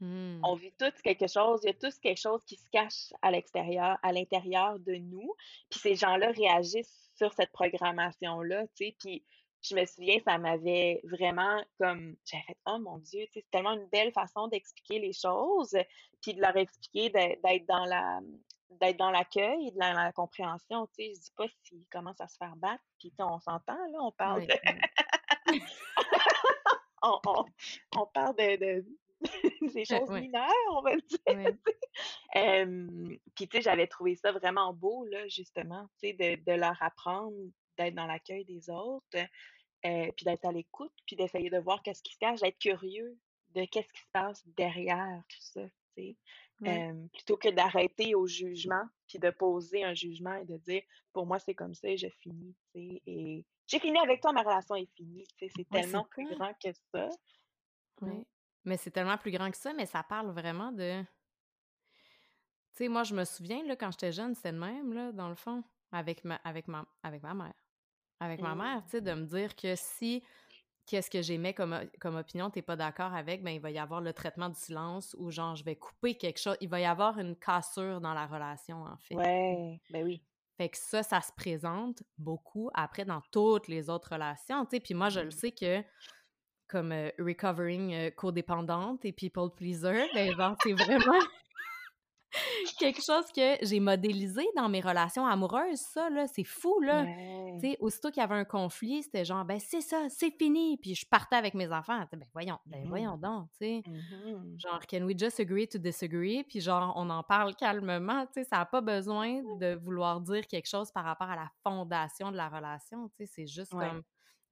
Mmh. 0.00 0.40
On 0.42 0.54
vit 0.54 0.72
tous 0.72 1.00
quelque 1.02 1.28
chose, 1.28 1.60
il 1.62 1.66
y 1.66 1.70
a 1.70 1.74
tous 1.74 1.98
quelque 1.98 2.20
chose 2.20 2.44
qui 2.44 2.56
se 2.56 2.68
cache 2.70 3.12
à 3.22 3.30
l'extérieur, 3.30 3.98
à 4.02 4.12
l'intérieur 4.12 4.78
de 4.78 4.94
nous. 4.94 5.34
Puis 5.70 5.80
ces 5.80 5.94
gens-là 5.94 6.32
réagissent 6.32 7.10
sur 7.14 7.32
cette 7.34 7.52
programmation-là, 7.52 8.66
tu 8.68 8.86
sais. 8.86 8.96
Puis 8.98 9.24
je 9.62 9.76
me 9.76 9.84
souviens, 9.84 10.18
ça 10.24 10.38
m'avait 10.38 11.00
vraiment 11.04 11.62
comme, 11.78 12.16
j'avais 12.24 12.42
fait, 12.44 12.58
oh 12.66 12.78
mon 12.78 12.98
Dieu, 12.98 13.24
c'est 13.32 13.48
tellement 13.50 13.74
une 13.74 13.86
belle 13.92 14.12
façon 14.12 14.48
d'expliquer 14.48 14.98
les 14.98 15.12
choses, 15.12 15.76
puis 16.20 16.34
de 16.34 16.40
leur 16.40 16.56
expliquer 16.56 17.10
d'être 17.10 17.66
dans 17.66 17.84
la, 17.84 18.20
d'être 18.80 18.96
dans 18.96 19.10
l'accueil 19.10 19.68
et 19.68 19.70
dans 19.72 19.92
la 19.92 20.12
compréhension, 20.12 20.86
tu 20.88 21.04
sais, 21.04 21.12
je 21.14 21.20
dis 21.20 21.32
pas 21.36 21.46
s'ils 21.62 21.86
commencent 21.90 22.20
à 22.20 22.28
se 22.28 22.36
faire 22.36 22.56
battre, 22.56 22.82
puis 22.98 23.12
on 23.18 23.38
s'entend, 23.40 23.78
là, 23.90 23.98
on 24.00 24.12
parle 24.12 24.46
de... 24.46 24.54
on, 27.02 28.06
parle 28.06 28.36
de, 28.36 28.84
des 29.74 29.84
choses 29.84 30.10
mineures, 30.10 30.48
on 30.72 30.82
va 30.82 30.96
dire. 30.96 31.56
puis, 33.34 33.48
tu 33.48 33.56
sais, 33.56 33.62
j'avais 33.62 33.86
trouvé 33.86 34.16
ça 34.16 34.32
vraiment 34.32 34.72
beau, 34.72 35.04
là, 35.06 35.28
justement, 35.28 35.88
tu 36.00 36.08
sais, 36.08 36.12
de, 36.14 36.42
de, 36.44 36.52
leur 36.52 36.80
apprendre 36.82 37.36
d'être 37.78 37.94
dans 37.94 38.06
l'accueil 38.06 38.44
des 38.44 38.70
autres, 38.70 39.18
euh, 39.84 40.10
puis 40.16 40.24
d'être 40.24 40.44
à 40.44 40.52
l'écoute, 40.52 40.92
puis 41.06 41.16
d'essayer 41.16 41.50
de 41.50 41.58
voir 41.58 41.82
qu'est-ce 41.82 42.02
qui 42.02 42.12
se 42.12 42.18
cache, 42.18 42.40
d'être 42.40 42.58
curieux 42.58 43.18
de 43.54 43.64
qu'est-ce 43.66 43.92
qui 43.92 44.00
se 44.00 44.10
passe 44.12 44.42
derrière 44.56 45.22
tout 45.28 45.40
ça, 45.40 45.62
tu 45.64 46.02
sais 46.02 46.16
plutôt 47.12 47.36
que 47.36 47.48
d'arrêter 47.50 48.14
au 48.14 48.26
jugement, 48.26 48.84
puis 49.08 49.18
de 49.18 49.30
poser 49.30 49.84
un 49.84 49.94
jugement 49.94 50.34
et 50.34 50.44
de 50.44 50.56
dire 50.58 50.82
pour 51.12 51.26
moi 51.26 51.38
c'est 51.38 51.54
comme 51.54 51.74
ça 51.74 51.88
et 51.88 51.96
je 51.96 52.08
finis, 52.20 52.54
et 52.74 53.44
j'ai 53.66 53.78
fini 53.78 53.98
avec 53.98 54.20
toi, 54.20 54.32
ma 54.32 54.42
relation 54.42 54.74
est 54.74 54.90
finie, 54.94 55.26
c'est 55.38 55.68
tellement 55.70 56.04
plus 56.04 56.28
grand 56.34 56.52
que 56.62 56.72
ça. 56.92 57.08
Oui. 58.00 58.26
Mais 58.64 58.76
c'est 58.76 58.90
tellement 58.90 59.18
plus 59.18 59.30
grand 59.30 59.50
que 59.50 59.56
ça, 59.56 59.72
mais 59.72 59.86
ça 59.86 60.02
parle 60.02 60.30
vraiment 60.30 60.72
de. 60.72 61.02
Tu 62.74 62.84
sais, 62.84 62.88
moi, 62.88 63.02
je 63.02 63.14
me 63.14 63.24
souviens, 63.24 63.64
là, 63.64 63.76
quand 63.76 63.90
j'étais 63.90 64.12
jeune, 64.12 64.34
c'était 64.34 64.52
le 64.52 64.58
même, 64.58 64.92
là, 64.92 65.12
dans 65.12 65.28
le 65.28 65.34
fond, 65.34 65.62
avec 65.90 66.24
ma, 66.24 66.36
avec 66.36 66.68
ma, 66.68 66.86
avec 67.02 67.22
ma 67.22 67.34
mère. 67.34 67.54
Avec 68.20 68.40
ma 68.40 68.54
mère, 68.54 68.84
tu 68.84 68.90
sais, 68.90 69.00
de 69.00 69.12
me 69.12 69.24
dire 69.24 69.56
que 69.56 69.74
si 69.74 70.22
qu'est-ce 70.86 71.10
que 71.10 71.22
j'aimais 71.22 71.54
comme, 71.54 71.78
comme 72.00 72.16
opinion, 72.16 72.50
t'es 72.50 72.62
pas 72.62 72.76
d'accord 72.76 73.14
avec, 73.14 73.42
ben 73.42 73.50
il 73.50 73.60
va 73.60 73.70
y 73.70 73.78
avoir 73.78 74.00
le 74.00 74.12
traitement 74.12 74.48
du 74.48 74.58
silence 74.58 75.14
ou 75.18 75.30
genre 75.30 75.56
je 75.56 75.64
vais 75.64 75.76
couper 75.76 76.14
quelque 76.14 76.38
chose. 76.38 76.56
Il 76.60 76.68
va 76.68 76.80
y 76.80 76.84
avoir 76.84 77.18
une 77.18 77.36
cassure 77.36 78.00
dans 78.00 78.14
la 78.14 78.26
relation, 78.26 78.84
en 78.84 78.96
fait. 78.96 79.14
Ouais, 79.14 79.80
ben 79.90 80.04
oui. 80.04 80.22
Fait 80.56 80.68
que 80.68 80.76
ça, 80.76 81.02
ça 81.02 81.20
se 81.20 81.32
présente 81.32 82.02
beaucoup 82.18 82.70
après 82.74 83.04
dans 83.04 83.22
toutes 83.30 83.68
les 83.68 83.88
autres 83.88 84.12
relations, 84.12 84.64
tu 84.66 84.76
sais. 84.76 84.80
Puis 84.80 84.94
moi, 84.94 85.08
je 85.08 85.20
le 85.20 85.28
mmh. 85.28 85.32
sais 85.32 85.52
que 85.52 85.82
comme 86.68 86.92
euh, 86.92 87.10
recovering 87.18 87.94
euh, 87.94 88.10
codépendante 88.10 89.04
et 89.04 89.12
people 89.12 89.50
pleaser, 89.54 90.08
ben 90.14 90.56
c'est 90.62 90.72
vraiment 90.72 91.18
quelque 92.78 93.02
chose 93.04 93.26
que 93.34 93.56
j'ai 93.64 93.80
modélisé 93.80 94.44
dans 94.56 94.68
mes 94.68 94.80
relations 94.80 95.26
amoureuses, 95.26 95.80
ça, 95.92 96.08
là, 96.10 96.26
c'est 96.26 96.44
fou, 96.44 96.80
là. 96.80 97.04
Tu 97.60 97.70
sais, 97.70 97.76
aussitôt 97.80 98.10
qu'il 98.10 98.20
y 98.20 98.24
avait 98.24 98.34
un 98.34 98.44
conflit, 98.44 99.02
c'était 99.02 99.24
genre, 99.24 99.44
ben 99.44 99.58
c'est 99.60 99.80
ça, 99.82 100.06
c'est 100.08 100.30
fini. 100.30 100.76
Puis 100.78 100.94
je 100.94 101.06
partais 101.06 101.36
avec 101.36 101.54
mes 101.54 101.70
enfants. 101.72 102.04
Ben 102.12 102.24
voyons, 102.32 102.58
ben 102.66 102.84
voyons 102.88 103.16
donc, 103.18 103.48
tu 103.52 103.58
sais. 103.66 103.82
Mmh 103.86 104.58
Genre, 104.58 104.80
can 104.88 105.02
we 105.02 105.14
just 105.18 105.40
agree 105.40 105.68
to 105.68 105.78
disagree? 105.78 106.42
Puis 106.44 106.60
genre, 106.60 106.92
on 106.96 107.08
en 107.10 107.22
parle 107.22 107.54
calmement, 107.54 108.24
tu 108.26 108.32
sais, 108.34 108.44
ça 108.44 108.58
n'a 108.58 108.66
pas 108.66 108.80
besoin 108.80 109.42
de 109.58 109.74
vouloir 109.74 110.20
dire 110.20 110.46
quelque 110.46 110.68
chose 110.68 110.90
par 110.92 111.04
rapport 111.04 111.28
à 111.28 111.36
la 111.36 111.50
fondation 111.62 112.30
de 112.30 112.36
la 112.36 112.48
relation, 112.48 113.08
tu 113.10 113.26
sais, 113.26 113.26
c'est 113.26 113.46
juste 113.46 113.72
Ouais. 113.74 113.88
comme 113.88 114.02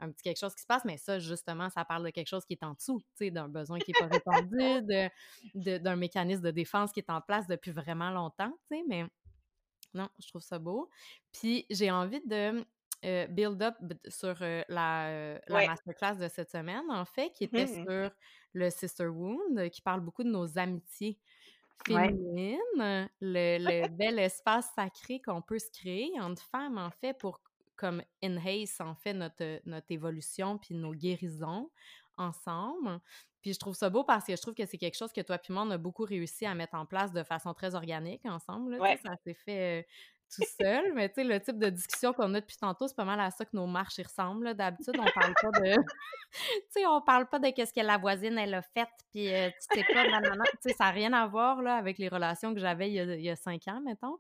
un 0.00 0.10
petit 0.10 0.22
quelque 0.22 0.38
chose 0.38 0.54
qui 0.54 0.62
se 0.62 0.66
passe, 0.66 0.84
mais 0.84 0.96
ça, 0.98 1.18
justement, 1.18 1.70
ça 1.70 1.84
parle 1.84 2.04
de 2.04 2.10
quelque 2.10 2.28
chose 2.28 2.44
qui 2.46 2.54
est 2.54 2.64
en 2.64 2.74
dessous, 2.74 3.00
tu 3.00 3.26
sais, 3.26 3.30
d'un 3.30 3.48
besoin 3.48 3.80
qui 3.80 3.90
n'est 3.90 3.94
pas 3.96 4.06
répondu, 4.06 4.56
d'un 5.54 5.96
mécanisme 5.96 6.42
de 6.42 6.50
défense 6.50 6.92
qui 6.92 7.00
est 7.00 7.10
en 7.10 7.20
place 7.20 7.46
depuis 7.46 7.70
vraiment 7.72 8.10
longtemps, 8.10 8.52
tu 8.70 8.76
sais, 8.78 8.84
mais 8.88 9.06
non, 9.94 10.08
je 10.20 10.28
trouve 10.28 10.42
ça 10.42 10.58
beau. 10.58 10.88
Puis 11.32 11.66
j'ai 11.70 11.90
envie 11.90 12.20
de 12.26 12.64
euh, 13.04 13.26
build 13.28 13.62
up 13.62 13.76
sur 14.08 14.36
euh, 14.42 14.62
la, 14.68 15.08
euh, 15.08 15.38
la 15.48 15.62
Ouais. 15.62 15.62
masterclass 15.62 16.16
de 16.18 16.28
cette 16.28 16.50
semaine, 16.50 16.90
en 16.90 17.04
fait, 17.04 17.30
qui 17.32 17.44
était 17.44 17.66
Mhm. 17.66 17.86
sur 17.86 18.10
le 18.52 18.70
Sister 18.70 19.06
Wound, 19.06 19.58
euh, 19.58 19.68
qui 19.68 19.82
parle 19.82 20.00
beaucoup 20.00 20.22
de 20.22 20.28
nos 20.30 20.58
amitiés 20.58 21.18
Ouais. 21.88 22.14
féminines, 22.14 22.58
le, 22.78 23.08
le 23.58 23.88
bel 23.88 24.18
espace 24.18 24.70
sacré 24.76 25.20
qu'on 25.22 25.42
peut 25.42 25.58
se 25.58 25.70
créer 25.70 26.12
entre 26.20 26.42
femmes, 26.42 26.78
en 26.78 26.90
fait, 26.90 27.14
pour 27.18 27.40
comme 27.80 28.02
enhance, 28.22 28.78
en 28.80 28.94
fait, 28.94 29.14
notre, 29.14 29.60
notre 29.66 29.90
évolution 29.90 30.58
puis 30.58 30.74
nos 30.74 30.92
guérisons 30.92 31.70
ensemble. 32.18 33.00
Puis 33.40 33.54
je 33.54 33.58
trouve 33.58 33.74
ça 33.74 33.88
beau 33.88 34.04
parce 34.04 34.26
que 34.26 34.36
je 34.36 34.42
trouve 34.42 34.54
que 34.54 34.66
c'est 34.66 34.76
quelque 34.76 34.98
chose 34.98 35.12
que 35.12 35.22
toi 35.22 35.38
puis 35.38 35.54
moi, 35.54 35.62
on 35.62 35.70
a 35.70 35.78
beaucoup 35.78 36.04
réussi 36.04 36.44
à 36.44 36.54
mettre 36.54 36.74
en 36.74 36.84
place 36.84 37.12
de 37.12 37.22
façon 37.22 37.54
très 37.54 37.74
organique 37.74 38.24
ensemble. 38.26 38.72
Là, 38.72 38.78
Ouais. 38.78 38.98
ça 39.02 39.16
s'est 39.24 39.32
fait 39.32 39.80
euh, 39.80 39.82
tout 40.34 40.44
seul, 40.60 40.92
mais 40.94 41.08
tu 41.08 41.16
sais, 41.16 41.24
le 41.24 41.40
type 41.40 41.58
de 41.58 41.70
discussion 41.70 42.12
qu'on 42.12 42.34
a 42.34 42.40
depuis 42.40 42.58
tantôt, 42.58 42.86
c'est 42.86 42.94
pas 42.94 43.06
mal 43.06 43.18
à 43.18 43.30
ça 43.30 43.46
que 43.46 43.56
nos 43.56 43.66
marches 43.66 43.98
y 43.98 44.02
ressemblent. 44.02 44.54
D'habitude, 44.54 44.94
on 44.98 45.10
parle 45.18 45.34
pas 45.40 45.50
de... 45.58 45.74
tu 46.32 46.62
sais, 46.68 46.86
on 46.86 47.00
parle 47.00 47.28
pas 47.28 47.38
de 47.38 47.48
qu'est-ce 47.50 47.72
que 47.72 47.80
la 47.80 47.96
voisine, 47.96 48.36
elle 48.38 48.54
a 48.54 48.62
fait, 48.62 48.88
puis 49.10 49.32
euh, 49.34 49.48
tu 49.48 49.78
sais 49.80 49.84
pas, 49.92 50.04
nanana. 50.06 50.44
Tu 50.62 50.68
sais, 50.68 50.74
ça 50.74 50.84
n'a 50.84 50.90
rien 50.90 51.12
à 51.14 51.26
voir 51.26 51.62
là, 51.62 51.76
avec 51.76 51.96
les 51.98 52.08
relations 52.08 52.52
que 52.54 52.60
j'avais 52.60 52.92
il 52.92 53.20
y 53.22 53.30
a 53.30 53.36
cinq 53.36 53.66
ans, 53.68 53.80
mettons. 53.80 54.18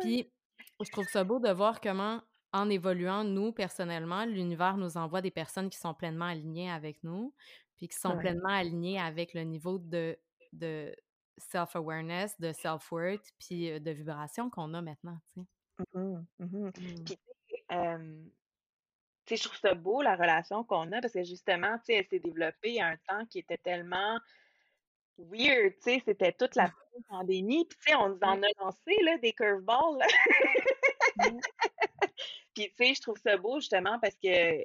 Puis, 0.00 0.32
je 0.80 0.90
trouve 0.90 1.06
ça 1.08 1.24
beau 1.24 1.38
de 1.38 1.50
voir 1.50 1.80
comment, 1.80 2.22
en 2.52 2.68
évoluant, 2.70 3.24
nous, 3.24 3.52
personnellement, 3.52 4.24
l'univers 4.24 4.76
nous 4.76 4.96
envoie 4.96 5.20
des 5.22 5.30
personnes 5.30 5.70
qui 5.70 5.78
sont 5.78 5.94
pleinement 5.94 6.26
alignées 6.26 6.70
avec 6.70 7.02
nous, 7.04 7.34
puis 7.76 7.88
qui 7.88 7.96
sont 7.96 8.14
Ouais. 8.14 8.20
pleinement 8.20 8.48
alignées 8.48 9.00
avec 9.00 9.34
le 9.34 9.42
niveau 9.42 9.78
de, 9.78 10.18
de 10.52 10.94
self-awareness, 11.38 12.38
de 12.40 12.52
self-worth, 12.52 13.32
puis 13.38 13.80
de 13.80 13.90
vibration 13.90 14.50
qu'on 14.50 14.74
a 14.74 14.82
maintenant, 14.82 15.18
tu 15.34 15.40
sais. 15.40 15.46
Mm. 15.94 16.26
Puis, 16.74 16.94
tu 17.06 17.14
sais, 17.14 17.64
euh, 17.72 18.24
tu 19.26 19.36
sais, 19.36 19.42
je 19.42 19.48
trouve 19.48 19.58
ça 19.58 19.74
beau, 19.74 20.02
la 20.02 20.16
relation 20.16 20.64
qu'on 20.64 20.92
a, 20.92 21.00
parce 21.00 21.14
que 21.14 21.22
justement, 21.24 21.78
tu 21.78 21.84
sais, 21.86 21.94
elle 21.94 22.06
s'est 22.08 22.18
développée 22.18 22.80
à 22.80 22.88
un 22.88 22.96
temps 23.08 23.24
qui 23.26 23.38
était 23.38 23.58
tellement 23.58 24.18
weird, 25.18 25.74
tu 25.76 25.82
sais, 25.82 26.02
c'était 26.04 26.32
toute 26.32 26.56
la 26.56 26.70
pandémie, 27.08 27.64
puis 27.66 27.78
tu 27.78 27.90
sais, 27.90 27.96
on 27.96 28.10
nous 28.10 28.18
en 28.22 28.42
a 28.42 28.46
lancé, 28.60 28.94
là, 29.02 29.18
des 29.18 29.32
curveballs. 29.32 30.00
Puis, 32.60 32.70
tu 32.76 32.86
sais, 32.86 32.94
je 32.94 33.00
trouve 33.00 33.18
ça 33.18 33.36
beau, 33.36 33.60
justement, 33.60 33.98
parce 34.00 34.16
que 34.16 34.64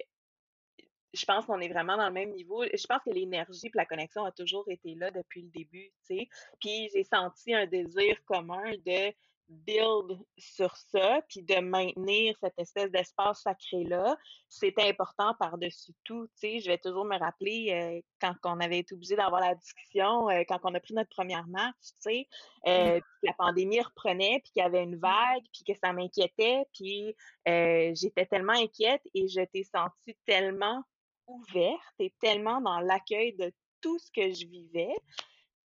je 1.13 1.25
pense 1.25 1.45
qu'on 1.45 1.61
est 1.61 1.69
vraiment 1.69 1.95
dans 1.95 2.07
le 2.07 2.13
même 2.13 2.31
niveau. 2.31 2.63
Je 2.63 2.85
pense 2.87 3.01
que 3.03 3.09
l'énergie 3.09 3.67
et 3.67 3.71
la 3.73 3.85
connexion 3.85 4.25
a 4.25 4.31
toujours 4.31 4.65
été 4.69 4.95
là 4.95 5.11
depuis 5.11 5.43
le 5.43 5.49
début, 5.49 5.91
tu 6.05 6.17
sais. 6.17 6.29
Puis 6.59 6.89
j'ai 6.93 7.03
senti 7.03 7.53
un 7.53 7.65
désir 7.65 8.17
commun 8.25 8.71
de 8.85 9.13
build 9.49 10.19
sur 10.37 10.75
ça, 10.75 11.21
puis 11.29 11.43
de 11.43 11.59
maintenir 11.59 12.35
cette 12.41 12.57
espèce 12.57 12.91
d'espace 12.91 13.41
sacré-là. 13.41 14.17
C'était 14.49 14.89
important 14.89 15.33
par-dessus 15.39 15.93
tout, 16.03 16.27
tu 16.27 16.31
sais. 16.35 16.59
Je 16.59 16.67
vais 16.67 16.77
toujours 16.77 17.05
me 17.05 17.17
rappeler 17.17 17.71
euh, 17.71 18.01
quand 18.19 18.33
on 18.43 18.59
avait 18.59 18.79
été 18.79 18.93
obligé 18.95 19.15
d'avoir 19.15 19.41
la 19.41 19.55
discussion, 19.55 20.29
euh, 20.29 20.43
quand 20.47 20.59
on 20.63 20.73
a 20.73 20.79
pris 20.79 20.93
notre 20.93 21.09
première 21.09 21.47
marche, 21.47 21.73
tu 21.79 21.95
sais, 21.99 22.27
euh, 22.67 22.99
puis 22.99 23.21
que 23.21 23.27
la 23.27 23.33
pandémie 23.33 23.81
reprenait, 23.81 24.39
puis 24.43 24.51
qu'il 24.53 24.63
y 24.63 24.65
avait 24.65 24.83
une 24.83 24.97
vague, 24.97 25.43
puis 25.53 25.63
que 25.63 25.79
ça 25.79 25.93
m'inquiétait, 25.93 26.63
puis 26.73 27.15
j'étais 27.45 28.25
tellement 28.25 28.53
inquiète 28.53 29.01
et 29.13 29.27
je 29.27 29.41
t'ai 29.41 29.63
sentie 29.63 30.17
tellement 30.25 30.83
ouverte 31.27 31.93
et 31.99 32.13
tellement 32.21 32.61
dans 32.61 32.79
l'accueil 32.79 33.33
de 33.33 33.51
tout 33.81 33.99
ce 33.99 34.11
que 34.11 34.31
je 34.31 34.47
vivais. 34.47 34.95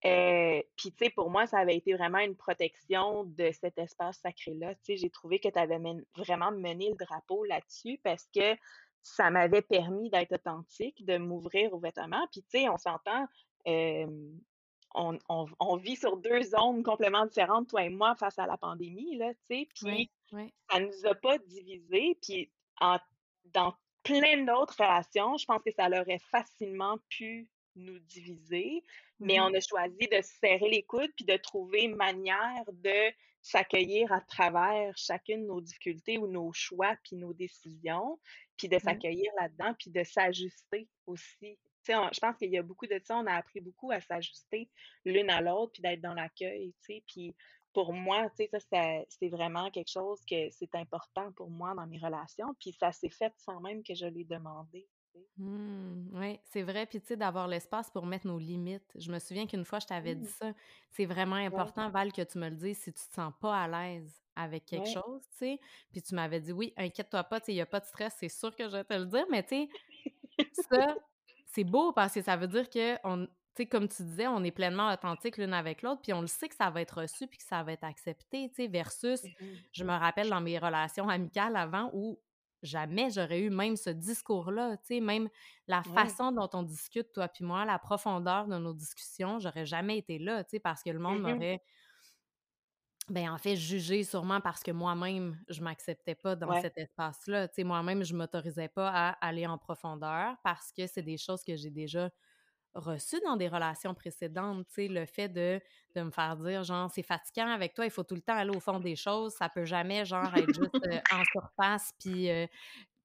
Euh, 0.06 0.62
puis, 0.76 0.92
tu 0.92 1.06
sais, 1.06 1.10
pour 1.10 1.30
moi, 1.30 1.48
ça 1.48 1.58
avait 1.58 1.76
été 1.76 1.94
vraiment 1.94 2.20
une 2.20 2.36
protection 2.36 3.24
de 3.24 3.52
cet 3.52 3.78
espace 3.80 4.20
sacré-là. 4.20 4.76
Tu 4.76 4.82
sais, 4.84 4.98
j'ai 4.98 5.10
trouvé 5.10 5.40
que 5.40 5.50
tu 5.50 5.58
avais 5.58 5.80
vraiment 6.16 6.52
mené 6.52 6.90
le 6.90 6.96
drapeau 6.96 7.44
là-dessus 7.46 8.00
parce 8.04 8.28
que 8.34 8.56
ça 9.02 9.30
m'avait 9.32 9.62
permis 9.62 10.10
d'être 10.10 10.34
authentique, 10.34 11.04
de 11.06 11.18
m'ouvrir 11.18 11.74
aux 11.74 11.80
vêtements. 11.80 12.28
Puis, 12.32 12.44
tu 12.44 12.60
sais, 12.60 12.70
on 12.70 12.78
s'entend, 12.78 13.26
euh, 13.68 14.06
on, 14.94 15.18
on, 15.30 15.48
on, 15.60 15.76
vit 15.78 15.96
sur 15.96 16.18
deux 16.18 16.44
zones 16.44 16.84
complètement 16.84 17.26
différentes, 17.26 17.70
toi 17.70 17.84
et 17.84 17.90
moi, 17.90 18.16
face 18.16 18.38
à 18.38 18.46
la 18.46 18.58
pandémie, 18.58 19.18
là, 19.18 19.34
tu 19.34 19.40
sais. 19.48 19.68
Puis, 19.74 19.86
Oui, 19.86 20.12
oui. 20.34 20.54
ça 20.70 20.80
nous 20.80 21.06
a 21.06 21.16
pas 21.16 21.38
divisés. 21.40 22.18
Puis, 22.22 22.52
en, 22.80 23.00
dans 23.46 23.74
plein 24.04 24.44
d'autres 24.46 24.76
relations, 24.78 25.38
je 25.38 25.46
pense 25.46 25.62
que 25.64 25.72
ça 25.72 25.88
aurait 25.88 26.22
facilement 26.32 26.98
pu 27.10 27.50
nous 27.78 28.00
diviser, 28.00 28.84
mais 29.20 29.38
Mhm. 29.38 29.44
on 29.46 29.54
a 29.54 29.60
choisi 29.60 30.08
de 30.12 30.22
se 30.22 30.34
serrer 30.40 30.70
les 30.70 30.84
coudes 30.84 31.12
puis 31.16 31.26
de 31.26 31.38
trouver 31.38 31.84
une 31.84 31.96
manière 31.96 32.64
de 32.72 33.12
s'accueillir 33.42 34.12
à 34.12 34.22
travers 34.22 34.98
chacune 34.98 35.44
de 35.44 35.48
nos 35.48 35.62
difficultés 35.62 36.18
ou 36.18 36.28
nos 36.28 36.52
choix 36.54 36.96
puis 37.04 37.16
nos 37.16 37.34
décisions, 37.34 38.20
puis 38.58 38.68
de 38.68 38.76
Oui. 38.76 38.82
s'accueillir 38.82 39.32
là-dedans 39.40 39.74
puis 39.80 39.90
de 39.92 40.04
s'ajuster 40.04 40.88
aussi. 41.06 41.58
On- 41.90 42.10
je 42.12 42.20
pense 42.20 42.36
qu'il 42.38 42.52
y 42.52 42.58
a 42.58 42.64
beaucoup 42.64 42.86
de 42.88 43.00
ça, 43.02 43.16
on 43.18 43.26
a 43.28 43.34
appris 43.34 43.62
beaucoup 43.62 43.92
à 43.92 44.02
s'ajuster 44.02 44.70
l'une 45.06 45.30
à 45.30 45.40
l'autre 45.40 45.72
puis 45.74 45.82
d'être 45.82 46.02
dans 46.02 46.14
l'accueil, 46.14 46.74
tu 46.82 46.96
sais, 46.96 47.04
puis 47.08 47.34
pour 47.74 47.94
moi, 47.94 48.30
tu 48.32 48.44
sais, 48.44 48.50
ça, 48.52 48.60
ça- 48.60 49.06
c'est 49.08 49.30
vraiment 49.30 49.72
quelque 49.72 49.92
chose 49.92 50.20
que 50.30 50.50
c'est 50.50 50.74
important 50.76 51.32
pour 51.34 51.50
moi 51.50 51.74
dans 51.76 51.88
mes 51.88 52.00
relations, 52.00 52.54
puis 52.60 52.74
ça 52.74 52.92
s'est 52.92 53.10
fait 53.10 53.32
sans 53.38 53.62
même 53.62 53.84
que 53.84 53.94
je 53.94 54.06
l'ai 54.06 54.26
demandé. 54.26 54.86
Sais. 55.20 55.28
Hmm, 55.38 56.10
oui, 56.14 56.40
c'est 56.46 56.64
vrai. 56.64 56.88
Puis, 56.88 57.00
tu 57.00 57.08
sais, 57.10 57.18
d'avoir 57.18 57.48
l'espace 57.48 57.92
pour 57.92 58.06
mettre 58.08 58.26
nos 58.26 58.40
limites. 58.40 58.92
Je 58.96 59.12
me 59.12 59.20
souviens 59.20 59.46
qu'une 59.46 59.66
fois, 59.66 59.80
je 59.80 59.86
t'avais 59.86 60.16
dit 60.16 60.26
Mm. 60.26 60.30
ça. 60.30 60.54
C'est 60.90 61.06
vraiment 61.06 61.36
Ouais, 61.52 61.68
important, 61.68 61.90
Val, 61.92 62.12
que 62.12 62.24
tu 62.24 62.40
me 62.40 62.50
le 62.50 62.56
dises 62.56 62.80
si 62.80 62.92
tu 62.94 63.08
te 63.08 63.14
sens 63.14 63.34
pas 63.40 63.56
à 63.64 63.68
l'aise 63.68 64.24
avec 64.36 64.66
quelque 64.66 64.88
ouais. 64.88 64.90
chose, 64.90 65.22
tu 65.32 65.38
sais. 65.38 65.60
Puis, 65.92 66.02
tu 66.02 66.16
m'avais 66.16 66.40
dit, 66.42 66.52
oui, 66.54 66.74
inquiète-toi 66.76 67.24
pas, 67.26 67.40
tu 67.40 67.48
sais, 67.48 67.52
il 67.54 67.56
n'y 67.56 67.62
a 67.62 67.68
pas 67.68 67.80
de 67.80 67.86
stress, 67.86 68.16
c'est 68.20 68.30
sûr 68.30 68.56
que 68.56 68.66
je 68.68 68.78
vais 68.78 68.84
te 68.84 68.94
le 68.96 69.06
dire. 69.06 69.26
Mais, 69.30 69.44
tu 69.44 69.50
sais, 69.50 69.70
ça, 70.52 70.96
c'est 71.46 71.64
beau 71.64 71.94
parce 71.94 72.14
que 72.16 72.22
ça 72.22 72.36
veut 72.38 72.48
dire 72.48 72.70
que, 72.70 72.98
on, 73.08 73.26
tu 73.28 73.32
sais, 73.64 73.66
comme 73.68 73.88
tu 73.88 74.04
disais, 74.04 74.28
on 74.28 74.44
est 74.44 74.52
pleinement 74.52 74.92
authentique 74.94 75.38
l'une 75.38 75.54
avec 75.54 75.82
l'autre, 75.84 76.02
puis 76.02 76.14
on 76.14 76.22
le 76.22 76.28
sait 76.28 76.50
que 76.50 76.56
ça 76.56 76.70
va 76.72 76.82
être 76.82 77.02
reçu 77.02 77.28
puis 77.28 77.38
que 77.40 77.44
ça 77.46 77.64
va 77.64 77.74
être 77.74 77.84
accepté, 77.84 78.50
tu 78.50 78.56
sais, 78.56 78.68
versus, 78.68 79.22
Mhm. 79.24 79.64
je 79.74 79.84
me 79.84 79.92
rappelle 79.94 80.30
dans 80.30 80.42
mes 80.42 80.58
relations 80.60 81.10
amicales 81.10 81.56
avant 81.56 81.90
où 81.94 82.20
jamais 82.64 83.10
j'aurais 83.12 83.42
eu 83.42 83.50
même 83.50 83.76
ce 83.78 83.90
discours-là, 83.90 84.78
tu 84.78 84.96
sais, 84.96 85.00
même 85.02 85.30
la 85.68 85.84
Ouais. 85.86 86.18
façon 86.18 86.32
dont 86.32 86.50
on 86.54 86.64
discute, 86.64 87.12
toi 87.14 87.28
puis 87.28 87.44
moi, 87.46 87.66
la 87.66 87.80
profondeur 87.80 88.48
de 88.48 88.58
nos 88.58 88.74
discussions, 88.74 89.40
j'aurais 89.40 89.66
jamais 89.66 89.98
été 89.98 90.20
là, 90.20 90.44
tu 90.44 90.52
sais, 90.52 90.60
parce 90.60 90.84
que 90.84 90.90
le 90.90 91.00
monde 91.00 91.20
Mhm. 91.20 91.22
m'aurait, 91.22 91.62
ben 93.10 93.30
en 93.30 93.38
fait, 93.38 93.56
jugé 93.56 94.04
sûrement 94.04 94.42
parce 94.42 94.64
que 94.64 94.72
moi-même, 94.72 95.40
je 95.48 95.62
m'acceptais 95.62 96.16
pas 96.16 96.36
dans 96.36 96.54
Ouais. 96.54 96.62
cet 96.62 96.78
espace-là, 96.78 97.48
tu 97.48 97.56
sais, 97.56 97.64
moi-même, 97.64 98.04
je 98.04 98.14
m'autorisais 98.14 98.68
pas 98.68 98.90
à 98.90 99.10
aller 99.26 99.48
en 99.48 99.58
profondeur 99.58 100.36
parce 100.44 100.72
que 100.74 100.88
c'est 100.88 101.04
des 101.04 101.18
choses 101.18 101.44
que 101.44 101.56
j'ai 101.56 101.70
déjà 101.72 102.10
reçues 102.78 103.20
dans 103.26 103.36
des 103.38 103.50
relations 103.50 103.94
précédentes, 103.94 104.68
tu 104.70 104.74
sais, 104.76 104.88
le 104.88 105.06
fait 105.06 105.30
de, 105.30 105.60
de 105.96 106.02
me 106.04 106.12
faire 106.12 106.38
dire, 106.38 106.64
genre, 106.64 106.90
c'est 106.94 107.04
fatigant 107.04 107.48
avec 107.50 107.74
toi, 107.74 107.86
il 107.86 107.92
faut 107.92 108.04
tout 108.04 108.16
le 108.16 108.22
temps 108.22 108.36
aller 108.38 108.56
au 108.56 108.60
fond 108.62 108.80
des 108.80 108.96
choses, 108.96 109.34
ça 109.34 109.50
peut 109.50 109.66
jamais, 109.66 110.06
genre, 110.06 110.34
être 110.38 110.54
juste 110.54 110.76
euh, 110.86 111.00
en 111.12 111.24
surface, 111.26 111.94
puis 112.00 112.30
euh, 112.32 112.48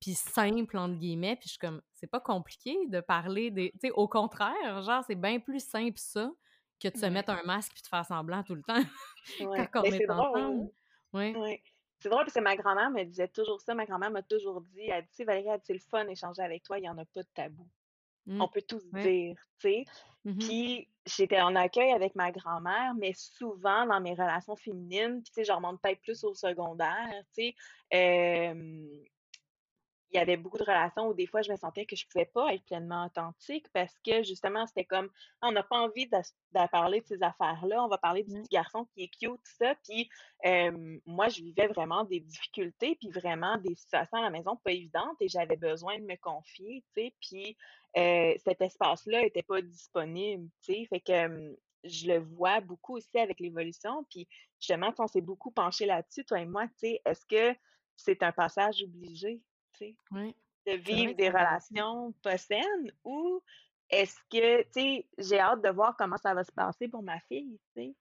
puis 0.01 0.15
simple, 0.15 0.77
entre 0.79 0.97
guillemets, 0.99 1.37
puis 1.37 1.45
je 1.47 1.51
suis 1.51 1.59
comme, 1.59 1.81
c'est 1.95 2.09
pas 2.09 2.21
compliqué 2.21 2.77
de 2.89 3.01
parler 3.01 3.51
des... 3.53 3.71
Tu 3.73 3.79
sais, 3.89 3.91
au 3.93 4.09
contraire, 4.09 4.83
genre, 4.83 5.05
c'est 5.07 5.15
bien 5.15 5.41
plus 5.41 5.65
simple 5.65 5.99
ça 5.99 6.31
que 6.81 6.89
de 6.89 6.97
se 6.97 7.07
Ouais. 7.07 7.11
mettre 7.11 7.31
un 7.31 7.43
masque 7.45 7.73
puis 7.75 7.83
de 7.83 7.87
faire 7.89 8.05
semblant 8.05 8.43
tout 8.43 8.57
le 8.57 8.63
temps 8.65 8.83
Ouais. 9.41 9.69
quand 9.73 9.83
on 9.83 9.93
est 9.93 9.99
c'est 9.99 10.07
drôle, 10.07 10.41
hein? 10.41 10.69
Ouais. 11.13 11.63
C'est 12.01 12.09
drôle 12.09 12.25
parce 12.25 12.35
que 12.35 12.41
ma 12.41 12.57
grand-mère 12.57 12.91
me 12.91 13.05
disait 13.05 13.29
toujours 13.29 13.61
ça. 13.61 13.75
Ma 13.75 13.87
grand-mère 13.87 14.11
m'a 14.11 14.23
toujours 14.23 14.61
dit, 14.63 14.89
elle 14.89 15.07
dit, 15.07 15.25
Valérie, 15.25 15.61
c'est 15.65 15.73
le 15.73 15.79
fun 15.79 16.05
d'échanger 16.05 16.43
avec 16.43 16.63
toi, 16.65 16.79
il 16.79 16.83
n'y 16.83 16.89
en 16.89 16.99
a 16.99 17.05
pas 17.05 17.23
de 17.23 17.29
tabou. 17.35 17.69
On 18.29 18.49
peut 18.49 18.63
tout 18.63 18.81
se 18.81 18.89
Ouais. 18.93 19.03
dire, 19.03 19.37
tu 19.59 19.69
sais. 19.69 19.85
Mhm. 20.25 20.39
Puis 20.39 20.89
j'étais 21.07 21.41
en 21.41 21.57
accueil 21.57 21.91
avec 21.93 22.15
ma 22.15 22.31
grand-mère, 22.31 22.95
mais 22.95 23.13
souvent 23.15 23.87
dans 23.87 24.01
mes 24.01 24.13
relations 24.13 24.57
féminines, 24.57 25.23
puis 25.23 25.33
tu 25.33 25.35
sais, 25.35 25.45
je 25.45 25.53
remonte 25.53 25.81
peut-être 25.83 26.01
plus 26.03 26.23
au 26.25 26.35
secondaire, 26.35 27.25
tu 27.37 27.53
sais, 27.53 27.55
euh, 27.95 28.87
il 30.13 30.19
y 30.19 30.21
avait 30.21 30.37
beaucoup 30.37 30.59
de 30.59 30.65
relations 30.65 31.09
où 31.09 31.15
des 31.15 31.27
fois, 31.27 31.43
je 31.43 31.51
me 31.51 31.57
sentais 31.57 31.87
que 31.87 31.97
je 31.97 32.07
pouvais 32.07 32.27
pas 32.27 32.53
être 32.55 32.65
pleinement 32.65 33.07
authentique 33.07 33.67
parce 33.73 33.95
que 34.05 34.23
justement, 34.23 34.67
c'était 34.67 34.85
comme: 34.85 35.09
«Ah, 35.41 35.49
on 35.49 35.53
n'a 35.53 35.63
pas 35.63 35.77
envie 35.79 36.07
de 36.09 36.17
de 36.53 36.69
parler 36.71 37.01
de 37.01 37.07
ces 37.07 37.23
affaires-là, 37.23 37.85
on 37.85 37.89
va 37.89 37.99
parler 37.99 38.25
du 38.25 38.33
Mmh. 38.33 38.43
petit 38.43 38.51
garçon 38.51 38.87
qui 38.95 39.05
est 39.05 39.09
cute», 39.09 39.33
tout 39.43 39.57
ça. 39.59 39.75
Puis, 39.85 40.09
moi, 41.07 41.29
je 41.29 41.43
vivais 41.43 41.67
vraiment 41.69 42.05
des 42.05 42.21
difficultés, 42.21 42.97
puis 42.97 43.11
vraiment 43.11 43.57
des 43.59 43.75
situations 43.75 44.19
à 44.19 44.23
la 44.23 44.31
maison 44.31 44.57
pas 44.65 44.73
évidentes 44.73 45.17
et 45.21 45.29
j'avais 45.29 45.57
besoin 45.57 45.99
de 45.99 46.05
me 46.05 46.17
confier, 46.17 46.85
tu 46.95 47.03
sais. 47.03 47.15
Puis, 47.21 47.57
cet 48.45 48.61
espace-là 48.61 49.25
était 49.25 49.43
pas 49.43 49.63
disponible, 49.63 50.49
tu 50.63 50.75
sais. 50.75 50.87
Fait 50.87 51.01
que, 51.01 51.57
je 51.85 52.07
le 52.07 52.19
vois 52.21 52.61
beaucoup 52.61 52.97
aussi 52.97 53.19
avec 53.19 53.41
l'évolution. 53.41 54.05
Puis 54.09 54.29
justement, 54.61 54.93
on 54.99 55.09
s'est 55.09 55.21
beaucoup 55.21 55.51
penché 55.51 55.85
là-dessus, 55.87 56.25
toi 56.25 56.41
et 56.41 56.47
moi, 56.47 56.67
tu 56.69 56.73
sais. 56.77 57.01
Est-ce 57.05 57.27
que 57.27 57.59
c'est 57.97 58.23
un 58.23 58.33
passage 58.33 58.83
obligé, 58.85 59.43
sais, 59.85 59.97
Oui, 60.11 60.35
de 60.67 60.73
vivre 60.75 61.15
que 61.15 61.17
des 61.17 61.29
relations 61.31 62.13
pas 62.23 62.39
saines 62.39 62.93
ou 63.05 63.43
est-ce 63.91 64.17
que, 64.31 64.63
tu 64.65 64.69
sais, 64.73 65.09
j'ai 65.19 65.41
hâte 65.41 65.63
de 65.63 65.71
voir 65.71 65.97
comment 65.97 66.17
ça 66.19 66.35
va 66.35 66.45
se 66.45 66.53
passer 66.53 66.89
pour 66.89 67.03
ma 67.03 67.21
fille, 67.21 67.59
tu 67.77 67.83
sais? 67.83 67.97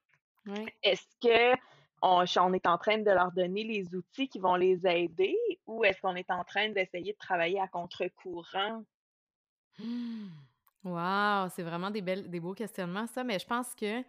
Oui. 0.46 0.72
Est-ce 0.84 1.06
qu'on 1.22 2.26
ch 2.26 2.38
on 2.38 2.54
est 2.54 2.68
en 2.68 2.78
train 2.78 3.00
de 3.00 3.12
leur 3.12 3.32
donner 3.32 3.64
les 3.64 3.96
outils 3.96 4.30
qui 4.30 4.40
vont 4.40 4.56
les 4.56 4.86
aider 4.88 5.36
ou 5.68 5.84
est-ce 5.86 6.02
qu'on 6.02 6.16
est 6.16 6.32
en 6.32 6.44
train 6.44 6.70
d'essayer 6.70 7.14
de 7.14 7.18
travailler 7.18 7.60
à 7.60 7.68
contre-courant? 7.68 8.84
Waouh! 10.84 11.50
C'est 11.50 11.64
vraiment 11.64 11.92
des 11.92 12.02
belles 12.02 12.30
des 12.30 12.40
beaux 12.40 12.54
questionnements 12.54 13.08
ça, 13.08 13.24
mais 13.24 13.40
je 13.40 13.46
pense 13.46 13.76
que 13.76 14.04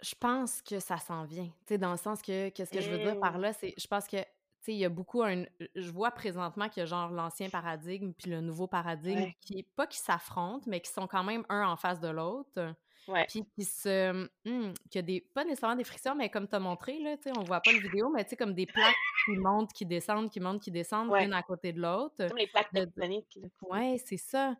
je 0.00 0.14
pense 0.14 0.62
que 0.62 0.78
ça 0.78 0.98
s'en 0.98 1.24
vient. 1.24 1.46
Tu 1.66 1.74
sais, 1.74 1.78
dans 1.78 1.90
le 1.90 1.96
sens 1.96 2.22
que 2.22 2.50
qu'est-ce 2.50 2.72
que 2.72 2.80
je 2.80 2.90
veux 2.90 2.98
dire 2.98 3.18
par 3.18 3.38
Mmh. 3.38 3.42
là, 3.42 3.52
c'est 3.52 3.74
je 3.76 3.86
pense 3.88 4.06
que, 4.06 4.18
il 4.66 4.74
y 4.76 4.84
a 4.84 4.88
beaucoup 4.88 5.22
un 5.22 5.44
je 5.74 5.90
vois 5.90 6.10
présentement 6.10 6.68
qu'il 6.68 6.80
y 6.80 6.82
a 6.82 6.86
genre 6.86 7.10
l'ancien 7.10 7.48
paradigme 7.50 8.12
puis 8.12 8.30
le 8.30 8.40
nouveau 8.40 8.66
paradigme 8.66 9.26
Ouais. 9.26 9.36
qui 9.40 9.62
pas 9.62 9.86
qui 9.86 9.98
s'affrontent, 9.98 10.64
mais 10.68 10.80
qui 10.80 10.90
sont 10.92 11.06
quand 11.06 11.24
même 11.24 11.44
un 11.48 11.66
en 11.68 11.76
face 11.76 12.00
de 12.00 12.08
l'autre, 12.08 12.74
Ouais. 13.08 13.28
puis 13.28 13.44
qui 13.56 13.64
se 13.64 14.12
mmh, 14.44 14.74
qu'il 14.90 14.96
y 14.96 14.98
a 14.98 15.02
des 15.02 15.20
pas 15.34 15.44
nécessairement 15.44 15.76
des 15.76 15.84
frictions, 15.84 16.14
mais 16.16 16.30
comme 16.30 16.48
tu 16.48 16.56
as 16.56 16.60
montré 16.60 16.98
là, 17.00 17.16
tu 17.16 17.24
sais, 17.24 17.32
on 17.38 17.44
voit 17.44 17.60
pas 17.62 17.72
le 17.72 17.80
vidéo, 17.80 18.10
mais 18.10 18.24
tu 18.24 18.30
sais, 18.30 18.36
comme 18.36 18.54
des 18.54 18.66
plaques 18.66 18.96
qui 19.24 19.32
montent, 19.38 19.72
qui 19.72 19.86
descendent, 19.86 20.30
qui 20.30 20.40
montent, 20.40 20.62
qui 20.62 20.70
descendent, 20.72 21.12
Ouais. 21.12 21.24
une 21.24 21.32
à 21.34 21.42
côté 21.42 21.72
de 21.72 21.80
l'autre, 21.80 22.28
Comme 22.28 22.36
les 22.38 22.46
plaques 22.46 22.72
tectoniques, 22.72 23.38
ouais, 23.62 23.96
c'est 24.04 24.16
ça. 24.18 24.56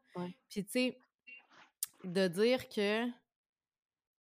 Puis 0.51 0.65
tu 0.65 0.71
sais, 0.73 1.03
de 2.05 2.29
dire 2.29 2.69
que 2.69 3.07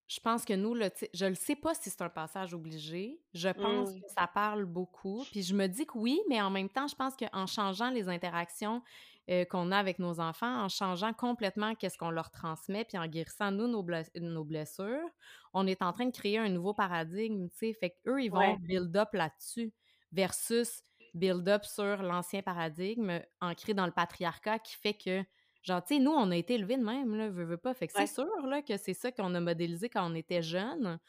je 0.08 0.20
pense 0.22 0.46
que 0.46 0.54
nous, 0.54 0.74
là, 0.74 0.90
je 1.14 1.26
le 1.26 1.36
sais 1.36 1.56
pas 1.56 1.74
si 1.76 1.90
c'est 1.90 2.02
un 2.02 2.10
passage 2.10 2.54
obligé. 2.54 3.22
Je 3.34 3.50
pense 3.50 3.90
Mmh. 3.90 4.02
que 4.02 4.08
ça 4.10 4.28
parle 4.28 4.66
beaucoup, 4.66 5.26
puis 5.32 5.44
je 5.44 5.54
me 5.54 5.68
dis 5.68 5.86
que 5.86 5.98
oui, 5.98 6.20
mais 6.30 6.42
en 6.42 6.50
même 6.50 6.70
temps, 6.70 6.88
je 6.88 6.96
pense 6.96 7.16
qu'en 7.18 7.46
changeant 7.46 7.90
les 7.90 8.08
interactions, 8.10 8.82
heu, 9.30 9.46
qu'on 9.46 9.72
a 9.72 9.78
avec 9.78 10.00
nos 10.00 10.20
enfants, 10.22 10.64
en 10.64 10.70
changeant 10.70 11.14
complètement 11.14 11.76
qu'est-ce 11.76 11.98
qu'on 11.98 12.10
leur 12.12 12.32
transmet, 12.32 12.86
puis 12.86 12.98
en 12.98 13.08
guérissant, 13.08 13.52
nous, 13.52 13.68
nos 13.68 13.86
nos 14.16 14.44
blessures, 14.46 15.10
on 15.54 15.68
est 15.68 15.82
en 15.82 15.92
train 15.94 16.06
de 16.06 16.12
créer 16.12 16.38
un 16.38 16.50
nouveau 16.50 16.74
paradigme, 16.74 17.50
tu 17.50 17.58
sais. 17.58 17.74
Fait 17.74 17.92
qu'eux, 18.04 18.22
ils 18.24 18.30
vont 18.32 18.54
Ouais. 18.54 18.58
build 18.58 18.96
up 18.96 19.10
là-dessus 19.14 19.74
versus 20.12 20.82
build 21.14 21.48
up 21.50 21.64
sur 21.66 22.02
l'ancien 22.04 22.42
paradigme 22.42 23.22
ancré 23.42 23.74
dans 23.74 23.86
le 23.86 23.92
patriarcat 23.92 24.60
qui 24.60 24.76
fait 24.76 24.94
que 24.94 25.24
genre, 25.68 25.84
tu 25.84 25.96
sais, 25.96 26.00
nous, 26.02 26.12
on 26.12 26.32
a 26.32 26.36
été 26.38 26.56
élevés 26.56 26.78
de 26.78 26.84
même, 26.84 27.16
là, 27.16 27.30
veux, 27.30 27.44
veux 27.46 27.58
pas. 27.58 27.74
Fait 27.74 27.88
que 27.88 27.94
c'est 27.94 28.08
sûr, 28.08 28.26
là, 28.48 28.62
que 28.62 28.78
c'est 28.78 28.94
ça 28.94 29.12
qu'on 29.12 29.36
a 29.36 29.40
modélisé 29.40 29.90
quand 29.90 30.10
on 30.10 30.16
était 30.16 30.42
jeunes, 30.42 31.00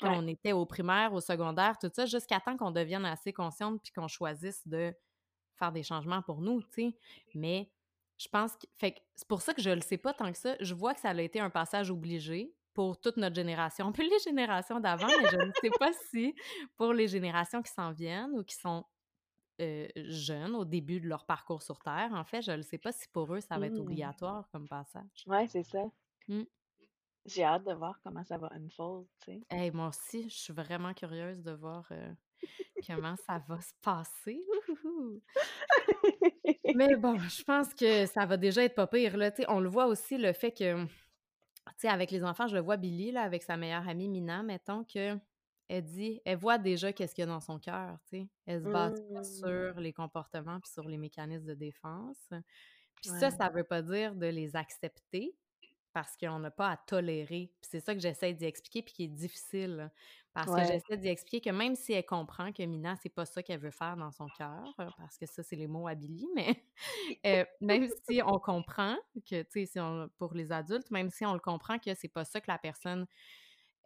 quand 0.00 0.10
Ouais. 0.10 0.16
on 0.18 0.26
était 0.26 0.52
au 0.52 0.66
primaire, 0.66 1.12
au 1.14 1.20
secondaire, 1.20 1.78
tout 1.78 1.90
ça, 1.94 2.06
jusqu'à 2.06 2.40
temps 2.40 2.56
qu'on 2.56 2.70
devienne 2.70 3.04
assez 3.06 3.32
consciente 3.32 3.80
puis 3.82 3.92
qu'on 3.92 4.08
choisisse 4.08 4.66
de 4.66 4.92
faire 5.56 5.72
des 5.72 5.82
changements 5.82 6.22
pour 6.22 6.40
nous, 6.42 6.62
tu 6.62 6.68
sais. 6.90 6.98
Mais 7.34 7.70
je 8.18 8.28
pense 8.28 8.54
que 8.56 8.66
fait 8.78 8.92
que 8.92 9.00
c'est 9.14 9.28
pour 9.28 9.42
ça 9.42 9.54
que 9.54 9.62
je 9.62 9.70
le 9.70 9.80
sais 9.82 9.98
pas 9.98 10.14
tant 10.14 10.32
que 10.32 10.38
ça. 10.38 10.56
Je 10.60 10.74
vois 10.74 10.94
que 10.94 11.00
ça 11.00 11.12
l'a 11.14 11.22
été 11.22 11.40
un 11.40 11.50
passage 11.50 11.90
obligé 11.90 12.54
pour 12.74 13.00
toute 13.00 13.16
notre 13.16 13.34
génération, 13.36 13.92
puis 13.92 14.08
les 14.08 14.18
générations 14.20 14.80
d'avant, 14.80 15.06
mais 15.08 15.28
je 15.30 15.36
ne 15.36 15.52
sais 15.62 15.70
pas 15.78 15.92
si 16.10 16.34
pour 16.76 16.92
les 16.92 17.08
générations 17.08 17.62
qui 17.62 17.72
s'en 17.72 17.92
viennent 17.92 18.32
ou 18.38 18.44
qui 18.44 18.54
sont, 18.56 18.84
heu, 19.60 19.88
jeunes, 19.96 20.54
au 20.56 20.64
début 20.64 21.00
de 21.00 21.08
leur 21.08 21.26
parcours 21.26 21.62
sur 21.62 21.80
terre, 21.80 22.12
en 22.14 22.24
fait, 22.24 22.42
je 22.42 22.52
le 22.52 22.62
sais 22.62 22.78
pas 22.78 22.92
si 22.92 23.08
pour 23.08 23.34
eux, 23.34 23.40
ça 23.40 23.58
va 23.58 23.66
être 23.66 23.78
Mmh. 23.78 23.80
obligatoire 23.80 24.48
comme 24.50 24.68
passage. 24.68 25.26
Ouais, 25.26 25.46
c'est 25.46 25.62
ça. 25.62 25.90
Mmh. 26.28 26.46
J'ai 27.26 27.44
hâte 27.44 27.64
de 27.64 27.74
voir 27.74 28.00
comment 28.02 28.24
ça 28.24 28.38
va 28.38 28.48
unfold, 28.54 29.06
tu 29.18 29.32
sais. 29.32 29.42
Hey, 29.50 29.70
moi 29.70 29.88
aussi, 29.88 30.28
je 30.28 30.34
suis 30.36 30.52
vraiment 30.52 30.92
curieuse 30.92 31.42
de 31.42 31.52
voir, 31.52 31.86
heu, 31.92 32.16
comment 32.86 33.16
ça 33.16 33.38
va 33.48 33.60
se 33.60 33.74
passer. 33.82 34.44
Mais 36.72 36.96
bon, 36.96 37.18
je 37.28 37.42
pense 37.44 37.74
que 37.74 38.06
ça 38.06 38.26
va 38.26 38.36
déjà 38.36 38.64
être 38.64 38.74
pas 38.74 38.86
pire, 38.86 39.16
là. 39.16 39.30
On 39.48 39.60
le 39.60 39.68
voit 39.68 39.86
aussi, 39.86 40.18
le 40.18 40.32
fait 40.32 40.52
que, 40.52 40.84
tu 40.84 40.90
sais, 41.78 41.88
avec 41.88 42.10
les 42.10 42.24
enfants, 42.24 42.48
je 42.48 42.56
le 42.56 42.62
vois 42.62 42.76
Billy, 42.76 43.12
là, 43.12 43.22
avec 43.22 43.42
sa 43.42 43.56
meilleure 43.56 43.88
amie 43.88 44.08
Mina, 44.08 44.42
mettons, 44.42 44.84
qu'elle 45.68 45.84
dit 45.84 46.20
elle 46.24 46.38
voit 46.38 46.58
déjà 46.58 46.92
qu'est-ce 46.92 47.14
qu'il 47.14 47.22
y 47.22 47.28
a 47.28 47.30
dans 47.30 47.40
son 47.40 47.58
cœur, 47.58 47.98
tu 48.10 48.18
sais. 48.18 48.28
Elle 48.46 48.62
se 48.62 48.68
base 48.68 48.94
pas 49.12 49.22
Mmh. 49.22 49.74
sur 49.74 49.80
les 49.80 49.92
comportements 49.92 50.60
puis 50.60 50.70
sur 50.72 50.84
les 50.88 50.98
mécanismes 50.98 51.46
de 51.46 51.54
défense. 51.54 52.28
Puis 53.00 53.10
ça, 53.18 53.30
Ouais. 53.30 53.32
ça 53.32 53.50
veut 53.50 53.64
pas 53.64 53.82
dire 53.82 54.14
de 54.16 54.26
les 54.26 54.56
accepter 54.56 55.36
parce 55.92 56.16
qu'on 56.16 56.38
n'a 56.40 56.50
pas 56.50 56.70
à 56.72 56.76
tolérer. 56.76 57.54
Puis 57.62 57.70
c'est 57.70 57.80
ça 57.80 57.94
que 57.94 58.00
j'essaie 58.00 58.34
d'y 58.34 58.44
expliquer 58.44 58.82
puis 58.82 58.94
qui 58.94 59.04
est 59.04 59.08
difficile, 59.08 59.90
parce 60.34 60.54
que 60.54 60.62
j'essaie 60.64 60.98
d'y 60.98 61.08
expliquer 61.08 61.40
que 61.50 61.56
même 61.56 61.74
si 61.74 61.94
elle 61.94 62.04
comprend 62.04 62.52
que 62.52 62.62
Mina, 62.64 62.96
c'est 62.96 63.08
pas 63.08 63.24
ça 63.26 63.42
qu'elle 63.42 63.60
veut 63.60 63.70
faire 63.70 63.96
dans 63.96 64.12
son 64.12 64.28
cœur, 64.30 64.74
parce 64.98 65.16
que 65.18 65.26
ça, 65.26 65.42
c'est 65.42 65.56
les 65.56 65.66
mots 65.68 65.88
à 65.88 65.94
Billy, 65.94 66.28
mais 66.36 66.64
heu, 67.26 67.46
même 67.62 67.88
si 68.08 68.20
on 68.24 68.38
comprend 68.38 68.96
que, 69.28 69.42
tu 69.42 69.48
sais, 69.50 69.66
si 69.66 69.78
pour 70.18 70.34
les 70.34 70.52
adultes, 70.52 70.90
même 70.90 71.10
si 71.10 71.24
on 71.26 71.32
le 71.34 71.40
comprend 71.40 71.78
que 71.78 71.94
c'est 71.94 72.08
pas 72.08 72.24
ça 72.26 72.40
que 72.42 72.50
la 72.50 72.58
personne, 72.58 73.06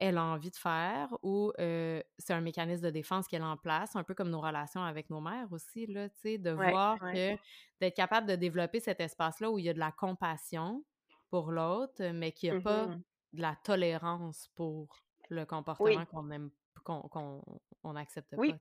elle 0.00 0.18
a 0.18 0.24
envie 0.24 0.50
de 0.50 0.56
faire 0.56 1.10
ou 1.22 1.52
c'est 1.58 2.32
un 2.34 2.40
mécanisme 2.42 2.82
de 2.84 2.90
défense 2.90 3.28
qu'elle 3.28 3.42
a 3.42 3.48
en 3.48 3.56
place, 3.58 3.96
un 3.96 4.04
peu 4.04 4.14
comme 4.14 4.30
nos 4.30 4.40
relations 4.40 4.82
avec 4.82 5.10
nos 5.10 5.20
mères 5.20 5.52
aussi, 5.52 5.86
là, 5.86 6.08
tu 6.10 6.16
sais, 6.22 6.38
de 6.38 6.52
Ouais, 6.56 6.64
voir 6.70 6.98
ouais. 7.00 7.14
que 7.14 7.36
d'être 7.80 7.96
capable 7.96 8.26
de 8.28 8.36
développer 8.36 8.80
cet 8.80 9.00
espace-là 9.00 9.50
où 9.50 9.58
il 9.58 9.64
y 9.66 9.70
a 9.70 9.74
de 9.74 9.78
la 9.80 9.92
compassion 9.92 10.84
pour 11.30 11.52
l'autre, 11.52 12.02
mais 12.12 12.32
qu'il 12.32 12.48
y 12.48 12.50
a 12.52 12.54
Mmh 12.54 12.58
pas 12.58 12.88
mh. 12.88 13.02
de 13.34 13.42
la 13.42 13.56
tolérance 13.64 14.48
pour 14.56 15.04
le 15.30 15.44
comportement 15.46 16.04
Oui. 16.04 16.06
qu'on 16.06 16.30
aime 16.32 16.50
qu'on 16.84 17.02
qu'on 17.08 17.42
on 17.84 17.92
n'accepte 17.94 18.38
pas, 18.44 18.54
Oui. 18.54 18.60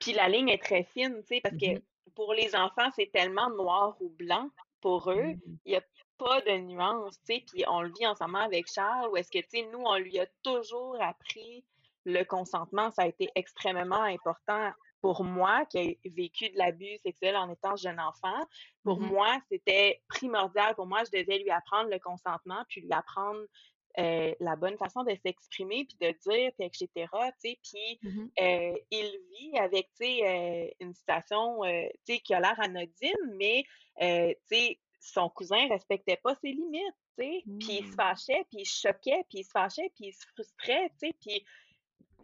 Puis 0.00 0.12
la 0.14 0.28
ligne 0.28 0.48
est 0.50 0.62
très 0.62 0.84
fine, 0.84 1.20
tu 1.22 1.36
sais, 1.36 1.40
parce 1.42 1.56
Mmh 1.56 1.58
que 1.58 1.82
pour 2.14 2.34
les 2.34 2.54
enfants, 2.56 2.90
c'est 2.96 3.10
tellement 3.12 3.50
noir 3.50 3.96
ou 4.00 4.10
blanc 4.10 4.50
pour 4.80 5.10
eux, 5.12 5.34
Mmh. 5.46 5.58
il 5.66 5.72
y 5.74 5.76
a 5.76 5.82
pas 6.22 6.40
de 6.42 6.56
nuance, 6.58 7.18
tu 7.26 7.34
sais. 7.36 7.44
Puis 7.46 7.64
on 7.68 7.82
le 7.82 7.90
vit 7.98 8.06
en 8.06 8.14
ce 8.14 8.24
moment 8.24 8.38
avec 8.40 8.66
Charles 8.72 9.10
où 9.10 9.16
est-ce 9.16 9.30
que, 9.30 9.38
tu 9.40 9.46
sais, 9.60 9.68
nous, 9.72 9.80
on 9.84 9.96
lui 9.96 10.18
a 10.20 10.26
toujours 10.42 10.96
appris 11.00 11.64
le 12.04 12.24
consentement. 12.24 12.90
Ça 12.90 13.02
a 13.02 13.06
été 13.06 13.28
extrêmement 13.34 14.02
important 14.02 14.72
pour 15.00 15.24
moi 15.24 15.64
qui 15.66 15.78
ai 15.78 16.00
vécu 16.04 16.50
de 16.50 16.58
l'abus 16.58 16.96
sexuel 16.98 17.36
en 17.36 17.50
étant 17.50 17.76
jeune 17.76 18.00
enfant. 18.00 18.38
Pour 18.84 19.00
mh. 19.00 19.12
moi, 19.12 19.38
c'était 19.50 20.02
primordial. 20.08 20.74
Pour 20.76 20.86
moi, 20.86 21.02
je 21.04 21.10
devais 21.18 21.38
lui 21.38 21.50
apprendre 21.50 21.90
le 21.90 21.98
consentement, 21.98 22.64
puis 22.68 22.82
lui 22.82 22.92
apprendre, 22.92 23.40
heu, 23.98 24.34
la 24.40 24.56
bonne 24.56 24.78
façon 24.78 25.02
de 25.04 25.14
s'exprimer 25.24 25.84
puis 25.86 25.98
de 26.00 26.10
dire, 26.30 26.52
puis 26.58 26.66
et 26.66 26.70
cetera, 26.72 27.32
tu 27.32 27.50
sais. 27.50 27.58
Puis, 27.62 28.00
Mmh 28.02 28.10
mh. 28.22 28.32
heu, 28.40 28.74
il 28.90 29.18
vit 29.32 29.58
avec, 29.58 29.88
tu 30.00 30.04
sais, 30.06 30.68
heu, 30.68 30.70
une 30.80 30.94
situation, 30.94 31.62
tu 31.64 32.14
sais, 32.14 32.20
qui 32.20 32.34
a 32.34 32.40
l'air 32.40 32.58
anodine, 32.60 33.36
mais 33.38 33.64
tu 34.00 34.36
sais, 34.50 34.80
son 35.02 35.28
cousin 35.28 35.68
respectait 35.68 36.16
pas 36.22 36.34
ses 36.36 36.52
limites, 36.52 36.96
tu 37.18 37.24
sais. 37.24 37.42
Puis 37.58 37.78
il 37.80 37.86
se 37.86 37.92
Mmh. 37.92 37.94
fâchait, 37.96 38.44
puis 38.50 38.60
il 38.60 38.66
se 38.66 38.80
choquait, 38.88 39.24
puis 39.28 39.38
il 39.40 39.44
se 39.44 39.50
fâchait, 39.50 39.90
puis 39.96 40.06
il 40.06 40.12
se 40.14 40.26
frustrait, 40.28 40.90
tu 40.90 41.08
sais. 41.08 41.12
Puis 41.20 41.44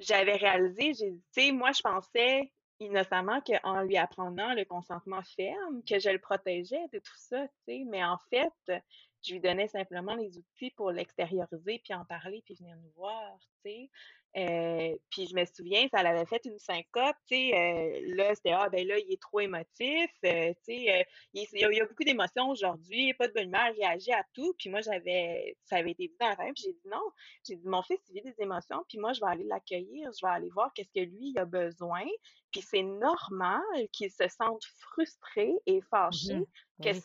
j'avais 0.00 0.36
réalisé, 0.36 0.94
j'ai 0.94 1.10
dit, 1.10 1.24
tu 1.34 1.42
sais, 1.42 1.52
moi, 1.52 1.72
je 1.72 1.82
pensais 1.82 2.52
innocemment 2.80 3.40
qu'en 3.40 3.82
lui 3.82 3.96
apprenant 3.96 4.54
le 4.54 4.64
consentement 4.64 5.22
ferme, 5.36 5.82
que 5.84 5.98
je 5.98 6.10
le 6.10 6.20
protégeais 6.20 6.86
de 6.92 7.00
tout 7.00 7.16
ça, 7.16 7.46
tu 7.48 7.54
sais. 7.66 7.84
Mais 7.86 8.04
en 8.04 8.18
fait, 8.30 8.82
je 9.22 9.32
lui 9.32 9.40
donnais 9.40 9.66
simplement 9.68 10.14
les 10.14 10.38
outils 10.38 10.70
pour 10.70 10.92
l'extérioriser, 10.92 11.80
puis 11.82 11.94
en 11.94 12.04
parler, 12.04 12.42
puis 12.44 12.54
venir 12.54 12.76
nous 12.76 12.92
voir, 12.94 13.36
tu 13.40 13.70
sais. 13.70 13.90
Heu, 14.36 14.98
puis 15.10 15.26
je 15.26 15.34
me 15.34 15.44
souviens, 15.46 15.88
ça 15.88 16.02
l'avait 16.02 16.26
fait 16.26 16.42
une 16.44 16.58
syncope, 16.58 17.16
tu 17.26 17.34
sais, 17.34 17.50
heu, 18.04 18.14
là, 18.14 18.34
c'était: 18.34 18.52
«Ah 18.52 18.68
ben 18.68 18.86
là, 18.86 18.98
il 18.98 19.10
est 19.12 19.20
trop 19.20 19.40
émotif, 19.40 20.10
heu, 20.24 20.52
tu 20.54 20.64
sais, 20.64 21.00
heu, 21.00 21.04
il 21.32 21.46
il 21.52 21.60
y 21.76 21.80
a 21.80 21.86
beaucoup 21.86 22.04
d'émotions 22.04 22.50
aujourd'hui, 22.50 23.14
pas 23.14 23.28
de 23.28 23.32
bonne 23.32 23.48
humeur, 23.48 23.68
il 23.74 23.80
réagit 23.82 24.12
à 24.12 24.22
tout». 24.34 24.54
Puis 24.58 24.68
moi, 24.70 24.80
j'avais 24.82 25.56
ça 25.64 25.76
avait 25.76 25.92
été 25.92 26.08
dit 26.08 26.16
dans 26.20 26.28
la 26.28 26.36
puis 26.36 26.62
j'ai 26.64 26.72
dit: 26.74 26.80
«Non». 26.86 27.00
J'ai 27.46 27.56
dit: 27.56 27.66
«Mon 27.66 27.82
fils, 27.82 28.00
il 28.10 28.14
vit 28.16 28.22
des 28.22 28.34
émotions, 28.42 28.84
puis 28.88 28.98
moi, 28.98 29.12
je 29.14 29.20
vais 29.20 29.28
aller 29.30 29.44
l'accueillir, 29.44 30.10
je 30.12 30.26
vais 30.26 30.32
aller 30.32 30.50
voir 30.50 30.72
qu'est-ce 30.74 30.92
que 30.92 31.00
lui, 31.04 31.30
il 31.30 31.38
a 31.38 31.46
besoin. 31.46 32.04
Puis 32.52 32.60
c'est 32.62 32.82
normal 32.82 33.62
qu'il 33.92 34.10
se 34.10 34.28
sente 34.28 34.62
frustré 34.80 35.52
et 35.66 35.80
Mmh 36.10 36.20
fâché 36.20 36.40
mh. 36.40 36.44
que 36.82 36.92
Oui. 36.92 37.04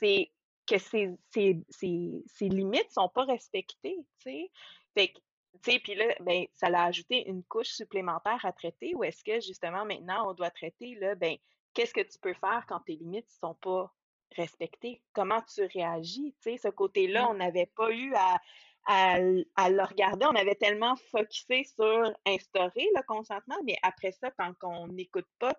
que 0.67 0.77
ses 0.77 1.09
ses 1.33 1.57
ses 1.69 2.23
ses 2.27 2.49
limites 2.49 2.91
sont 2.91 3.09
pas 3.09 3.23
respectées», 3.25 3.97
tu 4.19 4.29
sais. 4.31 4.51
Fait 4.93 5.07
que 5.09 5.19
puis 5.61 5.95
là, 5.95 6.15
ben, 6.21 6.45
ça 6.53 6.69
l'a 6.69 6.83
ajouté 6.83 7.27
une 7.27 7.43
couche 7.43 7.69
supplémentaire 7.69 8.43
à 8.43 8.51
traiter 8.51 8.95
où 8.95 9.03
est-ce 9.03 9.23
que 9.23 9.39
justement 9.39 9.85
maintenant 9.85 10.29
on 10.29 10.33
doit 10.33 10.49
traiter 10.49 10.95
là, 10.95 11.15
ben 11.15 11.37
qu'est-ce 11.73 11.93
que 11.93 12.01
tu 12.01 12.17
peux 12.19 12.33
faire 12.33 12.65
quand 12.67 12.79
tes 12.81 12.95
limites 12.95 13.27
ne 13.27 13.47
sont 13.47 13.55
pas 13.55 13.93
respectées? 14.35 15.01
Comment 15.13 15.41
tu 15.41 15.63
réagis? 15.65 16.35
Ce 16.41 16.69
côté-là, 16.69 17.29
on 17.29 17.35
n'avait 17.35 17.71
pas 17.75 17.91
eu 17.91 18.13
à, 18.15 18.39
à, 18.85 19.19
le 19.19 19.83
regarder. 19.83 20.25
On 20.25 20.35
avait 20.35 20.55
tellement 20.55 20.95
focusé 20.95 21.63
sur 21.63 22.11
instaurer 22.25 22.87
le 22.95 23.03
consentement, 23.03 23.57
mais 23.63 23.77
après 23.81 24.11
ça, 24.11 24.31
quand 24.31 24.53
on 24.63 24.87
n'écoute 24.87 25.27
pas, 25.39 25.53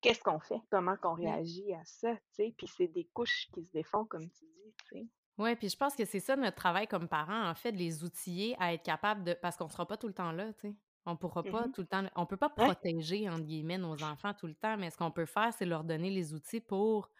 qu'est-ce 0.00 0.22
qu'on 0.22 0.40
fait? 0.40 0.60
Comment 0.70 0.96
qu'on 0.96 1.14
réagit 1.14 1.72
à 1.74 1.84
ça? 1.84 2.14
Tu 2.14 2.20
sais? 2.32 2.54
Puis 2.56 2.68
c'est 2.68 2.88
des 2.88 3.08
couches 3.12 3.48
qui 3.52 3.62
se 3.62 3.70
défont, 3.72 4.04
comme 4.04 4.28
tu 4.30 4.44
dis. 4.92 5.08
Oui, 5.38 5.56
puis 5.56 5.68
je 5.68 5.76
pense 5.76 5.96
que 5.96 6.04
c'est 6.04 6.20
ça 6.20 6.36
notre 6.36 6.56
travail 6.56 6.86
comme 6.86 7.08
parents, 7.08 7.48
en 7.48 7.54
fait, 7.54 7.72
de 7.72 7.78
les 7.78 8.04
outiller 8.04 8.54
à 8.58 8.74
être 8.74 8.82
capable 8.82 9.24
de. 9.24 9.34
Parce 9.34 9.56
qu'on 9.56 9.66
ne 9.66 9.70
sera 9.70 9.86
pas 9.86 9.96
tout 9.96 10.08
le 10.08 10.14
temps 10.14 10.32
là, 10.32 10.52
tu 10.54 10.68
sais. 10.70 10.76
On 11.04 11.16
pourra 11.16 11.48
pas 11.48 11.66
Mmh 11.66 11.72
tout 11.72 11.80
le 11.80 11.86
temps. 11.88 12.04
On 12.14 12.26
peut 12.26 12.36
pas 12.36 12.50
protéger, 12.50 13.28
entre 13.28 13.44
guillemets, 13.44 13.78
nos 13.78 14.02
enfants 14.04 14.34
tout 14.34 14.46
le 14.46 14.54
temps, 14.54 14.76
mais 14.76 14.90
ce 14.90 14.96
qu'on 14.96 15.10
peut 15.10 15.26
faire, 15.26 15.52
c'est 15.52 15.64
leur 15.66 15.82
donner 15.84 16.10
les 16.10 16.32
outils 16.34 16.60
pour 16.60 17.10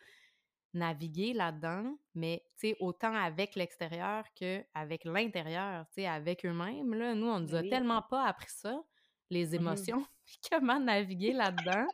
naviguer 0.74 1.32
là-dedans, 1.34 1.96
mais 2.14 2.44
tu 2.58 2.68
sais, 2.70 2.76
autant 2.80 3.14
avec 3.14 3.56
l'extérieur 3.56 4.24
qu'avec 4.34 5.04
l'intérieur, 5.04 5.86
tu 5.88 5.94
sais, 6.02 6.06
avec 6.06 6.46
eux-mêmes. 6.46 6.94
Là, 6.94 7.14
nous, 7.14 7.26
on 7.28 7.40
nous 7.40 7.54
a 7.54 7.62
tellement 7.64 8.02
pas 8.02 8.24
appris 8.24 8.50
ça, 8.50 8.82
les 9.30 9.54
Mmh 9.56 9.56
émotions, 9.56 10.06
comment 10.50 10.80
naviguer 10.80 11.32
là-dedans. 11.32 11.86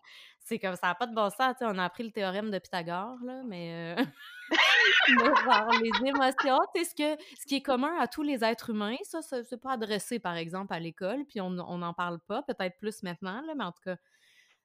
C'est 0.49 0.59
comme 0.59 0.77
ça 0.77 0.87
n'a 0.89 0.95
pas 0.95 1.07
de 1.07 1.15
bon 1.15 1.29
sens, 1.29 1.57
on 1.61 1.77
a 1.77 1.85
appris 1.85 2.05
le 2.05 2.11
théorème 2.11 2.51
de 2.51 2.59
Pythagore, 2.59 3.19
là, 3.23 3.43
mais, 3.45 3.97
euh, 3.99 4.03
genre, 5.45 5.71
les 5.83 6.09
émotions, 6.09 6.59
sais, 6.75 6.85
ce, 6.85 6.95
que, 6.95 7.23
ce 7.39 7.47
qui 7.47 7.57
est 7.57 7.63
commun 7.63 7.95
à 8.01 8.09
tous 8.09 8.23
les 8.23 8.43
êtres 8.43 8.71
humains, 8.71 8.97
ça, 9.03 9.21
c'est 9.23 9.61
pas 9.61 9.73
adressé, 9.73 10.19
par 10.19 10.37
exemple, 10.37 10.73
à 10.73 10.81
l'école, 10.81 11.27
puis 11.27 11.43
on 11.43 11.51
n'en 11.51 11.93
parle 11.93 12.19
pas, 12.21 12.43
peut-être 12.43 12.79
plus 12.79 13.03
maintenant, 13.03 13.43
là, 13.43 13.55
mais 13.55 13.65
en 13.65 13.73
tout 13.73 13.83
cas, 13.85 13.97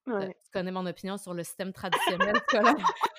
Ouais. 0.05 0.35
tu 0.43 0.51
connais 0.51 0.71
mon 0.71 0.85
opinion 0.85 1.17
sur 1.17 1.33
le 1.33 1.43
système 1.43 1.73
traditionnel 1.73 2.35
scolaire. 2.47 2.75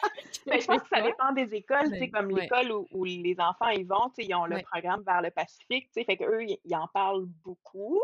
Ben, 0.47 0.61
je 0.61 0.67
pense 0.67 0.83
que 0.83 0.89
ça 0.89 1.01
dépend 1.01 1.33
des 1.33 1.55
écoles, 1.55 1.89
Mais, 1.91 2.11
comme 2.11 2.31
ouais. 2.31 2.43
l'école 2.43 2.71
où, 2.71 2.87
où 2.93 3.05
les 3.05 3.35
enfants 3.39 3.69
ils 3.69 3.87
vont, 3.87 4.12
ils 4.19 4.35
ont 4.35 4.45
le 4.45 4.57
Ouais. 4.57 4.62
programme 4.71 5.03
vers 5.03 5.23
le 5.23 5.31
Pacifique, 5.31 5.89
fait 5.95 6.05
qu'eux, 6.19 6.43
ils 6.43 6.77
en 6.77 6.87
parlent 6.89 7.25
beaucoup, 7.43 7.99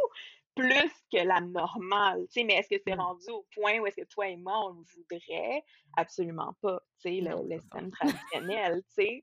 plus 0.61 0.93
que 1.13 1.25
la 1.27 1.41
normale, 1.41 2.23
tu 2.27 2.41
sais, 2.41 2.45
mais 2.45 2.55
est-ce 2.55 2.69
que 2.69 2.81
c'est 2.87 2.95
Mm. 2.97 3.01
rendu 3.01 3.31
au 3.31 3.47
point 3.55 3.79
où 3.81 3.87
est-ce 3.87 3.97
que 3.97 4.07
toi 4.07 4.29
et 4.29 4.37
moi, 4.37 4.67
on 4.67 4.69
le 4.71 4.85
voudrait? 4.95 5.65
Absolument 5.97 6.55
pas, 6.63 6.81
tu 7.03 7.09
sais, 7.09 7.21
le, 7.21 7.49
le 7.49 7.59
système 7.61 7.91
traditionnel, 7.91 8.83
tu 8.97 9.05
sais. 9.05 9.23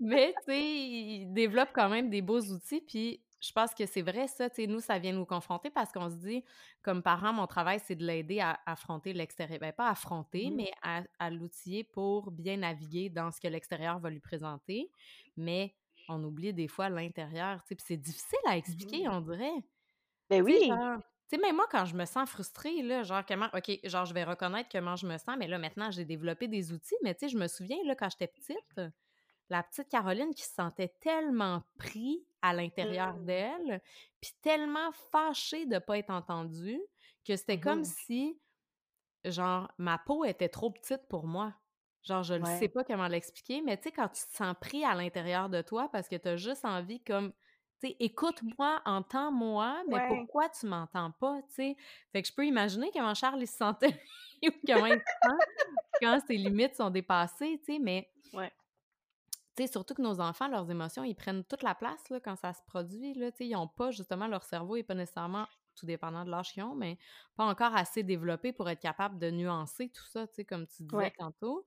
Mais, 0.00 0.34
tu 0.38 0.44
sais, 0.52 0.60
ils 0.62 1.32
développent 1.32 1.72
quand 1.74 1.88
même 1.88 2.10
des 2.10 2.22
beaux 2.22 2.40
outils, 2.40 2.80
puis 2.80 3.22
je 3.40 3.52
pense 3.52 3.74
que 3.74 3.84
c'est 3.86 4.02
vrai, 4.02 4.26
ça, 4.26 4.48
tu 4.48 4.56
sais, 4.56 4.66
nous, 4.66 4.80
ça 4.80 4.98
vient 4.98 5.12
nous 5.12 5.26
confronter 5.26 5.70
parce 5.70 5.92
qu'on 5.92 6.08
se 6.10 6.16
dit, 6.16 6.44
comme 6.82 7.02
parents, 7.02 7.32
mon 7.32 7.46
travail, 7.46 7.78
c'est 7.84 7.94
de 7.94 8.04
l'aider 8.04 8.40
à 8.40 8.58
affronter 8.66 9.12
l'extérieur. 9.12 9.58
Ben, 9.60 9.72
pas 9.72 9.88
affronter, 9.88 10.50
Mhm. 10.50 10.56
mais 10.56 10.70
à, 10.82 11.02
à 11.18 11.30
l'outiller 11.30 11.84
pour 11.84 12.30
bien 12.30 12.56
naviguer 12.58 13.08
dans 13.10 13.30
ce 13.30 13.40
que 13.40 13.48
l'extérieur 13.48 13.98
va 13.98 14.10
lui 14.10 14.20
présenter. 14.20 14.90
Mais 15.36 15.74
on 16.08 16.22
oublie 16.24 16.52
des 16.54 16.68
fois 16.68 16.88
l'intérieur, 16.90 17.62
puis 17.64 17.76
c'est 17.80 17.96
difficile 17.96 18.38
à 18.46 18.56
expliquer, 18.56 19.08
Mhm. 19.08 19.10
on 19.10 19.20
dirait. 19.20 19.64
Ben 20.30 20.42
oui, 20.42 20.58
tu 21.30 21.36
sais, 21.36 21.42
même 21.42 21.56
moi, 21.56 21.66
quand 21.70 21.84
je 21.86 21.94
me 21.96 22.04
sens 22.04 22.28
frustrée, 22.28 22.82
là, 22.82 23.02
genre, 23.02 23.24
comment, 23.26 23.48
OK, 23.54 23.80
genre, 23.84 24.04
je 24.04 24.14
vais 24.14 24.24
reconnaître 24.24 24.68
comment 24.70 24.96
je 24.96 25.06
me 25.06 25.16
sens, 25.18 25.36
mais 25.38 25.48
là, 25.48 25.58
maintenant, 25.58 25.90
j'ai 25.90 26.04
développé 26.04 26.48
des 26.48 26.72
outils, 26.72 26.96
mais 27.02 27.14
tu 27.14 27.20
sais, 27.26 27.28
je 27.30 27.38
me 27.38 27.48
souviens, 27.48 27.78
là, 27.84 27.94
quand 27.96 28.10
j'étais 28.10 28.28
petite, 28.28 28.80
la 29.50 29.62
petite 29.62 29.88
Caroline 29.90 30.34
qui 30.34 30.44
se 30.44 30.54
sentait 30.54 30.94
tellement 31.00 31.64
pris 31.78 32.26
à 32.42 32.54
l'intérieur 32.54 33.14
Mm. 33.14 33.20
d'elle, 33.20 33.82
puis 34.20 34.32
tellement 34.42 34.92
fâchée 34.92 35.66
de 35.66 35.74
ne 35.76 35.78
pas 35.80 35.98
être 35.98 36.10
entendue, 36.10 36.80
que 37.26 37.36
c'était 37.36 37.60
comme 37.60 37.84
Mhm. 37.84 37.84
si, 37.84 38.40
genre, 39.24 39.72
ma 39.78 39.98
peau 39.98 40.24
était 40.24 40.48
trop 40.50 40.70
petite 40.70 41.08
pour 41.08 41.26
moi. 41.26 41.54
Genre, 42.04 42.22
je 42.22 42.34
ne 42.34 42.44
sais 42.44 42.68
pas 42.68 42.84
comment 42.84 43.08
l'expliquer, 43.08 43.62
mais 43.62 43.78
tu 43.78 43.84
sais, 43.84 43.92
quand 43.92 44.08
tu 44.08 44.26
te 44.26 44.36
sens 44.36 44.54
pris 44.60 44.84
à 44.84 44.94
l'intérieur 44.94 45.48
de 45.48 45.62
toi 45.62 45.88
parce 45.90 46.06
que 46.06 46.16
tu 46.16 46.28
as 46.28 46.36
juste 46.36 46.64
envie, 46.66 47.00
comme, 47.00 47.32
tu 47.80 47.88
sais, 47.88 47.96
écoute-moi, 47.98 48.82
entends-moi, 48.84 49.82
mais 49.88 49.96
ouais, 49.96 50.08
pourquoi 50.08 50.50
tu 50.50 50.66
m'entends 50.66 51.12
pas, 51.12 51.40
tu 51.48 51.54
sais? 51.54 51.76
Fait 52.12 52.20
que 52.20 52.28
je 52.28 52.34
peux 52.34 52.44
imaginer 52.44 52.90
comment 52.92 53.14
Charles 53.14 53.40
il 53.40 53.46
se 53.46 53.56
sentait 53.56 53.98
ou 54.46 54.50
comment 54.66 54.86
il 54.86 54.98
se 54.98 54.98
sent 54.98 55.62
quand 56.02 56.20
ses 56.26 56.36
limites 56.36 56.76
sont 56.76 56.90
dépassées, 56.90 57.58
tu 57.64 57.72
sais, 57.72 57.78
mais 57.78 58.10
ouais. 58.34 58.52
tu 59.56 59.62
sais, 59.62 59.66
surtout 59.66 59.94
que 59.94 60.02
nos 60.02 60.20
enfants, 60.20 60.48
leurs 60.48 60.70
émotions, 60.70 61.04
ils 61.04 61.14
prennent 61.14 61.44
toute 61.44 61.62
la 61.62 61.74
place 61.74 62.10
là, 62.10 62.20
quand 62.20 62.36
ça 62.36 62.52
se 62.52 62.62
produit. 62.66 63.14
Là, 63.14 63.30
tu 63.30 63.38
sais, 63.38 63.46
ils 63.46 63.54
n'ont 63.54 63.68
pas, 63.68 63.92
justement, 63.92 64.26
leur 64.26 64.44
cerveau 64.44 64.76
n'est 64.76 64.82
pas 64.82 64.94
nécessairement, 64.94 65.46
tout 65.74 65.86
dépendant 65.86 66.24
de 66.24 66.30
l'âge 66.30 66.52
qu'ils 66.52 66.62
ont, 66.62 66.74
mais 66.74 66.98
pas 67.36 67.44
encore 67.44 67.74
assez 67.76 68.02
développé 68.02 68.52
pour 68.52 68.68
être 68.70 68.80
capable 68.80 69.18
de 69.18 69.30
nuancer 69.30 69.90
tout 69.90 70.04
ça, 70.04 70.26
tu 70.26 70.34
sais, 70.34 70.44
comme 70.44 70.66
tu 70.66 70.82
disais 70.84 70.96
ouais. 70.96 71.12
tantôt. 71.18 71.66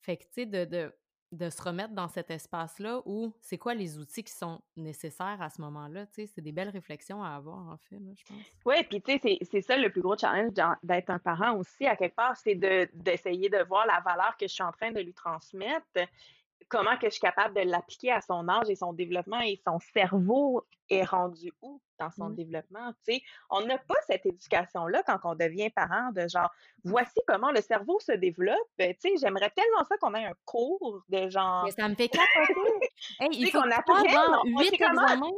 Fait 0.00 0.16
que, 0.16 0.24
tu 0.24 0.30
sais, 0.32 0.46
de, 0.46 0.64
de, 0.64 0.94
de 1.32 1.50
se 1.50 1.62
remettre 1.62 1.94
dans 1.94 2.08
cet 2.08 2.30
espace-là 2.30 3.02
où 3.06 3.34
c'est 3.40 3.58
quoi 3.58 3.74
les 3.74 3.98
outils 3.98 4.24
qui 4.24 4.32
sont 4.32 4.62
nécessaires 4.76 5.40
à 5.42 5.50
ce 5.50 5.60
moment-là, 5.62 6.06
tu 6.06 6.14
sais, 6.14 6.26
c'est 6.26 6.42
des 6.42 6.52
belles 6.52 6.68
réflexions 6.70 7.22
à 7.24 7.30
avoir, 7.30 7.68
en 7.68 7.78
fait, 7.78 7.98
là, 7.98 8.12
je 8.16 8.24
pense. 8.26 8.54
Oui, 8.64 8.82
puis 8.88 9.02
tu 9.02 9.18
sais, 9.18 9.38
c'est- 9.42 9.60
ça 9.60 9.76
le 9.76 9.90
plus 9.90 10.00
gros 10.00 10.16
challenge 10.16 10.52
d'être 10.82 11.10
un 11.10 11.18
parent 11.18 11.56
aussi, 11.56 11.86
à 11.86 11.96
quelque 11.96 12.14
part, 12.14 12.36
c'est 12.36 12.54
de- 12.54 12.88
d'essayer 12.94 13.48
de 13.50 13.62
voir 13.64 13.86
la 13.86 14.00
valeur 14.00 14.36
que 14.38 14.46
je 14.46 14.52
suis 14.54 14.62
en 14.62 14.72
train 14.72 14.90
de 14.90 15.00
lui 15.00 15.12
transmettre, 15.12 15.86
comment 16.68 16.96
que 16.96 17.06
je 17.06 17.12
suis 17.12 17.20
capable 17.20 17.54
de 17.54 17.60
l'appliquer 17.62 18.12
à 18.12 18.20
son 18.20 18.48
âge 18.48 18.68
et 18.68 18.76
son 18.76 18.92
développement 18.92 19.40
et 19.40 19.60
son 19.66 19.78
cerveau 19.92 20.66
est 20.90 21.04
rendu 21.04 21.52
où 21.62 21.80
dans 21.98 22.10
son 22.10 22.30
développement, 22.30 22.92
tu 23.06 23.14
sais? 23.14 23.22
On 23.50 23.64
n'a 23.64 23.78
pas 23.78 23.94
cette 24.06 24.26
éducation-là 24.26 25.02
quand 25.06 25.18
on 25.24 25.34
devient 25.34 25.70
parent 25.70 26.10
de 26.12 26.26
genre, 26.28 26.50
voici 26.84 27.20
comment 27.26 27.52
le 27.52 27.60
cerveau 27.60 27.98
se 28.00 28.12
développe, 28.12 28.56
tu 28.78 28.94
sais, 28.98 29.14
j'aimerais 29.20 29.50
tellement 29.50 29.84
ça 29.88 29.96
qu'on 29.98 30.14
ait 30.14 30.26
un 30.26 30.34
cours 30.44 31.02
de 31.08 31.28
genre, 31.28 31.64
Mais 31.64 31.70
ça 31.70 31.88
me 31.88 31.94
fait 31.94 32.08
capoter! 32.08 32.90
Hey, 33.20 33.30
il 33.32 33.50
faut 33.50 33.60
qu'on 33.60 33.68
tu 33.68 33.74
apprenne, 33.74 34.04
passes 34.04 34.12
genre 34.12 34.42
on 34.44 34.58
huit 34.58 34.70
sait 34.70 34.78
comment 34.78 35.02
examens. 35.02 35.30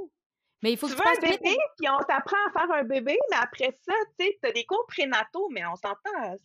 Mais 0.62 0.72
il 0.72 0.78
faut 0.78 0.88
tu 0.88 0.94
que 0.94 0.98
veux 0.98 1.04
tu 1.04 1.26
un 1.26 1.30
bébé, 1.30 1.56
puis 1.78 1.88
on 1.90 1.98
t'apprend 1.98 2.36
à 2.48 2.52
faire 2.52 2.72
un 2.72 2.84
bébé, 2.84 3.18
mais 3.30 3.36
après 3.36 3.78
ça, 3.86 3.92
tu 4.18 4.26
sais, 4.26 4.38
t'as 4.40 4.52
des 4.52 4.64
cours 4.64 4.86
prénataux, 4.88 5.48
mais 5.50 5.64
on 5.66 5.76
s'entend, 5.76 6.36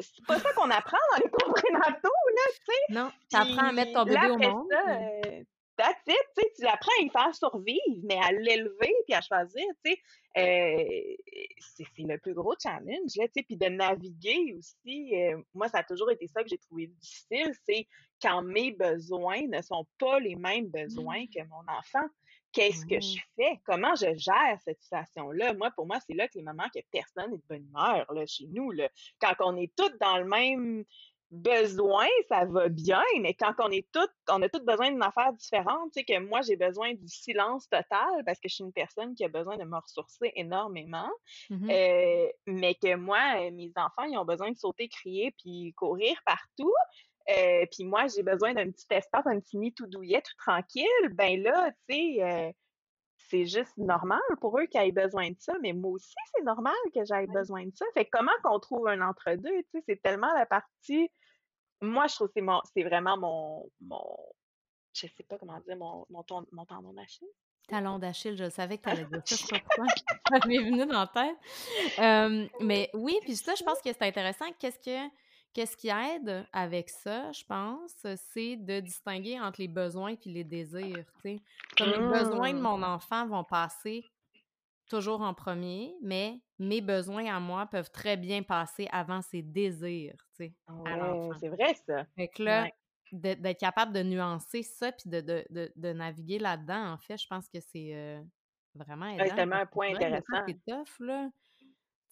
c'est 0.00 0.26
pas 0.26 0.38
ça 0.38 0.52
qu'on 0.54 0.70
apprend 0.70 0.98
dans 1.12 1.24
les 1.24 1.30
cours 1.30 1.54
prénataux, 1.54 2.08
là, 2.34 2.42
tu 2.54 2.64
sais. 2.66 2.94
Non, 2.94 3.10
tu 3.30 3.36
apprends 3.36 3.68
à 3.68 3.72
mettre 3.72 3.92
ton 3.92 4.04
Puis 4.04 4.14
là, 4.14 4.28
bébé 4.28 4.32
au 4.32 4.38
monde. 4.38 4.68
ça, 4.70 4.90
euh, 4.90 5.42
that's 5.76 6.00
it, 6.06 6.16
tu 6.36 6.42
sais, 6.42 6.52
tu 6.56 6.62
l'apprends 6.62 6.92
à 7.00 7.04
y 7.04 7.10
faire 7.10 7.34
survivre, 7.34 8.00
mais 8.04 8.18
à 8.22 8.32
l'élever 8.32 8.94
puis 9.06 9.14
à 9.14 9.20
choisir, 9.20 9.64
tu 9.84 9.92
sais, 9.92 9.98
euh, 10.38 11.16
c'est 11.58 11.84
c'est 11.96 12.02
le 12.02 12.18
plus 12.18 12.34
gros 12.34 12.54
challenge, 12.62 13.16
là, 13.16 13.26
tu 13.26 13.32
sais, 13.36 13.42
puis 13.42 13.56
de 13.56 13.66
naviguer 13.66 14.54
aussi, 14.58 15.14
euh, 15.14 15.40
moi, 15.54 15.68
ça 15.68 15.78
a 15.78 15.84
toujours 15.84 16.10
été 16.10 16.26
ça 16.26 16.42
que 16.42 16.48
j'ai 16.48 16.58
trouvé 16.58 16.86
difficile, 16.86 17.52
c'est 17.66 17.86
quand 18.20 18.42
mes 18.42 18.72
besoins 18.72 19.46
ne 19.48 19.60
sont 19.62 19.86
pas 19.98 20.18
les 20.20 20.36
mêmes 20.36 20.68
besoins 20.68 21.26
que 21.26 21.42
mon 21.48 21.62
enfant. 21.78 22.06
Qu'est-ce 22.52 22.86
que 22.86 23.00
je 23.00 23.18
fais? 23.36 23.60
Comment 23.66 23.94
je 23.94 24.14
gère 24.16 24.58
cette 24.64 24.80
situation-là? 24.80 25.54
Moi, 25.54 25.70
pour 25.72 25.86
moi, 25.86 25.98
c'est 26.06 26.14
là 26.14 26.26
que 26.26 26.38
les 26.38 26.42
moments 26.42 26.68
que 26.74 26.80
personne 26.90 27.30
n'est 27.30 27.36
de 27.38 27.42
bonne 27.48 27.66
humeur, 27.68 28.10
là, 28.12 28.24
chez 28.26 28.46
nous, 28.48 28.70
là. 28.70 28.88
Quand 29.20 29.34
on 29.40 29.56
est 29.56 29.74
tous 29.76 29.92
dans 30.00 30.18
le 30.18 30.24
même 30.24 30.84
besoin, 31.32 32.06
ça 32.28 32.44
va 32.44 32.68
bien, 32.68 33.02
mais 33.20 33.34
quand 33.34 33.52
on 33.58 33.68
est 33.70 33.86
toutes, 33.92 34.12
on 34.30 34.40
a 34.42 34.48
tous 34.48 34.64
besoin 34.64 34.90
d'une 34.90 35.02
affaire 35.02 35.32
différente, 35.32 35.90
tu 35.92 36.00
sais, 36.00 36.04
que 36.04 36.18
moi, 36.20 36.40
j'ai 36.42 36.56
besoin 36.56 36.94
du 36.94 37.08
silence 37.08 37.68
total 37.68 38.22
parce 38.24 38.38
que 38.38 38.48
je 38.48 38.54
suis 38.54 38.64
une 38.64 38.72
personne 38.72 39.14
qui 39.16 39.24
a 39.24 39.28
besoin 39.28 39.56
de 39.56 39.64
me 39.64 39.76
ressourcer 39.76 40.32
énormément, 40.36 41.10
Mhm. 41.50 41.68
euh, 41.70 42.28
mais 42.46 42.74
que 42.76 42.94
moi, 42.94 43.18
euh, 43.40 43.50
mes 43.50 43.72
enfants, 43.76 44.04
ils 44.04 44.16
ont 44.16 44.24
besoin 44.24 44.52
de 44.52 44.56
sauter, 44.56 44.88
crier, 44.88 45.32
puis 45.32 45.74
courir 45.76 46.16
partout. 46.24 46.72
Euh, 47.28 47.66
puis 47.72 47.84
moi, 47.84 48.06
j'ai 48.06 48.22
besoin 48.22 48.54
d'un 48.54 48.70
petit 48.70 48.86
espace, 48.90 49.26
un 49.26 49.40
petit 49.40 49.56
nid 49.58 49.72
tout 49.74 49.86
douillet, 49.86 50.22
tout 50.22 50.36
tranquille. 50.38 50.84
Ben 51.12 51.42
là, 51.42 51.70
tu 51.88 51.94
sais, 51.94 52.22
euh, 52.22 52.52
c'est 53.28 53.46
juste 53.46 53.76
normal 53.76 54.20
pour 54.40 54.58
eux 54.58 54.66
qu'ils 54.66 54.80
aient 54.80 54.92
besoin 54.92 55.30
de 55.30 55.36
ça, 55.38 55.54
mais 55.60 55.72
moi 55.72 55.92
aussi, 55.92 56.14
c'est 56.34 56.44
normal 56.44 56.74
que 56.94 57.04
j'aie 57.04 57.14
Ouais. 57.14 57.26
besoin 57.26 57.64
de 57.66 57.74
ça. 57.74 57.84
Fait 57.94 58.04
que 58.04 58.10
comment 58.12 58.30
qu'on 58.44 58.60
trouve 58.60 58.86
un 58.86 59.00
entre-deux, 59.00 59.62
tu 59.62 59.68
sais, 59.72 59.84
c'est 59.88 60.02
tellement 60.02 60.32
la 60.34 60.46
partie... 60.46 61.10
Moi, 61.82 62.06
je 62.06 62.14
trouve 62.14 62.28
que 62.28 62.34
c'est 62.36 62.40
mon, 62.42 62.60
c'est 62.72 62.84
vraiment 62.84 63.18
mon, 63.18 63.68
mon, 63.80 64.16
je 64.94 65.06
sais 65.08 65.24
pas 65.28 65.36
comment 65.38 65.58
dire, 65.60 65.76
mon, 65.76 66.06
mon, 66.08 66.22
ton- 66.22 66.46
mon 66.52 66.64
tendon 66.64 66.92
d'Achille. 66.94 67.28
Talon 67.68 67.98
d'Achille, 67.98 68.36
je 68.36 68.48
savais 68.48 68.78
que 68.78 68.84
tu 68.84 68.88
allais 68.90 69.04
dire 69.04 69.20
ça, 69.24 69.34
je 69.36 69.42
sais 69.42 69.58
pas 69.58 69.60
pourquoi. 69.60 69.86
Ça 70.40 70.46
m'est 70.46 70.58
venu 70.58 70.86
dans 70.86 71.00
la 71.00 71.06
tête. 71.08 71.36
Euh, 71.98 72.46
mais 72.60 72.88
oui, 72.94 73.18
puis 73.22 73.34
ça, 73.36 73.54
je 73.56 73.64
pense 73.64 73.82
que 73.82 73.92
c'est 73.92 74.02
intéressant. 74.04 74.46
Qu'est-ce 74.58 74.78
que 74.78 75.12
qu'est-ce 75.56 75.76
qui 75.76 75.88
aide 75.88 76.46
avec 76.52 76.90
ça, 76.90 77.32
je 77.32 77.44
pense, 77.44 78.06
c'est 78.16 78.56
de 78.56 78.80
distinguer 78.80 79.40
entre 79.40 79.60
les 79.62 79.68
besoins 79.68 80.12
et 80.14 80.28
les 80.30 80.44
désirs. 80.44 81.06
tu 81.16 81.20
sais. 81.22 81.42
Comme 81.78 81.90
les 81.90 82.00
besoins 82.00 82.52
de 82.52 82.58
Mmh. 82.58 82.62
mon 82.62 82.82
enfant 82.84 83.26
vont 83.26 83.44
passer 83.44 84.04
toujours 84.88 85.22
en 85.22 85.34
premier, 85.34 85.96
mais 86.02 86.40
mes 86.58 86.80
besoins 86.80 87.26
à 87.34 87.40
moi 87.40 87.66
peuvent 87.66 87.90
très 87.90 88.16
bien 88.16 88.42
passer 88.42 88.88
avant 88.92 89.22
ses 89.22 89.42
désirs, 89.42 90.16
l'enfant. 90.96 91.38
c'est 91.40 91.48
vrai 91.48 91.74
ça. 91.74 92.04
Fait 92.16 92.28
que 92.28 92.42
là, 92.42 92.64
Ouais. 92.64 92.72
d'être 93.12 93.58
capable 93.58 93.92
de 93.92 94.02
nuancer 94.02 94.62
ça 94.62 94.92
puis 94.92 95.10
de, 95.10 95.20
de, 95.20 95.46
de, 95.50 95.72
de 95.76 95.92
naviguer 95.92 96.38
là-dedans, 96.38 96.92
en 96.92 96.98
fait, 96.98 97.18
je 97.18 97.26
pense 97.28 97.48
que 97.48 97.60
c'est 97.60 97.94
euh, 97.94 98.22
vraiment 98.74 99.06
Ouais, 99.18 99.28
c'est 99.28 99.34
tellement 99.36 99.56
un 99.56 99.66
point 99.66 99.88
intéressant. 99.94 100.42
c'est 100.46 100.60
tough, 100.68 101.00
là. 101.00 101.30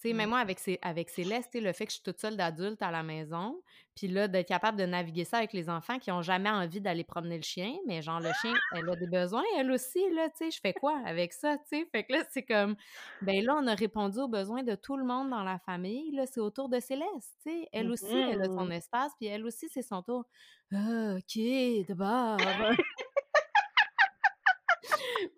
Tu 0.00 0.08
sais, 0.08 0.12
même 0.14 0.28
Mmh. 0.28 0.30
moi, 0.30 0.38
avec, 0.40 0.58
Cé- 0.58 0.78
avec 0.82 1.08
Céleste, 1.10 1.54
le 1.54 1.72
fait 1.72 1.86
que 1.86 1.90
je 1.92 1.96
suis 1.96 2.02
toute 2.02 2.18
seule 2.20 2.36
d'adulte 2.36 2.82
à 2.82 2.90
la 2.90 3.02
maison, 3.02 3.62
puis 3.94 4.08
là, 4.08 4.28
d'être 4.28 4.48
capable 4.48 4.78
de 4.78 4.84
naviguer 4.86 5.24
ça 5.24 5.38
avec 5.38 5.52
les 5.52 5.70
enfants 5.70 5.98
qui 5.98 6.10
ont 6.10 6.20
jamais 6.22 6.50
envie 6.50 6.80
d'aller 6.80 7.04
promener 7.04 7.36
le 7.36 7.42
chien, 7.42 7.74
mais 7.86 8.02
genre, 8.02 8.20
le 8.20 8.32
chien, 8.32 8.58
elle 8.70 8.88
a 8.90 8.96
des 8.96 9.06
besoins, 9.06 9.44
elle 9.58 9.70
aussi, 9.70 10.00
là, 10.10 10.28
tu 10.30 10.36
sais, 10.46 10.50
je 10.50 10.60
fais 10.60 10.74
quoi 10.74 11.00
avec 11.06 11.32
ça, 11.32 11.56
tu 11.58 11.78
sais? 11.78 11.86
Fait 11.92 12.04
que 12.04 12.12
là, 12.12 12.24
c'est 12.30 12.42
comme, 12.44 12.76
ben 13.20 13.44
là, 13.44 13.54
on 13.56 13.66
a 13.66 13.74
répondu 13.74 14.18
aux 14.18 14.28
besoins 14.28 14.62
de 14.64 14.74
tout 14.74 14.96
le 14.96 15.04
monde 15.04 15.30
dans 15.30 15.42
la 15.44 15.58
famille, 15.60 16.10
là, 16.12 16.26
c'est 16.26 16.40
autour 16.40 16.68
de 16.68 16.80
Céleste, 16.80 17.36
tu 17.46 17.50
sais? 17.50 17.68
Elle 17.72 17.90
aussi, 17.90 18.24
elle 18.28 18.42
a 18.42 18.48
son 18.58 18.68
Mhm. 18.68 18.70
espace, 18.70 19.12
puis 19.18 19.26
elle 19.28 19.44
aussi, 19.46 19.68
c'est 19.68 19.82
son 19.82 20.02
tour. 20.02 20.24
Ah, 20.72 21.14
OK, 21.18 21.38
d'abord. 21.88 22.74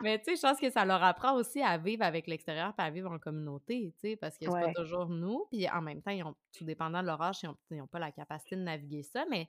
Mais 0.03 0.19
tu 0.19 0.25
sais, 0.25 0.37
je 0.37 0.43
pense 0.43 0.61
que 0.61 0.71
ça 0.71 0.85
leur 0.85 1.03
apprend 1.03 1.35
aussi 1.35 1.63
à 1.63 1.79
vivre 1.79 2.03
avec 2.05 2.27
l'extérieur 2.27 2.75
puis 2.75 2.87
à 2.87 2.91
vivre 2.91 3.11
en 3.11 3.19
communauté, 3.19 3.93
tu 3.95 4.11
sais, 4.11 4.17
parce 4.17 4.37
que 4.39 4.45
c'est 4.45 4.51
pas 4.51 4.73
toujours 4.73 5.09
nous. 5.09 5.47
Puis 5.51 5.69
en 5.69 5.83
même 5.83 6.03
temps, 6.03 6.11
ils 6.11 6.23
ont, 6.25 6.35
tout 6.57 6.65
dépendant 6.65 7.01
de 7.01 7.07
leur 7.07 7.21
âge, 7.23 7.39
ils 7.71 7.77
n'ont 7.77 7.87
pas 7.87 7.99
la 7.99 8.13
capacité 8.13 8.57
de 8.57 8.63
naviguer 8.63 9.03
ça. 9.03 9.25
Mais 9.31 9.49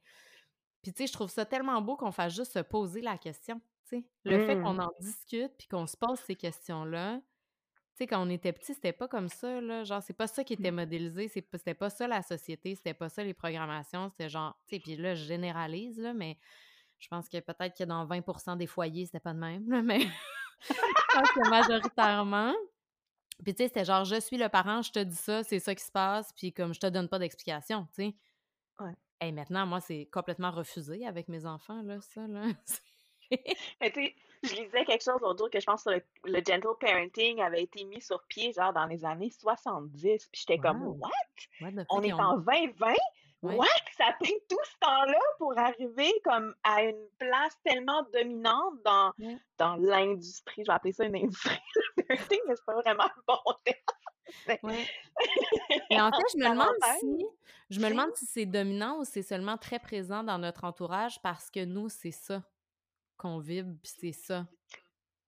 puis 0.81 0.93
tu 0.93 1.03
sais, 1.03 1.07
je 1.07 1.13
trouve 1.13 1.29
ça 1.29 1.45
tellement 1.45 1.81
beau 1.81 1.95
qu'on 1.97 2.11
fasse 2.11 2.35
juste 2.35 2.53
se 2.53 2.59
poser 2.59 3.01
la 3.01 3.17
question, 3.17 3.59
tu 3.89 3.97
sais. 3.97 4.05
Le 4.23 4.37
fait 4.39 4.57
qu'on 4.59 4.79
en 4.79 4.91
discute 4.99 5.51
puis 5.57 5.67
qu'on 5.67 5.87
se 5.87 5.97
pose 5.97 6.19
ces 6.19 6.35
questions-là, 6.35 7.19
tu 7.19 8.03
sais, 8.03 8.07
quand 8.07 8.25
on 8.25 8.29
était 8.29 8.53
petit, 8.53 8.73
c'était 8.75 8.93
pas 8.93 9.07
comme 9.07 9.27
ça, 9.27 9.59
là. 9.59 9.83
Genre, 9.83 10.01
c'est 10.03 10.13
pas 10.13 10.27
ça 10.27 10.43
qui 10.43 10.53
était 10.53 10.71
modélisé, 10.71 11.27
c'est 11.27 11.41
pas- 11.41 11.57
c'était 11.57 11.73
pas 11.73 11.89
ça 11.89 12.07
la 12.07 12.21
société, 12.21 12.75
c'était 12.75 12.93
pas 12.93 13.09
ça 13.09 13.23
les 13.23 13.33
programmations, 13.33 14.09
c'était 14.11 14.29
genre, 14.29 14.55
tu 14.67 14.75
sais, 14.75 14.81
puis 14.81 14.95
là, 14.97 15.15
je 15.15 15.23
généralise, 15.25 15.99
là, 15.99 16.13
mais 16.13 16.37
je 16.99 17.07
pense 17.07 17.29
que 17.29 17.39
peut-être 17.39 17.77
que 17.77 17.83
dans 17.83 18.05
20% 18.05 18.57
des 18.57 18.67
foyers, 18.67 19.05
c'était 19.05 19.19
pas 19.19 19.33
de 19.33 19.39
même, 19.39 19.69
là, 19.69 19.81
mais 19.81 19.99
je 20.61 20.73
pense 21.13 21.31
que 21.31 21.49
majoritairement. 21.49 22.53
Puis 23.43 23.53
tu 23.53 23.63
sais, 23.63 23.67
c'était 23.67 23.85
genre, 23.85 24.03
je 24.03 24.19
suis 24.19 24.37
le 24.37 24.49
parent, 24.49 24.81
je 24.81 24.91
te 24.91 24.99
dis 24.99 25.15
ça, 25.15 25.43
c'est 25.43 25.59
ça 25.59 25.75
qui 25.75 25.83
se 25.83 25.91
passe, 25.91 26.33
puis 26.33 26.51
comme 26.53 26.73
je 26.73 26.79
te 26.79 26.87
donne 26.87 27.07
pas 27.07 27.19
d'explication, 27.19 27.87
tu 27.93 28.03
sais. 28.03 28.15
Ouais. 28.79 28.93
Et 29.21 29.31
maintenant, 29.31 29.65
moi, 29.65 29.79
c'est 29.79 30.07
complètement 30.11 30.51
refusé 30.51 31.05
avec 31.05 31.27
mes 31.27 31.45
enfants, 31.45 31.81
là, 31.83 32.01
ça, 32.01 32.27
là. 32.27 32.43
Mais 33.81 33.91
tu 33.91 34.05
sais, 34.05 34.15
je 34.43 34.55
lisais 34.55 34.85
quelque 34.85 35.03
chose 35.03 35.19
l'autre 35.21 35.39
jour 35.39 35.49
que 35.49 35.59
je 35.59 35.65
pense 35.65 35.83
que 35.83 35.89
le, 35.89 36.03
le 36.25 36.41
gentle 36.45 36.77
parenting 36.79 37.41
avait 37.41 37.63
été 37.63 37.83
mis 37.83 38.01
sur 38.01 38.23
pied 38.27 38.53
genre 38.53 38.73
dans 38.73 38.85
les 38.85 39.03
années 39.03 39.31
70. 39.31 40.27
Puis 40.31 40.41
j'étais 40.41 40.57
comme, 40.57 40.81
what? 40.83 41.09
On 41.89 42.01
est 42.01 42.13
en 42.13 42.37
2020? 42.37 42.93
Ouais. 43.43 43.55
What? 43.55 43.67
Ça 43.97 44.05
a 44.07 44.13
pris 44.13 44.33
tout 44.49 44.57
ce 44.63 44.77
temps-là 44.81 45.19
pour 45.37 45.57
arriver 45.57 46.11
comme 46.23 46.55
à 46.63 46.83
une 46.83 47.07
place 47.19 47.53
tellement 47.63 48.03
dominante 48.13 48.81
dans, 48.83 49.13
Ouais. 49.19 49.37
dans 49.57 49.75
l'industrie. 49.75 50.63
Je 50.63 50.71
vais 50.71 50.73
appeler 50.75 50.93
ça 50.93 51.05
une 51.05 51.15
industrie, 51.15 51.59
mais 52.09 52.17
c'est 52.17 52.65
pas 52.65 52.75
vraiment 52.81 53.05
le 53.15 53.21
bon 53.27 53.53
terme. 53.63 54.59
Ouais. 54.63 54.87
Mais 55.89 56.01
en 56.01 56.11
fait, 56.11 56.23
je 56.33 56.37
me 56.39 56.49
demande 56.49 56.75
si 56.99 57.25
je 57.69 57.79
me 57.79 57.89
demande 57.89 58.15
si 58.15 58.25
c'est 58.25 58.45
dominant 58.45 58.99
ou 58.99 59.05
c'est 59.05 59.21
seulement 59.21 59.57
très 59.57 59.79
présent 59.79 60.23
dans 60.23 60.37
notre 60.39 60.63
entourage 60.63 61.21
parce 61.21 61.49
que 61.51 61.63
nous, 61.65 61.89
c'est 61.89 62.11
ça 62.11 62.43
qu'on 63.17 63.39
vibre, 63.39 63.75
c'est 63.83 64.11
ça. 64.13 64.47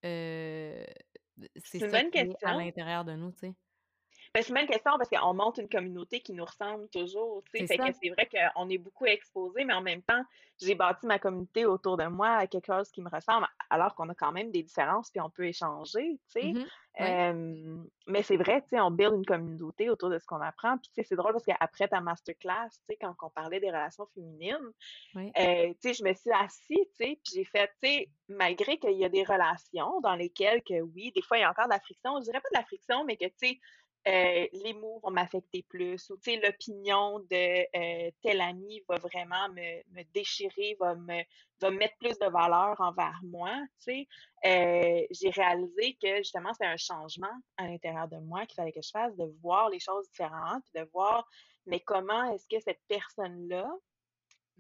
euh, 0.06 0.84
c'est 1.64 1.80
ça 1.80 1.88
bonne 1.88 2.12
qui 2.12 2.18
est 2.18 2.22
à 2.22 2.26
question. 2.26 2.58
l'intérieur 2.58 3.06
de 3.06 3.14
nous, 3.14 3.32
tu 3.32 3.40
sais. 3.40 3.54
Ben, 4.34 4.44
c'est 4.44 4.50
une 4.50 4.56
bonne 4.56 4.68
question 4.68 4.92
parce 4.98 5.10
qu'on 5.10 5.34
monte 5.34 5.58
une 5.58 5.70
communauté 5.70 6.20
qui 6.22 6.34
nous 6.34 6.46
ressemble 6.46 6.88
toujours. 6.90 7.44
C'est 7.54 7.66
vrai 7.78 8.30
qu'on 8.32 8.70
est 8.70 8.78
beaucoup 8.78 9.06
exposés, 9.06 9.66
mais 9.66 9.74
en 9.74 9.82
même 9.82 10.04
temps, 10.04 10.24
j'ai 10.62 10.76
bâti 10.76 11.08
ma 11.08 11.20
communauté 11.20 11.66
autour 11.66 11.98
de 11.98 12.06
moi 12.06 12.30
à 12.30 12.48
quelque 12.48 12.68
chose 12.68 12.92
qui 12.92 13.02
me 13.02 13.10
ressemble, 13.10 13.48
alors 13.70 13.96
qu'on 13.96 14.10
a 14.10 14.14
quand 14.14 14.32
même 14.32 14.52
des 14.52 14.62
différences 14.62 15.10
puis 15.10 15.22
on 15.22 15.30
peut 15.30 15.48
échanger. 15.48 16.20
Mhm. 16.36 16.66
Euh, 17.00 17.78
mais 18.08 18.24
c'est 18.24 18.36
vrai, 18.36 18.64
on 18.74 18.92
build 18.92 19.14
une 19.14 19.26
communauté 19.26 19.90
autour 19.90 20.10
de 20.10 20.20
ce 20.20 20.26
qu'on 20.26 20.42
apprend. 20.42 20.78
Puis, 20.78 21.06
c'est 21.06 21.16
drôle 21.16 21.32
parce 21.32 21.46
qu'après 21.46 21.88
ta 21.88 22.02
masterclass, 22.02 22.70
quand 23.00 23.16
on 23.22 23.30
parlait 23.30 23.60
des 23.60 23.70
relations 23.70 24.06
féminines, 24.14 24.58
euh, 25.16 25.74
je 25.82 26.04
me 26.04 26.14
suis 26.14 26.32
assise, 26.32 26.92
puis 26.98 27.20
j'ai 27.34 27.46
fait, 27.46 27.72
malgré 28.28 28.78
qu'il 28.78 28.98
y 28.98 29.06
a 29.06 29.10
des 29.10 29.24
relations 29.24 30.02
dans 30.02 30.16
lesquelles, 30.16 30.62
que 30.64 30.82
oui, 30.82 31.12
des 31.16 31.22
fois, 31.22 31.38
il 31.38 31.42
y 31.42 31.44
a 31.44 31.50
encore 31.50 31.66
de 31.66 31.72
la 31.72 31.80
friction, 31.80 32.20
je 32.20 32.26
dirais 32.26 32.42
pas 32.42 32.50
de 32.50 32.60
la 32.60 32.66
friction, 32.66 33.06
mais 33.06 33.16
que, 33.16 33.26
tu 33.26 33.34
sais, 33.38 33.60
euh, 34.08 34.48
les 34.54 34.74
mots 34.74 35.00
vont 35.04 35.12
m'affecter 35.12 35.64
plus, 35.64 36.10
ou, 36.10 36.18
l'opinion 36.42 37.20
de 37.20 37.66
euh, 37.76 38.12
tel 38.22 38.42
ami 38.42 38.82
va 38.88 38.98
vraiment 38.98 39.50
me, 39.50 40.04
déchirer, 40.14 40.78
va 40.80 40.96
me, 40.96 41.70
mettre 41.72 41.98
plus 41.98 42.18
de 42.18 42.32
valeur 42.32 42.80
envers 42.80 43.20
moi. 43.24 43.54
Euh, 43.88 45.06
j'ai 45.12 45.30
réalisé 45.32 45.98
que, 46.02 46.18
justement, 46.18 46.54
c'était 46.54 46.66
un 46.66 46.78
changement 46.78 47.28
à 47.58 47.68
l'intérieur 47.68 48.08
de 48.08 48.18
moi 48.18 48.46
qu'il 48.46 48.56
fallait 48.56 48.72
que 48.72 48.82
je 48.82 48.90
fasse, 48.90 49.16
de 49.18 49.26
voir 49.42 49.70
les 49.70 49.80
choses 49.80 50.10
différentes, 50.10 50.64
de 50.74 50.88
voir, 50.94 51.28
mais 51.66 51.82
comment 51.82 52.32
est-ce 52.32 52.48
que 52.48 52.62
cette 52.62 52.82
personne-là 52.88 53.70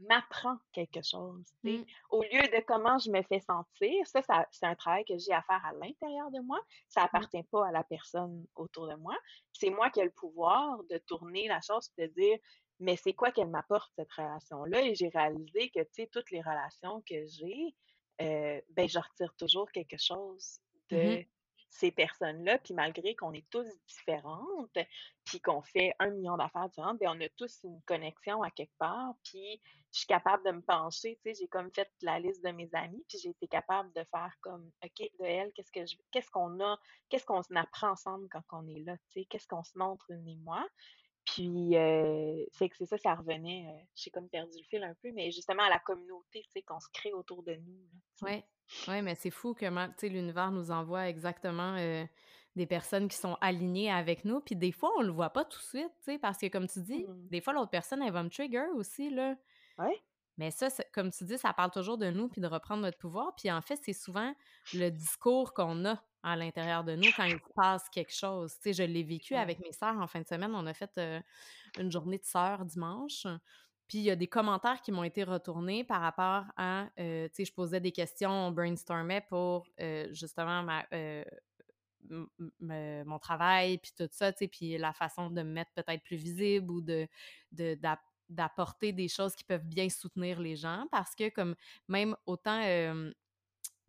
m'apprend 0.07 0.57
quelque 0.73 1.01
chose, 1.03 1.45
tu 1.63 1.71
sais, 1.71 1.79
Mm. 1.79 1.85
au 2.09 2.21
lieu 2.23 2.41
de 2.41 2.63
comment 2.65 2.97
je 2.99 3.11
me 3.11 3.21
fais 3.23 3.39
sentir, 3.39 4.05
ça, 4.07 4.21
ça 4.23 4.47
c'est 4.51 4.65
un 4.65 4.75
travail 4.75 5.03
que 5.05 5.17
j'ai 5.17 5.33
à 5.33 5.41
faire 5.43 5.63
à 5.65 5.73
l'intérieur 5.73 6.31
de 6.31 6.39
moi, 6.41 6.59
ça 6.87 7.03
appartient 7.03 7.43
pas 7.43 7.67
à 7.67 7.71
la 7.71 7.83
personne 7.83 8.45
autour 8.55 8.87
de 8.87 8.95
moi, 8.95 9.15
c'est 9.53 9.69
moi 9.69 9.89
qui 9.89 9.99
ai 9.99 10.05
le 10.05 10.11
pouvoir 10.11 10.83
de 10.89 10.97
tourner 10.99 11.47
la 11.47 11.61
chose 11.61 11.89
et 11.97 12.07
de 12.07 12.13
dire, 12.13 12.37
mais 12.79 12.95
c'est 12.95 13.13
quoi 13.13 13.31
qu'elle 13.31 13.49
m'apporte 13.49 13.91
cette 13.95 14.11
relation-là, 14.13 14.81
et 14.83 14.95
j'ai 14.95 15.09
réalisé 15.09 15.69
que, 15.71 15.81
tu 15.81 15.89
sais, 15.93 16.07
toutes 16.11 16.31
les 16.31 16.41
relations 16.41 17.01
que 17.01 17.25
j'ai, 17.27 17.75
euh, 18.21 18.61
ben, 18.69 18.87
je 18.87 18.99
retire 18.99 19.33
toujours 19.37 19.71
quelque 19.71 19.97
chose 19.97 20.59
de 20.89 20.95
Mhm. 20.95 21.23
Ces 21.69 21.91
personnes-là, 21.91 22.57
puis 22.59 22.73
malgré 22.73 23.15
qu'on 23.15 23.31
est 23.33 23.47
tous 23.49 23.67
différentes, 23.87 24.77
puis 25.23 25.39
qu'on 25.39 25.61
fait 25.61 25.93
un 25.99 26.09
million 26.09 26.37
d'affaires 26.37 26.67
différentes, 26.69 26.99
ben 26.99 27.09
on 27.15 27.21
a 27.21 27.29
tous 27.29 27.63
une 27.63 27.81
connexion 27.83 28.41
à 28.41 28.49
quelque 28.51 28.75
part, 28.77 29.13
puis 29.23 29.61
je 29.91 29.99
suis 29.99 30.07
capable 30.07 30.45
de 30.45 30.51
me 30.51 30.61
pencher, 30.61 31.19
tu 31.23 31.33
sais, 31.33 31.39
j'ai 31.39 31.47
comme 31.47 31.71
fait 31.73 31.89
la 32.01 32.19
liste 32.19 32.43
de 32.43 32.49
mes 32.51 32.69
amis, 32.73 33.03
puis 33.07 33.19
j'ai 33.21 33.29
été 33.29 33.47
capable 33.47 33.91
de 33.93 34.03
faire 34.11 34.33
comme, 34.41 34.71
OK, 34.83 34.99
de 35.19 35.25
elle, 35.25 35.51
qu'est-ce 35.53 35.71
que 35.71 35.79
qu'est-ce 36.11 36.31
qu'on 36.31 36.59
a, 36.59 36.79
qu'est-ce 37.09 37.25
qu'on 37.25 37.41
apprend 37.55 37.91
ensemble 37.91 38.27
quand 38.29 38.43
on 38.51 38.67
est 38.67 38.79
là, 38.79 38.97
tu 38.97 39.21
sais, 39.21 39.25
qu'est-ce 39.25 39.47
qu'on 39.47 39.63
se 39.63 39.77
montre 39.77 40.09
une 40.09 40.27
et 40.27 40.37
moi, 40.37 40.67
puis 41.33 41.75
euh, 41.75 42.45
c'est 42.51 42.69
que 42.69 42.75
c'est 42.77 42.85
ça, 42.85 42.97
ça 42.97 43.15
revenait, 43.15 43.65
euh, 43.67 43.83
j'ai 43.95 44.09
comme 44.09 44.29
perdu 44.29 44.57
le 44.57 44.63
fil 44.63 44.83
un 44.83 44.93
peu, 44.95 45.11
mais 45.13 45.31
justement 45.31 45.63
à 45.63 45.69
la 45.69 45.79
communauté, 45.79 46.41
tu 46.43 46.51
sais, 46.51 46.61
qu'on 46.61 46.79
se 46.79 46.87
crée 46.93 47.13
autour 47.13 47.43
de 47.43 47.55
nous, 47.55 47.79
sais. 48.15 48.25
Ouais. 48.87 49.01
Mais 49.01 49.15
c'est 49.15 49.29
fou 49.31 49.55
comment, 49.57 49.87
tu 49.89 49.93
sais, 49.97 50.09
l'univers 50.09 50.51
nous 50.51 50.71
envoie 50.71 51.07
exactement 51.09 51.75
euh, 51.77 52.05
des 52.55 52.65
personnes 52.67 53.07
qui 53.07 53.17
sont 53.17 53.35
alignées 53.41 53.91
avec 53.91 54.25
nous. 54.25 54.41
Puis 54.41 54.55
des 54.55 54.71
fois, 54.71 54.91
on 54.97 55.01
le 55.01 55.11
voit 55.11 55.31
pas 55.31 55.43
tout 55.45 55.57
de 55.59 55.63
suite, 55.63 55.91
tu 55.99 56.13
sais, 56.13 56.19
parce 56.19 56.37
que 56.37 56.47
comme 56.47 56.67
tu 56.67 56.81
dis, 56.81 57.05
Mhm. 57.07 57.27
des 57.29 57.41
fois, 57.41 57.53
l'autre 57.53 57.71
personne, 57.71 58.01
elle 58.01 58.13
va 58.13 58.23
me 58.23 58.29
trigger 58.29 58.67
aussi, 58.75 59.09
là. 59.09 59.35
Ouais. 59.77 60.01
Mais 60.37 60.51
ça, 60.51 60.67
comme 60.93 61.11
tu 61.11 61.25
dis, 61.25 61.37
ça 61.37 61.51
parle 61.53 61.71
toujours 61.71 61.97
de 61.97 62.09
nous 62.11 62.29
puis 62.29 62.39
de 62.41 62.47
reprendre 62.47 62.81
notre 62.83 62.97
pouvoir. 62.97 63.35
Puis 63.35 63.51
en 63.51 63.61
fait, 63.61 63.79
c'est 63.83 63.93
souvent 63.93 64.33
le 64.73 64.89
discours 64.89 65.53
qu'on 65.53 65.85
a 65.85 66.01
à 66.23 66.35
l'intérieur 66.35 66.83
de 66.83 66.95
nous 66.95 67.09
quand 67.15 67.23
il 67.23 67.39
se 67.39 67.53
passe 67.55 67.89
quelque 67.89 68.13
chose. 68.13 68.53
Tu 68.55 68.61
sais, 68.61 68.73
je 68.73 68.83
l'ai 68.83 69.03
vécu 69.03 69.35
avec 69.35 69.59
mes 69.59 69.71
sœurs 69.71 69.97
en 69.97 70.07
fin 70.07 70.21
de 70.21 70.27
semaine. 70.27 70.53
On 70.53 70.65
a 70.65 70.73
fait 70.73 70.97
euh, 70.97 71.19
une 71.77 71.91
journée 71.91 72.17
de 72.17 72.25
sœurs 72.25 72.65
dimanche. 72.65 73.25
Puis 73.87 73.97
il 73.99 74.03
y 74.03 74.11
a 74.11 74.15
des 74.15 74.27
commentaires 74.27 74.81
qui 74.81 74.91
m'ont 74.91 75.03
été 75.03 75.23
retournés 75.23 75.83
par 75.83 76.01
rapport 76.01 76.45
à, 76.57 76.89
euh, 76.99 77.27
tu 77.29 77.35
sais, 77.35 77.45
je 77.45 77.53
posais 77.53 77.79
des 77.79 77.91
questions, 77.91 78.29
on 78.29 78.51
brainstormait 78.51 79.25
pour 79.29 79.65
euh, 79.79 80.07
justement 80.13 80.61
ma, 80.61 80.85
mon 82.59 83.19
travail, 83.19 83.77
puis 83.79 83.91
tout 83.97 84.07
ça, 84.11 84.31
tu 84.31 84.39
sais, 84.39 84.47
puis 84.47 84.77
la 84.77 84.93
façon 84.93 85.29
de 85.29 85.41
me 85.41 85.51
mettre 85.51 85.71
peut-être 85.73 86.03
plus 86.03 86.17
visible 86.17 86.71
ou 86.71 86.81
de, 86.81 87.07
de- 87.51 87.75
d'ap- 87.75 87.99
d'apporter 88.29 88.93
des 88.93 89.07
choses 89.07 89.35
qui 89.35 89.43
peuvent 89.43 89.65
bien 89.65 89.89
soutenir 89.89 90.39
les 90.39 90.55
gens 90.55 90.85
parce 90.91 91.15
que 91.15 91.29
comme 91.29 91.55
même 91.87 92.15
autant 92.27 92.61
euh, 92.63 93.11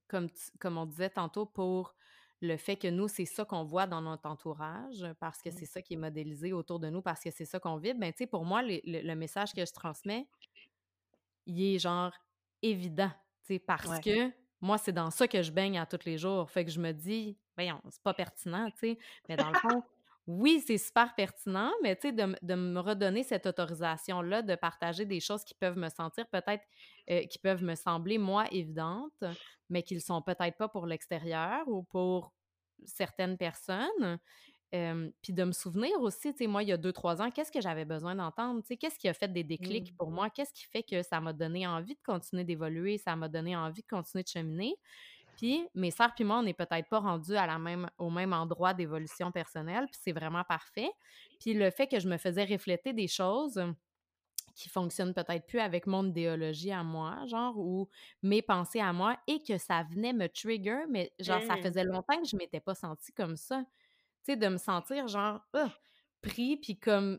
comme, 0.08 0.28
comme 0.58 0.78
on 0.78 0.86
disait 0.86 1.10
tantôt 1.10 1.44
pour 1.46 1.94
le 2.42 2.56
fait 2.56 2.76
que 2.76 2.88
nous, 2.88 3.08
c'est 3.08 3.26
ça 3.26 3.44
qu'on 3.44 3.64
voit 3.64 3.86
dans 3.86 4.00
notre 4.00 4.28
entourage, 4.28 5.04
parce 5.20 5.42
que 5.42 5.50
Mm. 5.50 5.52
c'est 5.52 5.66
ça 5.66 5.82
qui 5.82 5.94
est 5.94 5.96
modélisé 5.98 6.52
autour 6.52 6.80
de 6.80 6.88
nous, 6.88 7.02
parce 7.02 7.20
que 7.22 7.30
c'est 7.30 7.44
ça 7.44 7.60
qu'on 7.60 7.76
vit, 7.76 7.94
ben 7.94 8.12
tu 8.12 8.18
sais, 8.18 8.26
pour 8.26 8.44
moi, 8.44 8.62
le, 8.62 8.80
le 8.84 9.14
message 9.14 9.52
que 9.52 9.64
je 9.64 9.72
transmets, 9.72 10.26
il 11.46 11.74
est 11.74 11.78
genre 11.78 12.12
évident, 12.62 13.10
tu 13.42 13.54
sais, 13.54 13.58
parce 13.58 13.88
Ouais. 13.88 14.00
que 14.00 14.32
moi, 14.60 14.78
c'est 14.78 14.92
dans 14.92 15.10
ça 15.10 15.26
que 15.26 15.42
je 15.42 15.50
baigne 15.52 15.78
à 15.78 15.86
tous 15.86 16.04
les 16.04 16.18
jours. 16.18 16.50
Fait 16.50 16.64
que 16.64 16.70
je 16.70 16.80
me 16.80 16.92
dis, 16.92 17.38
voyons, 17.56 17.80
c'est 17.90 18.02
pas 18.02 18.14
pertinent, 18.14 18.70
tu 18.70 18.78
sais. 18.78 18.98
Mais 19.28 19.36
dans 19.36 19.48
le 19.48 19.54
fond, 19.62 19.82
oui, 20.30 20.62
c'est 20.64 20.78
super 20.78 21.14
pertinent, 21.16 21.72
mais 21.82 21.96
tu 21.96 22.08
sais, 22.08 22.12
de, 22.12 22.54
me 22.54 22.78
redonner 22.78 23.24
cette 23.24 23.46
autorisation-là 23.46 24.42
de 24.42 24.54
partager 24.54 25.04
des 25.04 25.18
choses 25.18 25.42
qui 25.42 25.54
peuvent 25.54 25.76
me 25.76 25.88
sentir 25.88 26.26
peut-être, 26.28 26.64
euh, 27.10 27.26
qui 27.26 27.38
peuvent 27.38 27.64
me 27.64 27.74
sembler, 27.74 28.16
moi, 28.16 28.46
évidentes, 28.52 29.24
mais 29.68 29.82
qui 29.82 29.94
ne 29.94 30.00
sont 30.00 30.22
peut-être 30.22 30.56
pas 30.56 30.68
pour 30.68 30.86
l'extérieur 30.86 31.66
ou 31.66 31.82
pour 31.82 32.32
certaines 32.84 33.36
personnes. 33.36 34.18
Euh, 34.72 35.10
puis 35.20 35.32
de 35.32 35.42
me 35.42 35.50
souvenir 35.50 36.00
aussi, 36.00 36.30
tu 36.32 36.38
sais, 36.38 36.46
moi, 36.46 36.62
il 36.62 36.68
y 36.68 36.72
a 36.72 36.76
deux, 36.76 36.92
trois 36.92 37.20
ans, 37.20 37.32
qu'est-ce 37.32 37.50
que 37.50 37.60
j'avais 37.60 37.84
besoin 37.84 38.14
d'entendre? 38.14 38.60
Tu 38.60 38.68
sais, 38.68 38.76
qu'est-ce 38.76 39.00
qui 39.00 39.08
a 39.08 39.14
fait 39.14 39.32
des 39.32 39.42
déclics 39.42 39.96
pour 39.96 40.12
moi? 40.12 40.30
Qu'est-ce 40.30 40.52
qui 40.52 40.64
fait 40.64 40.84
que 40.84 41.02
ça 41.02 41.20
m'a 41.20 41.32
donné 41.32 41.66
envie 41.66 41.94
de 41.94 42.00
continuer 42.06 42.44
d'évoluer? 42.44 42.96
Ça 42.98 43.16
m'a 43.16 43.28
donné 43.28 43.56
envie 43.56 43.82
de 43.82 43.88
continuer 43.88 44.22
de 44.22 44.28
cheminer? 44.28 44.76
Puis 45.40 45.66
mes 45.74 45.90
sœurs 45.90 46.14
puis 46.14 46.24
moi, 46.24 46.38
on 46.40 46.42
n'est 46.42 46.52
peut-être 46.52 46.88
pas 46.90 46.98
rendus 46.98 47.34
à 47.34 47.46
la 47.46 47.58
même, 47.58 47.88
au 47.96 48.10
même 48.10 48.34
endroit 48.34 48.74
d'évolution 48.74 49.32
personnelle, 49.32 49.86
puis 49.86 49.98
c'est 50.02 50.12
vraiment 50.12 50.44
parfait. 50.44 50.90
Puis 51.40 51.54
le 51.54 51.70
fait 51.70 51.86
que 51.86 51.98
je 51.98 52.08
me 52.08 52.18
faisais 52.18 52.44
refléter 52.44 52.92
des 52.92 53.08
choses 53.08 53.58
qui 54.54 54.68
fonctionnent 54.68 55.14
peut-être 55.14 55.46
plus 55.46 55.60
avec 55.60 55.86
mon 55.86 56.06
idéologie 56.06 56.72
à 56.72 56.82
moi, 56.82 57.24
genre, 57.26 57.56
ou 57.58 57.88
mes 58.22 58.42
pensées 58.42 58.80
à 58.80 58.92
moi, 58.92 59.18
et 59.26 59.42
que 59.42 59.56
ça 59.56 59.84
venait 59.84 60.12
me 60.12 60.28
trigger, 60.28 60.84
mais 60.90 61.10
genre, 61.20 61.42
ça 61.42 61.56
Mmh. 61.56 61.62
faisait 61.62 61.84
longtemps 61.84 62.20
que 62.20 62.28
je 62.28 62.36
m'étais 62.36 62.60
pas 62.60 62.74
sentie 62.74 63.12
comme 63.14 63.36
ça. 63.36 63.64
Tu 64.24 64.32
sais, 64.32 64.36
de 64.36 64.48
me 64.48 64.58
sentir 64.58 65.08
genre, 65.08 65.40
ah, 65.54 65.72
pris, 66.20 66.58
puis 66.58 66.78
comme, 66.78 67.18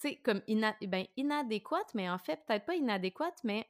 tu 0.00 0.08
sais, 0.08 0.16
comme 0.16 0.42
ina 0.48 0.74
ben, 0.82 1.06
inadéquate, 1.16 1.94
mais 1.94 2.10
en 2.10 2.18
fait, 2.18 2.40
peut-être 2.46 2.66
pas 2.66 2.74
inadéquate, 2.74 3.38
mais 3.44 3.68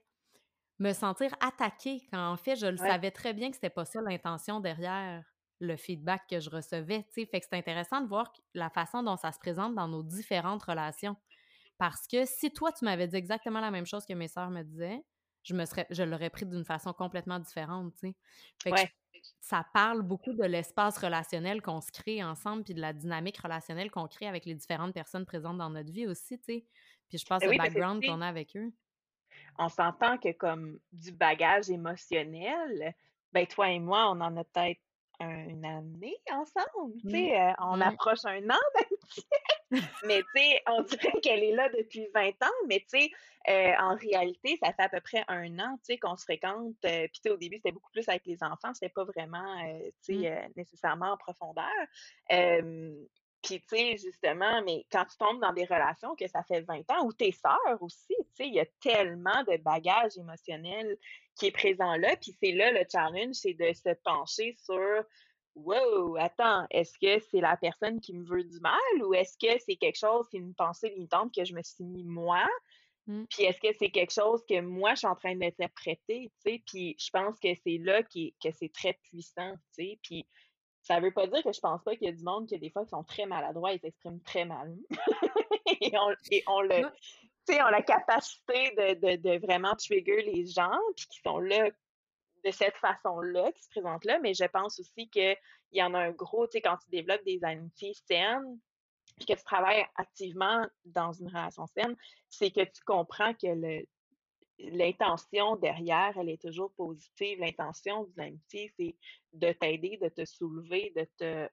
me 0.81 0.93
sentir 0.95 1.35
attaquée 1.41 2.03
quand 2.13 2.33
en 2.33 2.37
fait, 2.39 2.57
je 2.57 2.67
le 2.67 2.79
Ouais, 2.79 2.91
savais 2.91 3.13
très 3.13 3.35
bien 3.35 3.51
que 3.51 3.57
c'était 3.57 3.71
pas 3.71 3.87
ça 3.87 4.01
l'intention 4.03 4.61
derrière 4.61 5.25
le 5.61 5.77
feedback 5.77 6.23
que 6.31 6.41
je 6.41 6.51
recevais, 6.51 7.05
tu 7.05 7.23
sais? 7.23 7.27
Fait 7.27 7.41
que 7.41 7.47
c'est 7.51 7.57
intéressant 7.59 8.01
de 8.03 8.09
voir 8.09 8.33
la 8.55 8.71
façon 8.71 9.03
dont 9.03 9.17
ça 9.17 9.33
se 9.33 9.39
présente 9.39 9.75
dans 9.77 9.89
nos 9.89 10.03
différentes 10.03 10.63
relations. 10.65 11.17
Parce 11.79 12.07
que 12.07 12.27
si 12.27 12.53
toi, 12.53 12.73
tu 12.73 12.85
m'avais 12.85 13.09
dit 13.09 13.17
exactement 13.17 13.61
la 13.61 13.71
même 13.71 13.87
chose 13.87 14.05
que 14.07 14.13
mes 14.15 14.29
sœurs 14.29 14.51
me 14.51 14.63
disaient, 14.63 15.03
je 15.43 15.55
me 15.55 15.65
serais 15.65 15.87
je 15.91 16.03
l'aurais 16.03 16.31
pris 16.31 16.47
d'une 16.47 16.65
façon 16.65 16.93
complètement 16.93 17.39
différente, 17.39 17.95
tu 17.95 18.09
sais? 18.11 18.17
Fait 18.63 18.75
que 18.75 18.81
je 18.81 18.87
ouais. 18.87 18.93
ça 19.41 19.67
parle 19.75 20.03
beaucoup 20.03 20.33
de 20.35 20.45
l'espace 20.45 20.99
relationnel 20.99 21.63
qu'on 21.63 21.81
se 21.81 21.91
crée 21.93 22.23
ensemble, 22.25 22.65
puis 22.65 22.75
de 22.75 22.81
la 22.81 22.93
dynamique 22.93 23.39
relationnelle 23.39 23.91
qu'on 23.91 24.07
crée 24.09 24.27
avec 24.27 24.45
les 24.47 24.55
différentes 24.55 24.95
personnes 24.95 25.27
présentes 25.27 25.59
dans 25.59 25.71
notre 25.71 25.93
vie 25.93 26.07
aussi, 26.07 26.39
tu 26.39 26.45
sais? 26.55 26.67
Puis 27.09 27.19
je 27.19 27.27
pense 27.27 27.43
Ben 27.43 27.49
oui, 27.49 27.59
que, 27.59 27.59
background 27.59 28.05
qu'on 28.05 28.21
a 28.21 28.27
avec 28.29 28.57
eux. 28.57 28.73
On 29.61 29.69
s'entend 29.71 30.19
que 30.19 30.33
comme 30.33 30.81
du 30.93 31.13
bagage 31.13 31.71
émotionnel, 31.71 32.95
ben 33.33 33.47
toi 33.47 33.71
et 33.71 33.81
moi, 33.81 34.09
on 34.11 34.21
en 34.23 34.37
a 34.39 34.45
peut-être 34.45 34.81
une 35.21 35.67
année 35.67 36.17
ensemble, 36.33 36.95
tu 37.03 37.05
Mmh. 37.05 37.31
sais, 37.31 37.39
heu, 37.39 37.55
on 37.61 37.81
approche 37.83 38.25
un 38.25 38.43
an 38.51 38.59
même, 38.77 38.99
mais 40.03 40.23
tu 40.35 40.41
sais, 40.41 40.63
on 40.67 40.83
dirait 40.83 41.21
qu'elle 41.23 41.43
est 41.45 41.53
là 41.55 41.69
depuis 41.69 42.09
20 42.15 42.31
ans, 42.43 42.57
mais 42.69 42.81
tu 42.81 42.99
sais, 43.01 43.11
heu, 43.49 43.75
en 43.79 43.97
réalité, 43.97 44.57
ça 44.63 44.73
fait 44.73 44.83
à 44.83 44.89
peu 44.89 45.01
près 45.01 45.25
un 45.29 45.59
an, 45.59 45.77
tu 45.79 45.93
sais, 45.95 45.99
qu'on 45.99 46.17
se 46.17 46.25
fréquente, 46.25 46.77
heu, 46.85 47.09
puis 47.09 47.11
tu 47.15 47.21
sais, 47.25 47.31
au 47.31 47.37
début, 47.37 47.57
c'était 47.57 47.73
beaucoup 47.73 47.91
plus 47.93 48.09
avec 48.09 48.25
les 48.27 48.43
enfants, 48.43 48.73
c'était 48.75 48.89
pas 48.89 49.05
vraiment, 49.05 49.57
tu 49.83 49.93
Mmh. 50.09 50.27
sais, 50.27 50.49
nécessairement 50.57 51.13
en 51.13 51.17
profondeur, 51.19 51.67
puis 53.43 53.61
tu 53.61 53.77
sais, 53.77 53.97
justement, 53.97 54.63
mais 54.65 54.85
quand 54.91 55.05
tu 55.05 55.17
tombes 55.17 55.41
dans 55.41 55.53
des 55.53 55.65
relations 55.65 56.15
que 56.15 56.29
ça 56.29 56.43
fait 56.43 56.61
20 56.63 56.91
ans 56.91 57.07
ou 57.07 57.13
tes 57.13 57.33
sœurs 57.33 57.81
aussi, 57.81 58.15
tu 58.19 58.25
sais, 58.35 58.47
il 58.47 58.55
y 58.55 58.61
a 58.61 58.67
tellement 58.81 59.43
de 59.45 59.57
bagage 59.59 60.17
émotionnel 60.19 60.97
qui 61.37 61.47
est 61.47 61.53
présent 61.53 61.97
là, 61.97 62.17
puis 62.17 62.37
c'est 62.43 62.53
là 62.53 62.71
le 62.71 62.85
challenge, 62.91 63.35
c'est 63.35 63.55
de 63.55 63.73
se 63.73 63.95
pencher 64.05 64.55
sur 64.63 65.05
Wow, 65.57 66.17
attends, 66.17 66.67
est-ce 66.71 66.97
que 66.99 67.23
c'est 67.31 67.41
la 67.41 67.57
personne 67.57 68.01
qui 68.01 68.15
me 68.15 68.25
veut 68.25 68.45
du 68.45 68.61
mal 68.61 69.03
ou 69.05 69.15
est-ce 69.15 69.37
que 69.37 69.61
c'est 69.67 69.77
quelque 69.77 69.99
chose, 69.99 70.27
c'est 70.31 70.39
une 70.39 70.55
pensée 70.55 70.91
limitante 70.91 71.35
que 71.35 71.45
je 71.45 71.55
me 71.55 71.63
suis 71.63 71.85
mis 71.85 72.05
moi? 72.05 72.47
Mmh. 73.07 73.25
Puis 73.29 73.45
est-ce 73.45 73.61
que 73.61 73.77
c'est 73.79 73.91
quelque 73.91 74.13
chose 74.13 74.45
que 74.49 74.61
moi 74.61 74.95
je 74.95 75.01
suis 75.01 75.07
en 75.09 75.17
train 75.17 75.35
d'interpréter, 75.35 76.31
tu 76.45 76.53
sais? 76.53 76.63
Puis 76.67 76.97
je 76.99 77.11
pense 77.11 77.39
que 77.41 77.49
c'est 77.65 77.79
là 77.79 78.03
qui 78.05 78.35
que 78.43 78.51
c'est 78.53 78.73
très 78.73 78.93
puissant, 79.03 79.55
tu 79.75 79.85
sais? 79.85 79.99
Puis 80.03 80.27
ça 80.83 81.01
veut 81.01 81.13
pas 81.13 81.27
dire 81.27 81.43
que 81.43 81.53
je 81.53 81.61
pense 81.61 81.83
pas 81.83 81.95
qu'il 81.97 82.07
y 82.07 82.11
a 82.11 82.13
du 82.13 82.23
monde 82.25 82.47
qui, 82.47 82.59
des 82.59 82.71
fois, 82.71 82.85
qui 82.85 82.91
sont 82.91 83.05
très 83.05 83.27
maladroits, 83.27 83.73
ils 83.73 83.81
s'expriment 83.81 84.21
très 84.21 84.45
mal 84.45 84.75
et 85.81 85.93
on 85.99 86.11
et 86.31 86.43
on 86.47 86.63
le 86.63 86.69
Ouais. 86.69 86.85
tu 87.47 87.55
sais, 87.55 87.63
ont 87.63 87.69
la 87.69 87.83
capacité 87.83 88.71
de 88.77 88.95
de 88.95 89.17
de 89.17 89.39
vraiment 89.39 89.75
trigger 89.75 90.23
les 90.23 90.47
gens, 90.47 90.79
puis 90.97 91.07
qui 91.07 91.21
sont 91.21 91.39
là 91.39 91.71
de 92.45 92.51
cette 92.51 92.77
façon-là, 92.77 93.53
qui 93.53 93.63
se 93.63 93.69
présentent 93.71 94.05
là, 94.05 94.19
mais 94.21 94.35
je 94.35 94.45
pense 94.45 94.79
aussi 94.81 95.09
qu'il 95.09 95.37
y 95.73 95.83
en 95.83 95.95
a 95.95 95.99
un 95.99 96.11
gros, 96.11 96.47
tu 96.47 96.53
sais, 96.53 96.61
quand 96.63 96.77
tu 96.79 96.91
développes 96.91 97.25
des 97.25 97.45
amitiés 97.45 97.95
saines, 98.09 98.59
puis 99.17 99.27
que 99.27 99.35
tu 99.35 99.45
travailles 99.45 99.85
activement 99.97 100.67
dans 100.87 101.13
une 101.13 101.29
relation 101.29 101.67
saine, 101.67 101.95
c'est 102.29 102.51
que 102.51 102.63
tu 102.63 102.83
comprends 102.87 103.35
que 103.35 103.49
le 103.49 103.87
l'intention 104.73 105.57
derrière, 105.57 106.17
elle 106.19 106.29
est 106.29 106.41
toujours 106.43 106.73
positive. 106.75 107.39
L'intention 107.41 108.05
d'une 108.05 108.21
amitié, 108.21 108.73
c'est 108.79 108.97
de 109.33 109.53
t'aider, 109.53 109.99
de 110.03 110.09
te 110.09 110.25
soulever, 110.25 110.93
de 110.97 111.07
te 111.19 111.49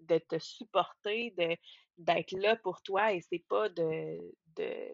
de 0.00 0.18
te 0.18 0.38
supporter, 0.38 1.30
de 1.38 1.56
d'être 1.96 2.32
là 2.32 2.56
pour 2.56 2.82
toi 2.82 3.12
et 3.12 3.20
c'est 3.20 3.44
pas 3.48 3.68
de 3.68 4.18
de 4.56 4.92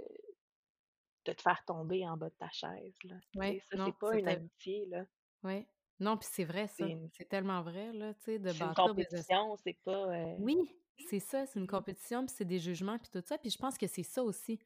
de 1.26 1.32
te 1.34 1.42
faire 1.42 1.62
tomber 1.66 2.06
en 2.08 2.16
bas 2.16 2.30
de 2.30 2.34
ta 2.36 2.50
chaise, 2.50 2.94
là. 3.04 3.16
Sais, 3.46 3.58
ça, 3.70 3.76
c'est 3.84 3.98
pas 3.98 4.16
une 4.16 4.28
amitié, 4.28 4.86
là. 4.86 5.04
ouais. 5.42 5.68
Non, 6.00 6.16
puis 6.18 6.28
c'est 6.30 6.44
vrai 6.44 6.66
C'est 6.76 6.84
ça. 6.86 6.90
une 6.90 7.10
C'est 7.12 7.28
tellement 7.28 7.62
vrai, 7.62 7.92
là, 7.92 8.14
tu 8.14 8.24
sais, 8.24 8.38
de 8.38 8.52
c'est 8.52 8.64
une 8.64 8.72
bâtir 8.74 8.94
des 8.94 9.04
es 9.16 9.24
compétition, 9.24 9.56
c'est 9.56 9.78
pas, 9.84 10.06
heu 10.16 10.36
oui, 10.36 10.56
c'est 10.98 11.20
ça, 11.20 11.46
c'est 11.46 11.58
une 11.60 11.66
compétition, 11.66 12.26
puis 12.26 12.34
c'est 12.36 12.44
des 12.44 12.58
jugements, 12.58 12.98
puis 12.98 13.10
tout 13.10 13.22
ça, 13.26 13.38
puis 13.38 13.50
je 13.50 13.58
pense 13.58 13.78
que 13.78 13.86
c'est 13.86 14.02
ça 14.02 14.22
aussi. 14.24 14.58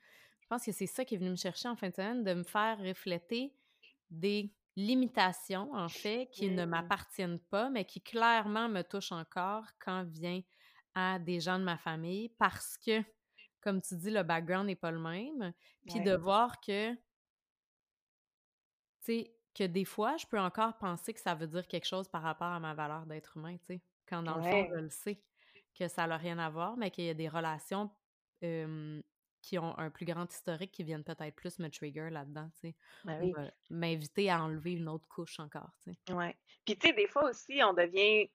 Je 0.49 0.55
pense 0.55 0.64
que 0.64 0.72
c'est 0.72 0.86
ça 0.86 1.05
qui 1.05 1.14
est 1.14 1.18
venu 1.18 1.28
me 1.28 1.36
chercher 1.36 1.68
en 1.68 1.76
fin 1.76 1.90
de 1.90 1.94
semaine, 1.94 2.24
de 2.24 2.32
me 2.32 2.42
faire 2.42 2.78
refléter 2.78 3.53
des 4.09 4.51
limitations, 4.76 5.70
en 5.74 5.90
fait, 5.90 6.30
qui 6.32 6.49
ne 6.49 6.64
m'appartiennent 6.64 7.38
pas, 7.38 7.68
mais 7.68 7.84
qui 7.84 8.01
clairement 8.01 8.66
me 8.66 8.80
touchent 8.80 9.12
encore 9.12 9.66
quand 9.78 10.05
vient 10.05 10.40
à 10.94 11.18
des 11.18 11.38
gens 11.38 11.59
de 11.59 11.64
ma 11.64 11.76
famille 11.76 12.30
parce 12.38 12.78
que, 12.78 13.05
comme 13.61 13.82
tu 13.82 13.94
dis, 13.96 14.11
le 14.11 14.22
background 14.22 14.68
n'est 14.68 14.74
pas 14.74 14.90
le 14.90 14.99
même. 14.99 15.53
Puis 15.84 15.99
ouais, 15.99 16.05
de 16.05 16.16
voir 16.16 16.59
que, 16.62 16.94
tu 16.94 16.99
sais, 19.03 19.34
que 19.55 19.64
des 19.64 19.84
fois, 19.84 20.16
je 20.16 20.24
peux 20.24 20.40
encore 20.40 20.78
penser 20.78 21.12
que 21.12 21.20
ça 21.20 21.34
veut 21.34 21.46
dire 21.46 21.66
quelque 21.66 21.86
chose 21.86 22.09
par 22.09 22.22
rapport 22.22 22.46
à 22.46 22.59
ma 22.59 22.72
valeur 22.72 23.05
d'être 23.05 23.36
humain, 23.36 23.59
tu 23.59 23.74
sais. 23.74 23.82
Quand 24.07 24.22
dans 24.22 24.38
le 24.38 24.44
fond, 24.44 24.66
je 24.70 24.80
le 24.80 24.88
sais 24.88 25.22
que 25.78 25.88
ça 25.88 26.07
n'a 26.07 26.16
rien 26.16 26.38
à 26.38 26.49
voir, 26.49 26.78
mais 26.78 26.90
qu'il 26.90 27.05
y 27.05 27.11
a 27.11 27.14
des 27.14 27.28
relations 27.28 27.90
qui 29.43 29.59
ont 29.59 29.76
un 29.78 29.91
plus 29.91 30.07
grand 30.07 30.30
historique 30.32 30.72
qui 30.72 30.84
viennent 30.84 31.05
peut-être 31.05 31.34
plus 31.36 31.59
me 31.59 31.68
trigger 31.70 32.11
là-dedans, 32.11 32.51
tu 32.55 32.70
sais, 32.70 32.76
oui, 33.05 33.36
me 33.36 33.51
m'inviter 33.70 34.30
à 34.30 34.43
enlever 34.45 34.72
une 34.74 34.89
autre 34.89 35.09
couche 35.09 35.41
encore, 35.41 35.72
tu 35.82 35.93
sais. 35.93 35.99
ouais. 36.11 36.36
Puis, 36.64 36.76
tu 36.78 36.89
sais, 36.89 36.93
des 36.95 37.07
fois 37.09 37.30
aussi, 37.30 37.61
on 37.64 37.72
devient 37.74 38.30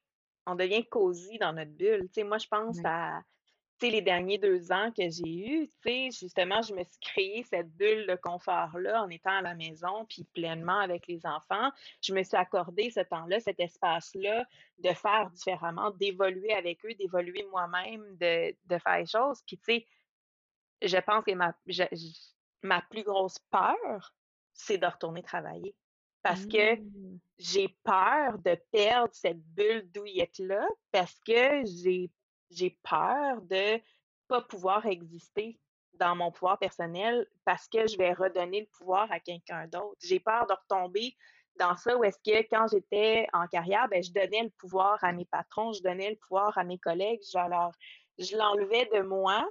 on 0.45 0.55
devient 0.55 0.85
cosy 0.85 1.37
dans 1.39 1.53
notre 1.53 1.71
bulle. 1.71 2.07
Tu 2.09 2.15
sais, 2.21 2.23
moi, 2.25 2.37
je 2.37 2.47
pense 2.47 2.77
Ouais. 2.77 2.85
à, 2.85 3.21
tu 3.79 3.87
sais, 3.87 3.91
les 3.93 4.01
derniers 4.01 4.37
2 4.39 4.71
ans 4.73 4.91
que 4.91 5.03
j'ai 5.09 5.29
eus, 5.47 5.67
tu 5.69 5.73
sais, 5.89 6.09
justement, 6.11 6.61
je 6.61 6.73
me 6.75 6.83
suis 6.83 6.99
créé 7.01 7.43
cette 7.43 7.69
bulle 7.75 8.07
de 8.07 8.15
confort-là 8.15 9.03
en 9.03 9.09
étant 9.09 9.31
à 9.37 9.41
la 9.41 9.55
maison, 9.55 10.05
puis 10.09 10.25
pleinement 10.33 10.79
avec 10.79 11.07
les 11.07 11.25
enfants. 11.25 11.71
Je 12.01 12.13
me 12.13 12.23
suis 12.23 12.37
accordé 12.37 12.91
ce 12.91 13.01
temps-là, 13.01 13.39
cet 13.39 13.59
espace-là 13.59 14.45
de 14.79 14.89
faire 14.93 15.31
différemment, 15.31 15.91
d'évoluer 15.91 16.53
avec 16.53 16.85
eux, 16.85 16.93
d'évoluer 16.95 17.45
moi-même, 17.51 18.17
de 18.17 18.55
de 18.65 18.77
faire 18.79 18.99
les 18.99 19.07
choses. 19.07 19.41
Puis, 19.47 19.57
tu 19.59 19.63
sais, 19.65 19.87
Je 20.83 20.97
pense 20.97 21.23
que 21.23 21.33
ma 21.33 21.53
je 21.65 21.83
ma 22.63 22.81
plus 22.81 23.03
grosse 23.03 23.39
peur, 23.51 24.15
c'est 24.53 24.77
de 24.77 24.85
retourner 24.85 25.23
travailler. 25.23 25.75
Parce 26.21 26.45
que 26.45 26.75
Mmh. 26.77 27.19
j'ai 27.37 27.67
peur 27.83 28.39
de 28.39 28.55
perdre 28.71 29.13
cette 29.13 29.41
bulle 29.41 29.91
douillette-là, 29.91 30.65
parce 30.91 31.19
que 31.25 31.65
j'ai 31.65 32.11
j'ai 32.49 32.79
peur 32.83 33.41
de 33.41 33.81
pas 34.27 34.41
pouvoir 34.41 34.85
exister 34.85 35.59
dans 35.95 36.15
mon 36.15 36.31
pouvoir 36.31 36.57
personnel, 36.59 37.27
parce 37.45 37.67
que 37.67 37.87
je 37.87 37.97
vais 37.97 38.13
redonner 38.13 38.61
le 38.61 38.67
pouvoir 38.77 39.11
à 39.11 39.19
quelqu'un 39.19 39.67
d'autre. 39.67 39.97
J'ai 40.01 40.19
peur 40.19 40.47
de 40.47 40.53
retomber 40.53 41.15
dans 41.59 41.75
ça 41.75 41.97
où 41.97 42.03
est-ce 42.03 42.17
que 42.19 42.47
quand 42.49 42.67
j'étais 42.71 43.27
en 43.33 43.47
carrière, 43.47 43.87
ben, 43.89 44.03
je 44.03 44.11
donnais 44.11 44.43
le 44.43 44.49
pouvoir 44.51 45.03
à 45.03 45.11
mes 45.13 45.25
patrons, 45.25 45.73
je 45.73 45.83
donnais 45.83 46.11
le 46.11 46.15
pouvoir 46.17 46.57
à 46.57 46.63
mes 46.63 46.79
collègues, 46.79 47.21
je 47.31 47.37
leur 47.37 47.71
je 48.19 48.37
l'enlevais 48.37 48.89
de 48.93 49.01
moi 49.01 49.49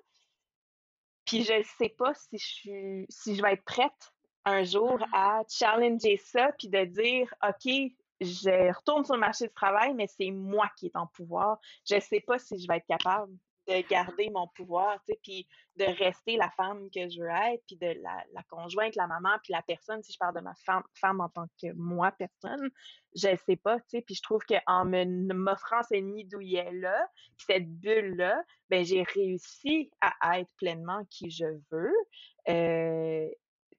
puis 1.32 1.44
je 1.44 1.62
sais 1.78 1.88
pas 1.88 2.12
si 2.12 2.36
je 2.36 2.46
suis 2.46 3.06
si 3.08 3.34
je 3.34 3.40
vais 3.40 3.54
être 3.54 3.64
prête 3.64 4.12
un 4.44 4.64
jour 4.64 4.98
à 5.14 5.40
challenger 5.48 6.18
ça, 6.18 6.50
puis 6.58 6.68
de 6.68 6.84
dire: 6.84 7.34
«OK, 7.42 7.72
je 8.20 8.74
retourne 8.76 9.02
sur 9.06 9.14
le 9.14 9.20
marché 9.20 9.46
du 9.46 9.54
travail, 9.54 9.94
mais 9.94 10.06
c'est 10.08 10.30
moi 10.30 10.68
qui 10.76 10.88
est 10.88 10.96
en 10.96 11.06
pouvoir». 11.06 11.58
Je 11.88 11.98
sais 12.00 12.20
pas 12.20 12.38
si 12.38 12.58
je 12.58 12.68
vais 12.68 12.76
être 12.76 12.86
capable 12.86 13.32
de 13.68 13.88
garder 13.88 14.30
mon 14.30 14.48
pouvoir, 14.48 14.98
tu 15.04 15.12
sais, 15.12 15.20
puis 15.22 15.46
de 15.76 15.84
rester 15.84 16.36
la 16.36 16.50
femme 16.50 16.88
que 16.90 17.08
je 17.08 17.20
veux 17.20 17.28
être, 17.28 17.62
puis 17.66 17.76
de 17.76 17.94
la 18.02 18.42
conjointe, 18.50 18.96
la 18.96 19.06
maman, 19.06 19.30
puis 19.42 19.52
la 19.52 19.62
personne, 19.62 20.02
si 20.02 20.12
je 20.12 20.18
parle 20.18 20.34
de 20.36 20.40
ma 20.40 20.54
femme 20.94 21.20
en 21.20 21.28
tant 21.28 21.46
que 21.60 21.72
moi, 21.74 22.12
personne, 22.12 22.70
je 23.14 23.36
sais 23.46 23.56
pas, 23.56 23.78
tu 23.80 23.84
sais, 23.88 24.02
puis 24.02 24.14
je 24.14 24.22
trouve 24.22 24.42
qu'en 24.44 24.84
m'offrant 24.84 25.82
ce 25.82 25.96
nid 25.96 26.24
douillet-là, 26.24 27.06
puis 27.36 27.46
cette 27.46 27.68
bulle-là, 27.68 28.42
ben, 28.68 28.84
j'ai 28.84 29.02
réussi 29.02 29.90
à 30.00 30.40
être 30.40 30.50
pleinement 30.56 31.04
qui 31.10 31.30
je 31.30 31.46
veux. 31.70 31.92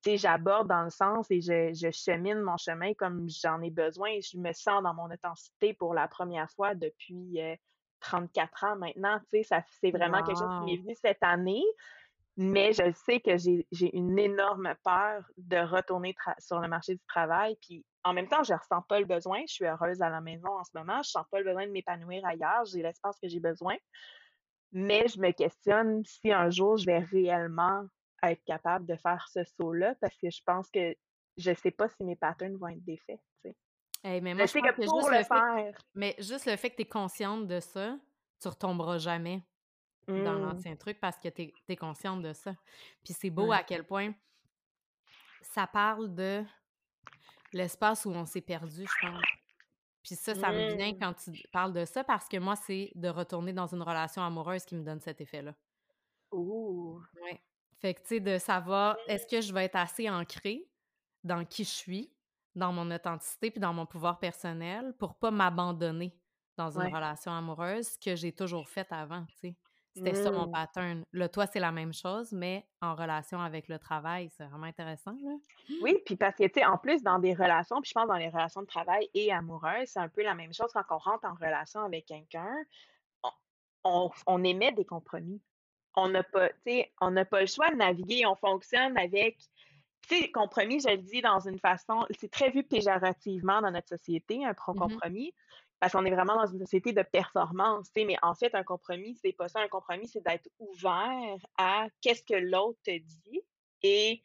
Sais, 0.03 0.17
j'aborde 0.17 0.67
dans 0.67 0.83
le 0.83 0.89
sens 0.89 1.27
et 1.31 1.39
je 1.39 1.91
chemine 1.91 2.41
mon 2.41 2.57
chemin 2.57 2.93
comme 2.93 3.25
j'en 3.29 3.61
ai 3.61 3.69
besoin 3.69 4.09
je 4.19 4.37
me 4.37 4.51
sens 4.51 4.83
dans 4.83 4.93
mon 4.93 5.09
authenticité 5.09 5.73
pour 5.73 5.93
la 5.93 6.09
première 6.09 6.51
fois 6.51 6.75
depuis, 6.75 7.39
heu, 7.39 7.55
34 8.03 8.63
ans 8.65 8.75
maintenant, 8.75 9.19
tu 9.31 9.43
sais, 9.43 9.63
c'est 9.81 9.91
vraiment 9.91 10.21
quelque 10.23 10.37
chose 10.37 10.59
qui 10.59 10.71
m'est 10.71 10.81
venu 10.81 10.95
cette 10.95 11.23
année 11.23 11.63
Mais 12.35 12.73
je 12.73 12.91
sais 12.91 13.19
que 13.19 13.37
j'ai 13.37 13.95
une 13.95 14.19
énorme 14.19 14.73
peur 14.83 15.23
de 15.37 15.57
retourner 15.57 16.15
sur 16.39 16.59
le 16.59 16.67
marché 16.67 16.95
du 16.95 17.05
travail. 17.07 17.57
Puis 17.61 17.85
en 18.03 18.13
même 18.13 18.27
temps, 18.27 18.43
je 18.43 18.53
ressens 18.53 18.81
pas 18.83 18.99
le 18.99 19.05
besoin. 19.05 19.41
Je 19.47 19.53
suis 19.53 19.65
heureuse 19.65 20.01
à 20.01 20.09
la 20.09 20.19
maison 20.19 20.49
en 20.49 20.63
ce 20.63 20.71
moment. 20.75 21.01
Je 21.03 21.09
sens 21.09 21.25
pas 21.31 21.39
le 21.39 21.45
besoin 21.45 21.65
de 21.65 21.71
m'épanouir 21.71 22.25
ailleurs. 22.25 22.65
J'ai 22.65 22.81
l'espace 22.81 23.17
que 23.21 23.27
j'ai 23.27 23.39
besoin. 23.39 23.75
Mais 24.71 25.07
je 25.07 25.19
me 25.19 25.31
questionne 25.31 26.03
si 26.03 26.31
un 26.31 26.49
jour 26.49 26.77
je 26.77 26.85
vais 26.85 26.99
réellement 26.99 27.85
être 28.23 28.43
capable 28.45 28.85
de 28.85 28.95
faire 28.95 29.27
ce 29.31 29.43
saut-là 29.43 29.95
parce 30.01 30.17
que 30.17 30.29
je 30.29 30.41
pense 30.45 30.69
que 30.71 30.95
je 31.37 31.53
sais 31.53 31.71
pas 31.71 31.87
si 31.89 32.03
mes 32.03 32.15
patterns 32.15 32.57
vont 32.57 32.67
être 32.67 32.83
défaits. 32.83 33.19
Mais 34.03 34.33
moi, 34.33 34.45
je, 34.45 34.51
sais 34.51 34.61
que, 34.61 34.85
pour 34.85 35.09
le, 35.09 35.23
faire. 35.23 35.77
mais 35.95 36.15
juste 36.19 36.45
le 36.45 36.55
fait 36.57 36.69
que 36.69 36.75
tu 36.75 36.81
es 36.81 36.87
consciente 36.87 37.47
de 37.47 37.59
ça, 37.59 37.97
tu 38.41 38.47
retomberas 38.47 38.97
jamais 38.97 39.43
dans 40.07 40.33
mmh. 40.33 40.41
l'ancien 40.41 40.75
truc 40.75 40.99
parce 40.99 41.17
que 41.17 41.29
tu 41.29 41.53
es, 41.67 41.75
consciente 41.75 42.21
de 42.21 42.33
ça. 42.33 42.53
Puis 43.03 43.13
c'est 43.13 43.29
beau 43.29 43.51
à 43.51 43.63
quel 43.63 43.85
point 43.85 44.13
ça 45.41 45.67
parle 45.67 46.13
de 46.13 46.43
l'espace 47.53 48.05
où 48.05 48.11
on 48.11 48.25
s'est 48.25 48.41
perdu, 48.41 48.85
je 48.85 49.07
pense. 49.07 49.23
Puis 50.03 50.15
ça, 50.15 50.35
ça 50.35 50.51
me 50.51 50.75
vient 50.75 50.91
mmh. 50.91 50.99
quand 50.99 51.13
tu 51.13 51.47
parles 51.51 51.71
de 51.71 51.85
ça 51.85 52.03
parce 52.03 52.27
que 52.27 52.37
moi, 52.37 52.57
c'est 52.57 52.91
de 52.95 53.07
retourner 53.07 53.53
dans 53.53 53.67
une 53.67 53.81
relation 53.81 54.21
amoureuse 54.21 54.65
qui 54.65 54.75
me 54.75 54.83
donne 54.83 54.99
cet 54.99 55.21
effet-là. 55.21 55.55
Ouh! 56.31 57.01
Ouais. 57.21 57.41
Fait 57.79 57.93
que, 57.93 58.01
tu 58.01 58.07
sais, 58.07 58.19
de 58.19 58.37
savoir, 58.37 58.97
est-ce 59.07 59.27
que 59.27 59.39
je 59.39 59.53
vais 59.53 59.65
être 59.65 59.75
assez 59.75 60.09
ancrée 60.09 60.67
dans 61.23 61.45
qui 61.45 61.63
je 61.63 61.69
suis, 61.69 62.12
dans 62.55 62.71
mon 62.71 62.89
authenticité 62.91 63.51
puis 63.51 63.59
dans 63.59 63.73
mon 63.73 63.85
pouvoir 63.85 64.19
personnel 64.19 64.93
pour 64.99 65.15
pas 65.15 65.31
m'abandonner 65.31 66.15
dans 66.57 66.79
une 66.79 66.93
relation 66.93 67.31
amoureuse 67.31 67.97
que 67.97 68.15
j'ai 68.15 68.31
toujours 68.31 68.69
faite 68.69 68.91
avant, 68.91 69.25
tu 69.25 69.35
sais. 69.37 69.55
C'était 69.95 70.15
ça 70.15 70.31
mon 70.31 70.47
mmh. 70.47 70.51
pattern. 70.51 71.03
Le 71.11 71.29
toi, 71.29 71.45
c'est 71.45 71.59
la 71.59 71.71
même 71.71 71.93
chose, 71.93 72.31
mais 72.31 72.65
en 72.81 72.95
relation 72.95 73.39
avec 73.39 73.67
le 73.67 73.77
travail. 73.77 74.31
C'est 74.35 74.45
vraiment 74.45 74.65
intéressant, 74.65 75.15
là. 75.23 75.35
Oui, 75.83 75.99
puis 76.03 76.15
parce 76.15 76.35
que, 76.35 76.45
tu 76.45 76.53
sais, 76.55 76.65
en 76.65 76.79
plus, 76.79 77.03
dans 77.03 77.19
des 77.19 77.35
relations, 77.35 77.79
puis 77.79 77.89
je 77.89 77.93
pense 77.93 78.07
dans 78.07 78.17
les 78.17 78.29
relations 78.29 78.61
de 78.61 78.67
travail 78.67 79.07
et 79.13 79.31
amoureuses, 79.31 79.89
c'est 79.89 79.99
un 79.99 80.09
peu 80.09 80.23
la 80.23 80.33
même 80.33 80.51
chose 80.51 80.71
quand 80.73 80.83
on 80.89 80.97
rentre 80.97 81.25
en 81.25 81.35
relation 81.35 81.81
avec 81.81 82.07
quelqu'un. 82.07 82.55
On, 83.83 84.09
on, 84.25 84.43
émet 84.43 84.71
des 84.71 84.85
compromis. 84.85 85.41
On 85.95 86.07
n'a 86.07 86.23
pas, 86.23 86.49
tu 86.49 86.55
sais, 86.65 86.91
on 86.99 87.11
n'a 87.11 87.25
pas 87.25 87.41
le 87.41 87.47
choix 87.47 87.69
de 87.69 87.75
naviguer. 87.75 88.25
On 88.25 88.35
fonctionne 88.35 88.97
avec 88.97 89.37
tu 90.07 90.17
sais, 90.17 90.31
compromis, 90.31 90.79
je 90.81 90.89
le 90.89 90.97
dis 90.97 91.21
dans 91.21 91.39
une 91.39 91.59
façon, 91.59 92.05
c'est 92.19 92.31
très 92.31 92.49
vu 92.49 92.63
péjorativement 92.63 93.61
dans 93.61 93.71
notre 93.71 93.89
société, 93.89 94.45
un 94.45 94.53
pro-compromis. 94.53 95.33
Parce 95.79 95.91
qu'on 95.91 96.05
est 96.05 96.11
vraiment 96.11 96.35
dans 96.35 96.45
une 96.45 96.59
société 96.59 96.93
de 96.93 97.01
performance, 97.01 97.89
mais 97.97 98.15
en 98.21 98.33
fait, 98.35 98.55
un 98.55 98.63
compromis, 98.63 99.17
c'est 99.21 99.33
pas 99.33 99.49
ça. 99.49 99.59
Un 99.59 99.67
compromis, 99.67 100.07
c'est 100.07 100.23
d'être 100.23 100.47
ouvert 100.57 101.37
à 101.57 101.87
qu'est-ce 101.99 102.23
que 102.23 102.39
l'autre 102.39 102.79
te 102.85 102.97
dit 102.97 103.41
et 103.81 104.23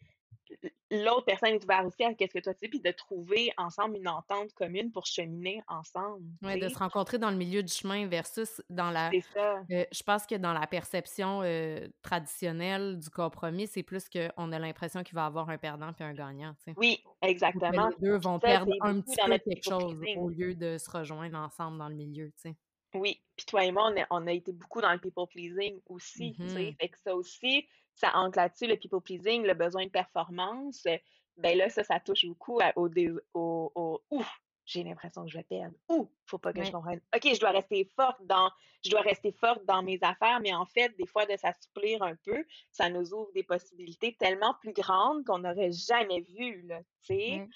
l'autre 0.90 1.24
personne 1.24 1.50
est 1.50 1.64
ouverte 1.64 1.86
aussi 1.86 2.04
à 2.04 2.14
qu'est-ce 2.14 2.32
que 2.32 2.38
toi 2.38 2.54
tu 2.54 2.60
dis, 2.62 2.68
puis 2.68 2.80
de 2.80 2.90
trouver 2.90 3.52
ensemble 3.56 3.96
une 3.96 4.08
entente 4.08 4.52
commune 4.54 4.90
pour 4.90 5.06
cheminer 5.06 5.62
ensemble. 5.68 6.24
Oui, 6.42 6.58
de 6.58 6.68
se 6.68 6.78
rencontrer 6.78 7.18
dans 7.18 7.30
le 7.30 7.36
milieu 7.36 7.62
du 7.62 7.72
chemin 7.72 8.06
versus 8.06 8.62
dans 8.70 8.90
la. 8.90 9.10
C'est 9.10 9.20
ça. 9.20 9.62
Euh, 9.70 9.84
je 9.92 10.02
pense 10.02 10.26
que 10.26 10.34
dans 10.34 10.52
la 10.52 10.66
perception 10.66 11.40
euh, 11.42 11.86
traditionnelle 12.02 12.98
du 12.98 13.10
compromis, 13.10 13.66
c'est 13.66 13.82
plus 13.82 14.08
qu'on 14.08 14.52
a 14.52 14.58
l'impression 14.58 15.02
qu'il 15.02 15.14
va 15.14 15.24
y 15.24 15.26
avoir 15.26 15.48
un 15.50 15.58
perdant 15.58 15.92
puis 15.92 16.04
un 16.04 16.14
gagnant. 16.14 16.54
Oui, 16.76 17.02
exactement. 17.22 17.88
les 17.88 18.08
deux 18.08 18.18
vont 18.18 18.38
perdre 18.38 18.72
un 18.80 19.00
petit 19.00 19.16
peu 19.24 19.38
quelque 19.38 19.64
chose 19.64 20.00
au 20.16 20.28
lieu 20.28 20.54
de 20.54 20.78
se 20.78 20.90
rejoindre 20.90 21.38
ensemble 21.38 21.78
dans 21.78 21.88
le 21.88 21.94
milieu. 21.94 22.32
sais. 22.36 22.56
Oui, 22.94 23.20
puis 23.36 23.44
toi 23.44 23.64
et 23.64 23.72
moi, 23.72 23.92
on 24.10 24.26
a, 24.26 24.32
été 24.32 24.52
beaucoup 24.52 24.80
dans 24.80 24.92
le 24.92 24.98
people 24.98 25.26
pleasing 25.28 25.78
aussi. 25.86 26.34
Mm 26.38 26.72
Fait 26.80 26.88
que 26.88 26.98
ça 26.98 27.14
aussi, 27.14 27.68
ça 27.98 28.16
ancre 28.16 28.38
là-dessus 28.38 28.66
le 28.66 28.76
people 28.76 29.00
pleasing, 29.00 29.44
le 29.44 29.54
besoin 29.54 29.84
de 29.84 29.90
performance. 29.90 30.86
Ben 31.36 31.56
là, 31.56 31.68
ça, 31.68 31.84
ça 31.84 32.00
touche 32.00 32.26
beaucoup 32.26 32.58
au, 32.76 32.88
au, 33.34 33.72
au 33.74 34.02
ouf, 34.10 34.40
j'ai 34.68 34.84
l'impression 34.84 35.24
que 35.24 35.30
je 35.30 35.38
vais 35.38 35.44
perdre. 35.44 35.74
Ouh, 35.88 36.10
faut 36.26 36.36
pas 36.38 36.52
que 36.52 36.62
je 36.62 36.70
comprenne. 36.70 37.00
OK, 37.14 37.34
je 37.34 37.40
dois 37.40 37.50
rester 37.50 37.84
forte 37.96 38.24
dans 38.26 38.50
je 38.84 38.90
dois 38.90 39.00
rester 39.00 39.32
forte 39.32 39.64
dans 39.64 39.82
mes 39.82 39.98
affaires, 40.02 40.40
mais 40.40 40.54
en 40.54 40.66
fait, 40.66 40.94
des 40.98 41.06
fois 41.06 41.26
de 41.26 41.36
s'assouplir 41.36 42.02
un 42.02 42.14
peu, 42.16 42.44
ça 42.70 42.90
nous 42.90 43.14
ouvre 43.14 43.32
des 43.34 43.42
possibilités 43.42 44.14
tellement 44.18 44.54
plus 44.60 44.72
grandes 44.72 45.24
qu'on 45.24 45.38
n'aurait 45.38 45.72
jamais 45.72 46.20
vues 46.20 46.62
là, 46.66 46.80
tu 47.02 47.14
sais. 47.14 47.48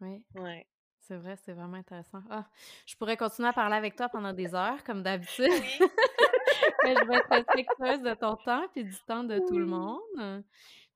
Oui. 0.00 0.24
Ouais. 0.36 0.66
C'est 1.00 1.16
vrai, 1.16 1.34
c'est 1.44 1.52
vraiment 1.52 1.76
intéressant. 1.76 2.22
Ah, 2.30 2.48
je 2.86 2.94
pourrais 2.94 3.16
continuer 3.16 3.48
à 3.48 3.52
parler 3.52 3.74
avec 3.74 3.96
toi 3.96 4.08
pendant 4.08 4.32
des 4.32 4.54
heures, 4.54 4.84
comme 4.84 5.02
d'habitude. 5.02 5.50
Mais 5.50 5.88
je 6.84 7.06
vais 7.06 7.16
être 7.16 7.28
respectueuse 7.30 8.02
de 8.02 8.14
ton 8.14 8.36
temps 8.36 8.64
et 8.76 8.84
du 8.84 8.96
temps 9.06 9.24
de 9.24 9.38
tout 9.48 9.58
le 9.58 9.66
monde. 9.66 10.44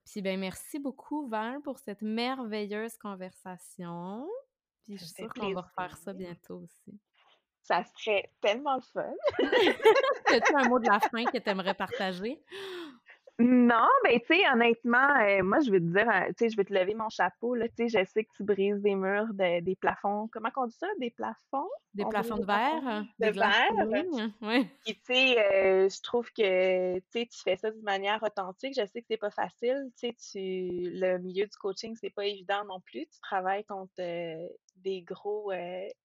Puis 0.04 0.20
ben 0.20 0.38
merci 0.38 0.78
beaucoup, 0.78 1.26
Val, 1.28 1.60
pour 1.62 1.78
cette 1.78 2.02
merveilleuse 2.02 2.96
conversation. 2.98 4.28
Puis 4.84 4.98
je 4.98 5.04
suis 5.04 5.14
sûre 5.14 5.32
qu'on 5.32 5.52
va 5.52 5.62
refaire 5.62 5.96
ça 5.96 6.12
bientôt 6.12 6.60
aussi. 6.62 6.98
Ça 7.62 7.82
serait 7.82 8.30
tellement 8.42 8.76
le 8.76 8.82
fun. 8.82 9.12
As-tu 10.26 10.54
un 10.54 10.68
mot 10.68 10.78
de 10.78 10.86
la 10.86 11.00
fin 11.00 11.24
que 11.24 11.38
tu 11.38 11.48
aimerais 11.48 11.72
partager? 11.72 12.42
Non, 13.40 13.88
ben 14.04 14.20
tu 14.20 14.26
sais, 14.26 14.42
honnêtement, 14.52 15.08
euh, 15.20 15.42
moi 15.42 15.58
je 15.58 15.70
vais 15.72 15.80
te 15.80 15.86
dire, 15.86 16.08
euh, 16.08 16.28
tu 16.28 16.34
sais, 16.38 16.48
je 16.50 16.56
vais 16.56 16.64
te 16.64 16.72
lever 16.72 16.94
mon 16.94 17.08
chapeau, 17.08 17.56
là, 17.56 17.66
tu 17.68 17.88
sais, 17.88 17.88
je 17.88 18.04
sais 18.08 18.24
que 18.24 18.30
tu 18.36 18.44
brises 18.44 18.80
des 18.80 18.94
murs, 18.94 19.26
des 19.34 19.76
plafonds, 19.80 20.28
comment 20.32 20.50
on 20.56 20.66
dit 20.66 20.76
ça, 20.78 20.86
des 21.00 21.10
plafonds? 21.10 21.68
Des 21.94 22.04
plafonds 22.04 22.36
de 22.36 22.46
verre? 22.46 23.04
De 23.18 23.30
verre. 23.30 24.30
Oui. 24.40 24.68
Tu 24.86 24.94
sais, 25.02 25.38
euh, 25.38 25.88
je 25.88 26.00
trouve 26.02 26.30
que, 26.30 26.96
tu 26.96 27.02
sais, 27.10 27.26
tu 27.26 27.42
fais 27.42 27.56
ça 27.56 27.72
d'une 27.72 27.82
manière 27.82 28.22
authentique, 28.22 28.74
je 28.78 28.86
sais 28.86 29.00
que 29.00 29.06
c'est 29.10 29.16
pas 29.16 29.30
facile, 29.30 29.90
tu 29.98 30.08
sais, 30.08 30.14
tu, 30.14 30.90
le 30.92 31.18
milieu 31.18 31.46
du 31.46 31.56
coaching, 31.56 31.96
c'est 32.00 32.14
pas 32.14 32.26
évident 32.26 32.64
non 32.68 32.78
plus, 32.80 33.06
tu 33.06 33.20
travailles 33.20 33.64
contre 33.64 33.94
des 34.76 35.02
gros 35.02 35.52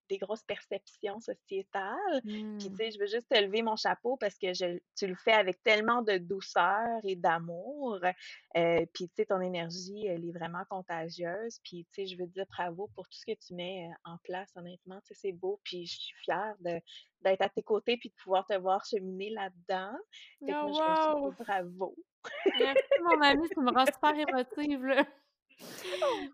des 0.10 0.18
grosses 0.18 0.44
perceptions 0.44 1.20
sociétales. 1.22 2.22
Puis 2.24 2.58
tu 2.60 2.70
mmh. 2.70 2.76
sais, 2.76 2.92
je 2.92 3.00
veux 3.00 3.06
juste 3.06 3.30
te 3.30 3.40
lever 3.40 3.62
mon 3.62 3.76
chapeau 3.76 4.18
parce 4.18 4.38
que 4.38 4.54
je, 4.54 4.80
tu 4.98 5.08
le 5.08 5.16
fais 5.16 5.34
avec 5.34 5.62
tellement 5.64 6.02
de 6.02 6.18
douceur 6.18 7.00
et 7.04 7.16
d'amour. 7.16 8.00
puis 8.54 9.08
tu 9.08 9.14
sais, 9.16 9.26
ton 9.26 9.40
énergie, 9.40 10.08
elle 10.08 10.26
est 10.26 10.32
vraiment 10.32 10.64
contagieuse. 10.70 11.60
Puis 11.64 11.86
tu 11.94 11.94
sais, 11.94 12.08
je 12.08 12.18
veux 12.18 12.28
te 12.28 12.34
dire 12.34 12.46
bravo 12.48 12.90
pour 12.96 13.08
tout 13.08 13.18
ce 13.18 13.26
que 13.26 13.38
tu 13.38 13.54
mets 13.54 13.90
en 14.04 14.18
place, 14.24 14.50
honnêtement. 14.56 15.00
Tu 15.02 15.14
sais, 15.14 15.20
c'est 15.22 15.32
beau. 15.32 15.60
Puis 15.64 15.86
je 15.86 16.00
suis 16.00 16.18
fière 16.24 16.56
de 16.62 16.82
d'être 17.22 17.42
à 17.42 17.50
tes 17.50 17.64
côtés 17.64 17.98
puis 17.98 18.10
de 18.10 18.16
pouvoir 18.16 18.46
te 18.46 18.58
voir 18.58 18.86
cheminer 18.86 19.30
là-dedans. 19.30 19.98
Oh, 20.42 21.26
wow! 21.28 21.32
bravo! 21.38 21.96
Merci, 22.60 22.82
mon 23.04 23.22
amie, 23.22 23.48
ça 23.54 23.62
me 23.62 23.72
rend 23.72 23.86
super 23.86 24.16
émotive, 24.16 24.86
là. 24.86 25.06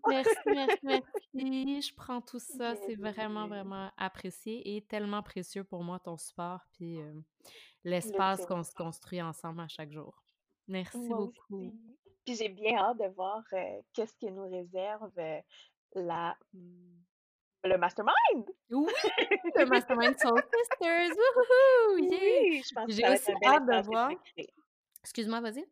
Merci, 0.08 0.30
merci, 0.46 0.78
merci. 0.82 1.82
Je 1.82 1.94
prends 1.94 2.20
tout 2.20 2.38
ça. 2.38 2.74
C'est 2.76 2.94
vraiment, 2.94 3.48
vraiment 3.48 3.90
apprécié 3.96 4.76
et 4.76 4.82
tellement 4.82 5.22
précieux 5.22 5.64
pour 5.64 5.82
moi, 5.82 5.98
ton 5.98 6.16
support, 6.16 6.60
puis 6.72 7.00
euh, 7.00 7.12
l'espace 7.84 8.46
qu'on 8.46 8.62
se 8.62 8.74
construit 8.74 9.22
ensemble 9.22 9.60
à 9.60 9.68
chaque 9.68 9.92
jour. 9.92 10.22
Merci 10.68 11.08
beaucoup. 11.08 11.74
Puis 12.24 12.34
j'ai 12.34 12.48
bien 12.48 12.76
hâte 12.76 12.98
de 12.98 13.06
voir 13.14 13.42
euh, 13.52 13.80
qu'est-ce 13.92 14.16
que 14.16 14.26
nous 14.26 14.48
réserve 14.50 15.12
euh, 15.18 15.40
la 15.94 16.36
hmm, 16.52 16.96
le 17.64 17.78
mastermind. 17.78 18.14
Oui, 18.70 18.92
le 19.54 19.66
mastermind 19.66 20.18
Soul 20.18 20.42
Sisters. 20.42 21.10
Woohoo! 21.10 21.94
Oui, 21.94 22.62
J'ai 22.88 23.08
aussi 23.08 23.32
hâte 23.44 23.66
de 23.66 23.86
voir. 23.86 24.10
Excuse-moi, 25.02 25.40
vas-y 25.40 25.64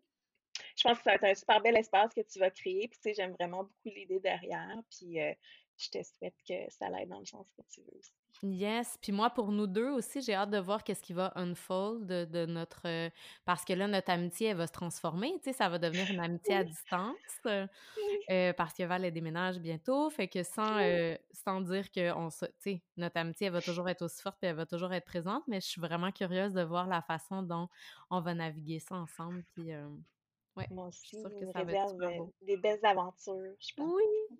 je 0.76 0.82
pense 0.82 0.98
que 0.98 1.04
ça 1.04 1.10
va 1.10 1.14
être 1.16 1.24
un 1.24 1.34
super 1.34 1.60
bel 1.60 1.76
espace 1.76 2.12
que 2.14 2.20
tu 2.20 2.38
vas 2.38 2.50
créer. 2.50 2.88
Puis, 2.88 2.98
tu 2.98 3.10
sais, 3.10 3.14
j'aime 3.14 3.32
vraiment 3.32 3.62
beaucoup 3.62 3.94
l'idée 3.94 4.20
derrière. 4.20 4.80
Puis, 4.90 5.20
euh, 5.20 5.32
je 5.76 5.90
te 5.90 6.02
souhaite 6.02 6.36
que 6.48 6.54
ça 6.68 6.86
aille 6.86 7.06
dans 7.06 7.18
le 7.18 7.24
sens 7.24 7.46
que 7.56 7.62
tu 7.72 7.80
veux 7.80 7.98
aussi. 7.98 8.12
Yes. 8.42 8.98
Puis 9.00 9.12
moi, 9.12 9.30
pour 9.30 9.52
nous 9.52 9.66
deux 9.66 9.90
aussi, 9.90 10.20
j'ai 10.20 10.34
hâte 10.34 10.50
de 10.50 10.58
voir 10.58 10.84
qu'est-ce 10.84 11.02
qui 11.02 11.12
va 11.12 11.32
unfold 11.36 12.06
de, 12.06 12.46
notre... 12.46 12.82
Euh, 12.86 13.10
parce 13.44 13.64
que 13.64 13.72
là, 13.72 13.86
notre 13.86 14.10
amitié, 14.10 14.48
elle 14.48 14.56
va 14.56 14.66
se 14.66 14.72
transformer. 14.72 15.32
Tu 15.38 15.44
sais, 15.44 15.52
ça 15.52 15.68
va 15.68 15.78
devenir 15.78 16.10
une 16.10 16.20
amitié 16.20 16.56
à 16.56 16.64
distance. 16.64 17.14
Euh, 17.46 18.52
parce 18.52 18.74
que 18.74 18.82
Val, 18.82 19.04
elle 19.04 19.12
déménage 19.12 19.58
bientôt. 19.58 20.10
Fait 20.10 20.28
que 20.28 20.42
sans, 20.42 20.78
sans 21.32 21.60
dire 21.60 21.90
que 21.90 22.12
on 22.12 22.28
tu 22.28 22.46
sais, 22.58 22.82
notre 22.96 23.16
amitié, 23.18 23.46
elle 23.46 23.52
va 23.52 23.62
toujours 23.62 23.88
être 23.88 24.02
aussi 24.02 24.20
forte 24.20 24.42
et 24.42 24.48
elle 24.48 24.56
va 24.56 24.66
toujours 24.66 24.92
être 24.92 25.06
présente. 25.06 25.44
Mais 25.46 25.60
je 25.60 25.66
suis 25.66 25.80
vraiment 25.80 26.10
curieuse 26.10 26.52
de 26.52 26.62
voir 26.62 26.86
la 26.86 27.02
façon 27.02 27.42
dont 27.42 27.68
on 28.10 28.20
va 28.20 28.34
naviguer 28.34 28.80
ça 28.80 28.96
ensemble. 28.96 29.44
Puis 29.54 29.72
Ouais, 30.56 30.66
Moi 30.70 30.86
aussi, 30.86 31.16
je 31.16 31.46
ça 31.52 31.58
réserve 31.60 32.00
euh, 32.00 32.24
des 32.42 32.56
belles 32.56 32.84
aventures, 32.84 33.54
je 33.58 33.74
pense. 33.76 33.92
Oui. 33.92 34.38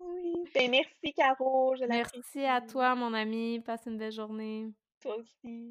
Oui. 0.00 0.44
Ben, 0.54 0.70
merci, 0.70 1.14
Caro. 1.14 1.74
Je 1.76 1.84
merci 1.84 2.44
à 2.44 2.60
toi, 2.60 2.94
mon 2.94 3.12
ami. 3.14 3.60
Passe 3.60 3.82
une 3.86 3.98
belle 3.98 4.12
journée. 4.12 4.68
Toi 5.00 5.16
aussi. 5.16 5.70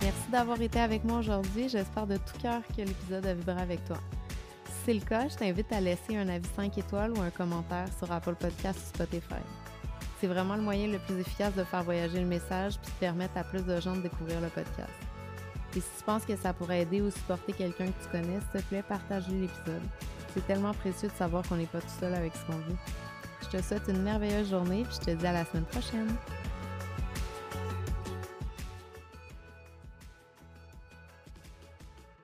Merci 0.00 0.30
d'avoir 0.30 0.60
été 0.60 0.80
avec 0.80 1.04
moi 1.04 1.18
aujourd'hui. 1.18 1.68
J'espère 1.68 2.06
de 2.06 2.16
tout 2.16 2.38
cœur 2.40 2.62
que 2.76 2.82
l'épisode 2.82 3.24
a 3.24 3.34
vibré 3.34 3.60
avec 3.60 3.84
toi. 3.84 3.98
Si 4.66 4.72
c'est 4.84 4.94
le 4.94 5.00
cas, 5.00 5.28
je 5.28 5.36
t'invite 5.36 5.70
à 5.72 5.80
laisser 5.80 6.16
un 6.16 6.28
avis 6.28 6.48
5 6.56 6.76
étoiles 6.78 7.12
ou 7.12 7.20
un 7.20 7.30
commentaire 7.30 7.86
sur 7.98 8.10
Apple 8.10 8.34
Podcast 8.34 8.80
ou 8.80 8.88
Spotify. 8.96 9.42
C'est 10.20 10.26
vraiment 10.26 10.56
le 10.56 10.62
moyen 10.62 10.88
le 10.88 10.98
plus 10.98 11.18
efficace 11.20 11.54
de 11.54 11.62
faire 11.64 11.84
voyager 11.84 12.20
le 12.20 12.26
message 12.26 12.78
puis 12.80 12.90
de 12.92 12.98
permettre 12.98 13.36
à 13.36 13.44
plus 13.44 13.64
de 13.64 13.80
gens 13.80 13.94
de 13.94 14.02
découvrir 14.02 14.40
le 14.40 14.48
podcast. 14.48 14.90
Et 15.74 15.80
si 15.80 15.88
tu 15.98 16.04
penses 16.04 16.24
que 16.24 16.36
ça 16.36 16.52
pourrait 16.52 16.82
aider 16.82 17.00
ou 17.00 17.10
supporter 17.10 17.52
quelqu'un 17.52 17.86
que 17.86 18.02
tu 18.02 18.08
connais, 18.10 18.38
s'il 18.40 18.60
te 18.60 18.68
plaît, 18.68 18.82
partage 18.82 19.28
l'épisode. 19.28 19.82
C'est 20.34 20.46
tellement 20.46 20.74
précieux 20.74 21.08
de 21.08 21.14
savoir 21.14 21.46
qu'on 21.48 21.56
n'est 21.56 21.66
pas 21.66 21.80
tout 21.80 22.00
seul 22.00 22.14
avec 22.14 22.32
ce 22.34 22.44
qu'on 22.46 22.58
vit. 22.58 22.76
Je 23.42 23.58
te 23.58 23.62
souhaite 23.62 23.82
une 23.88 24.02
merveilleuse 24.02 24.50
journée, 24.50 24.84
puis 24.84 24.98
je 25.00 25.12
te 25.12 25.16
dis 25.16 25.26
à 25.26 25.32
la 25.32 25.44
semaine 25.44 25.64
prochaine. 25.64 26.14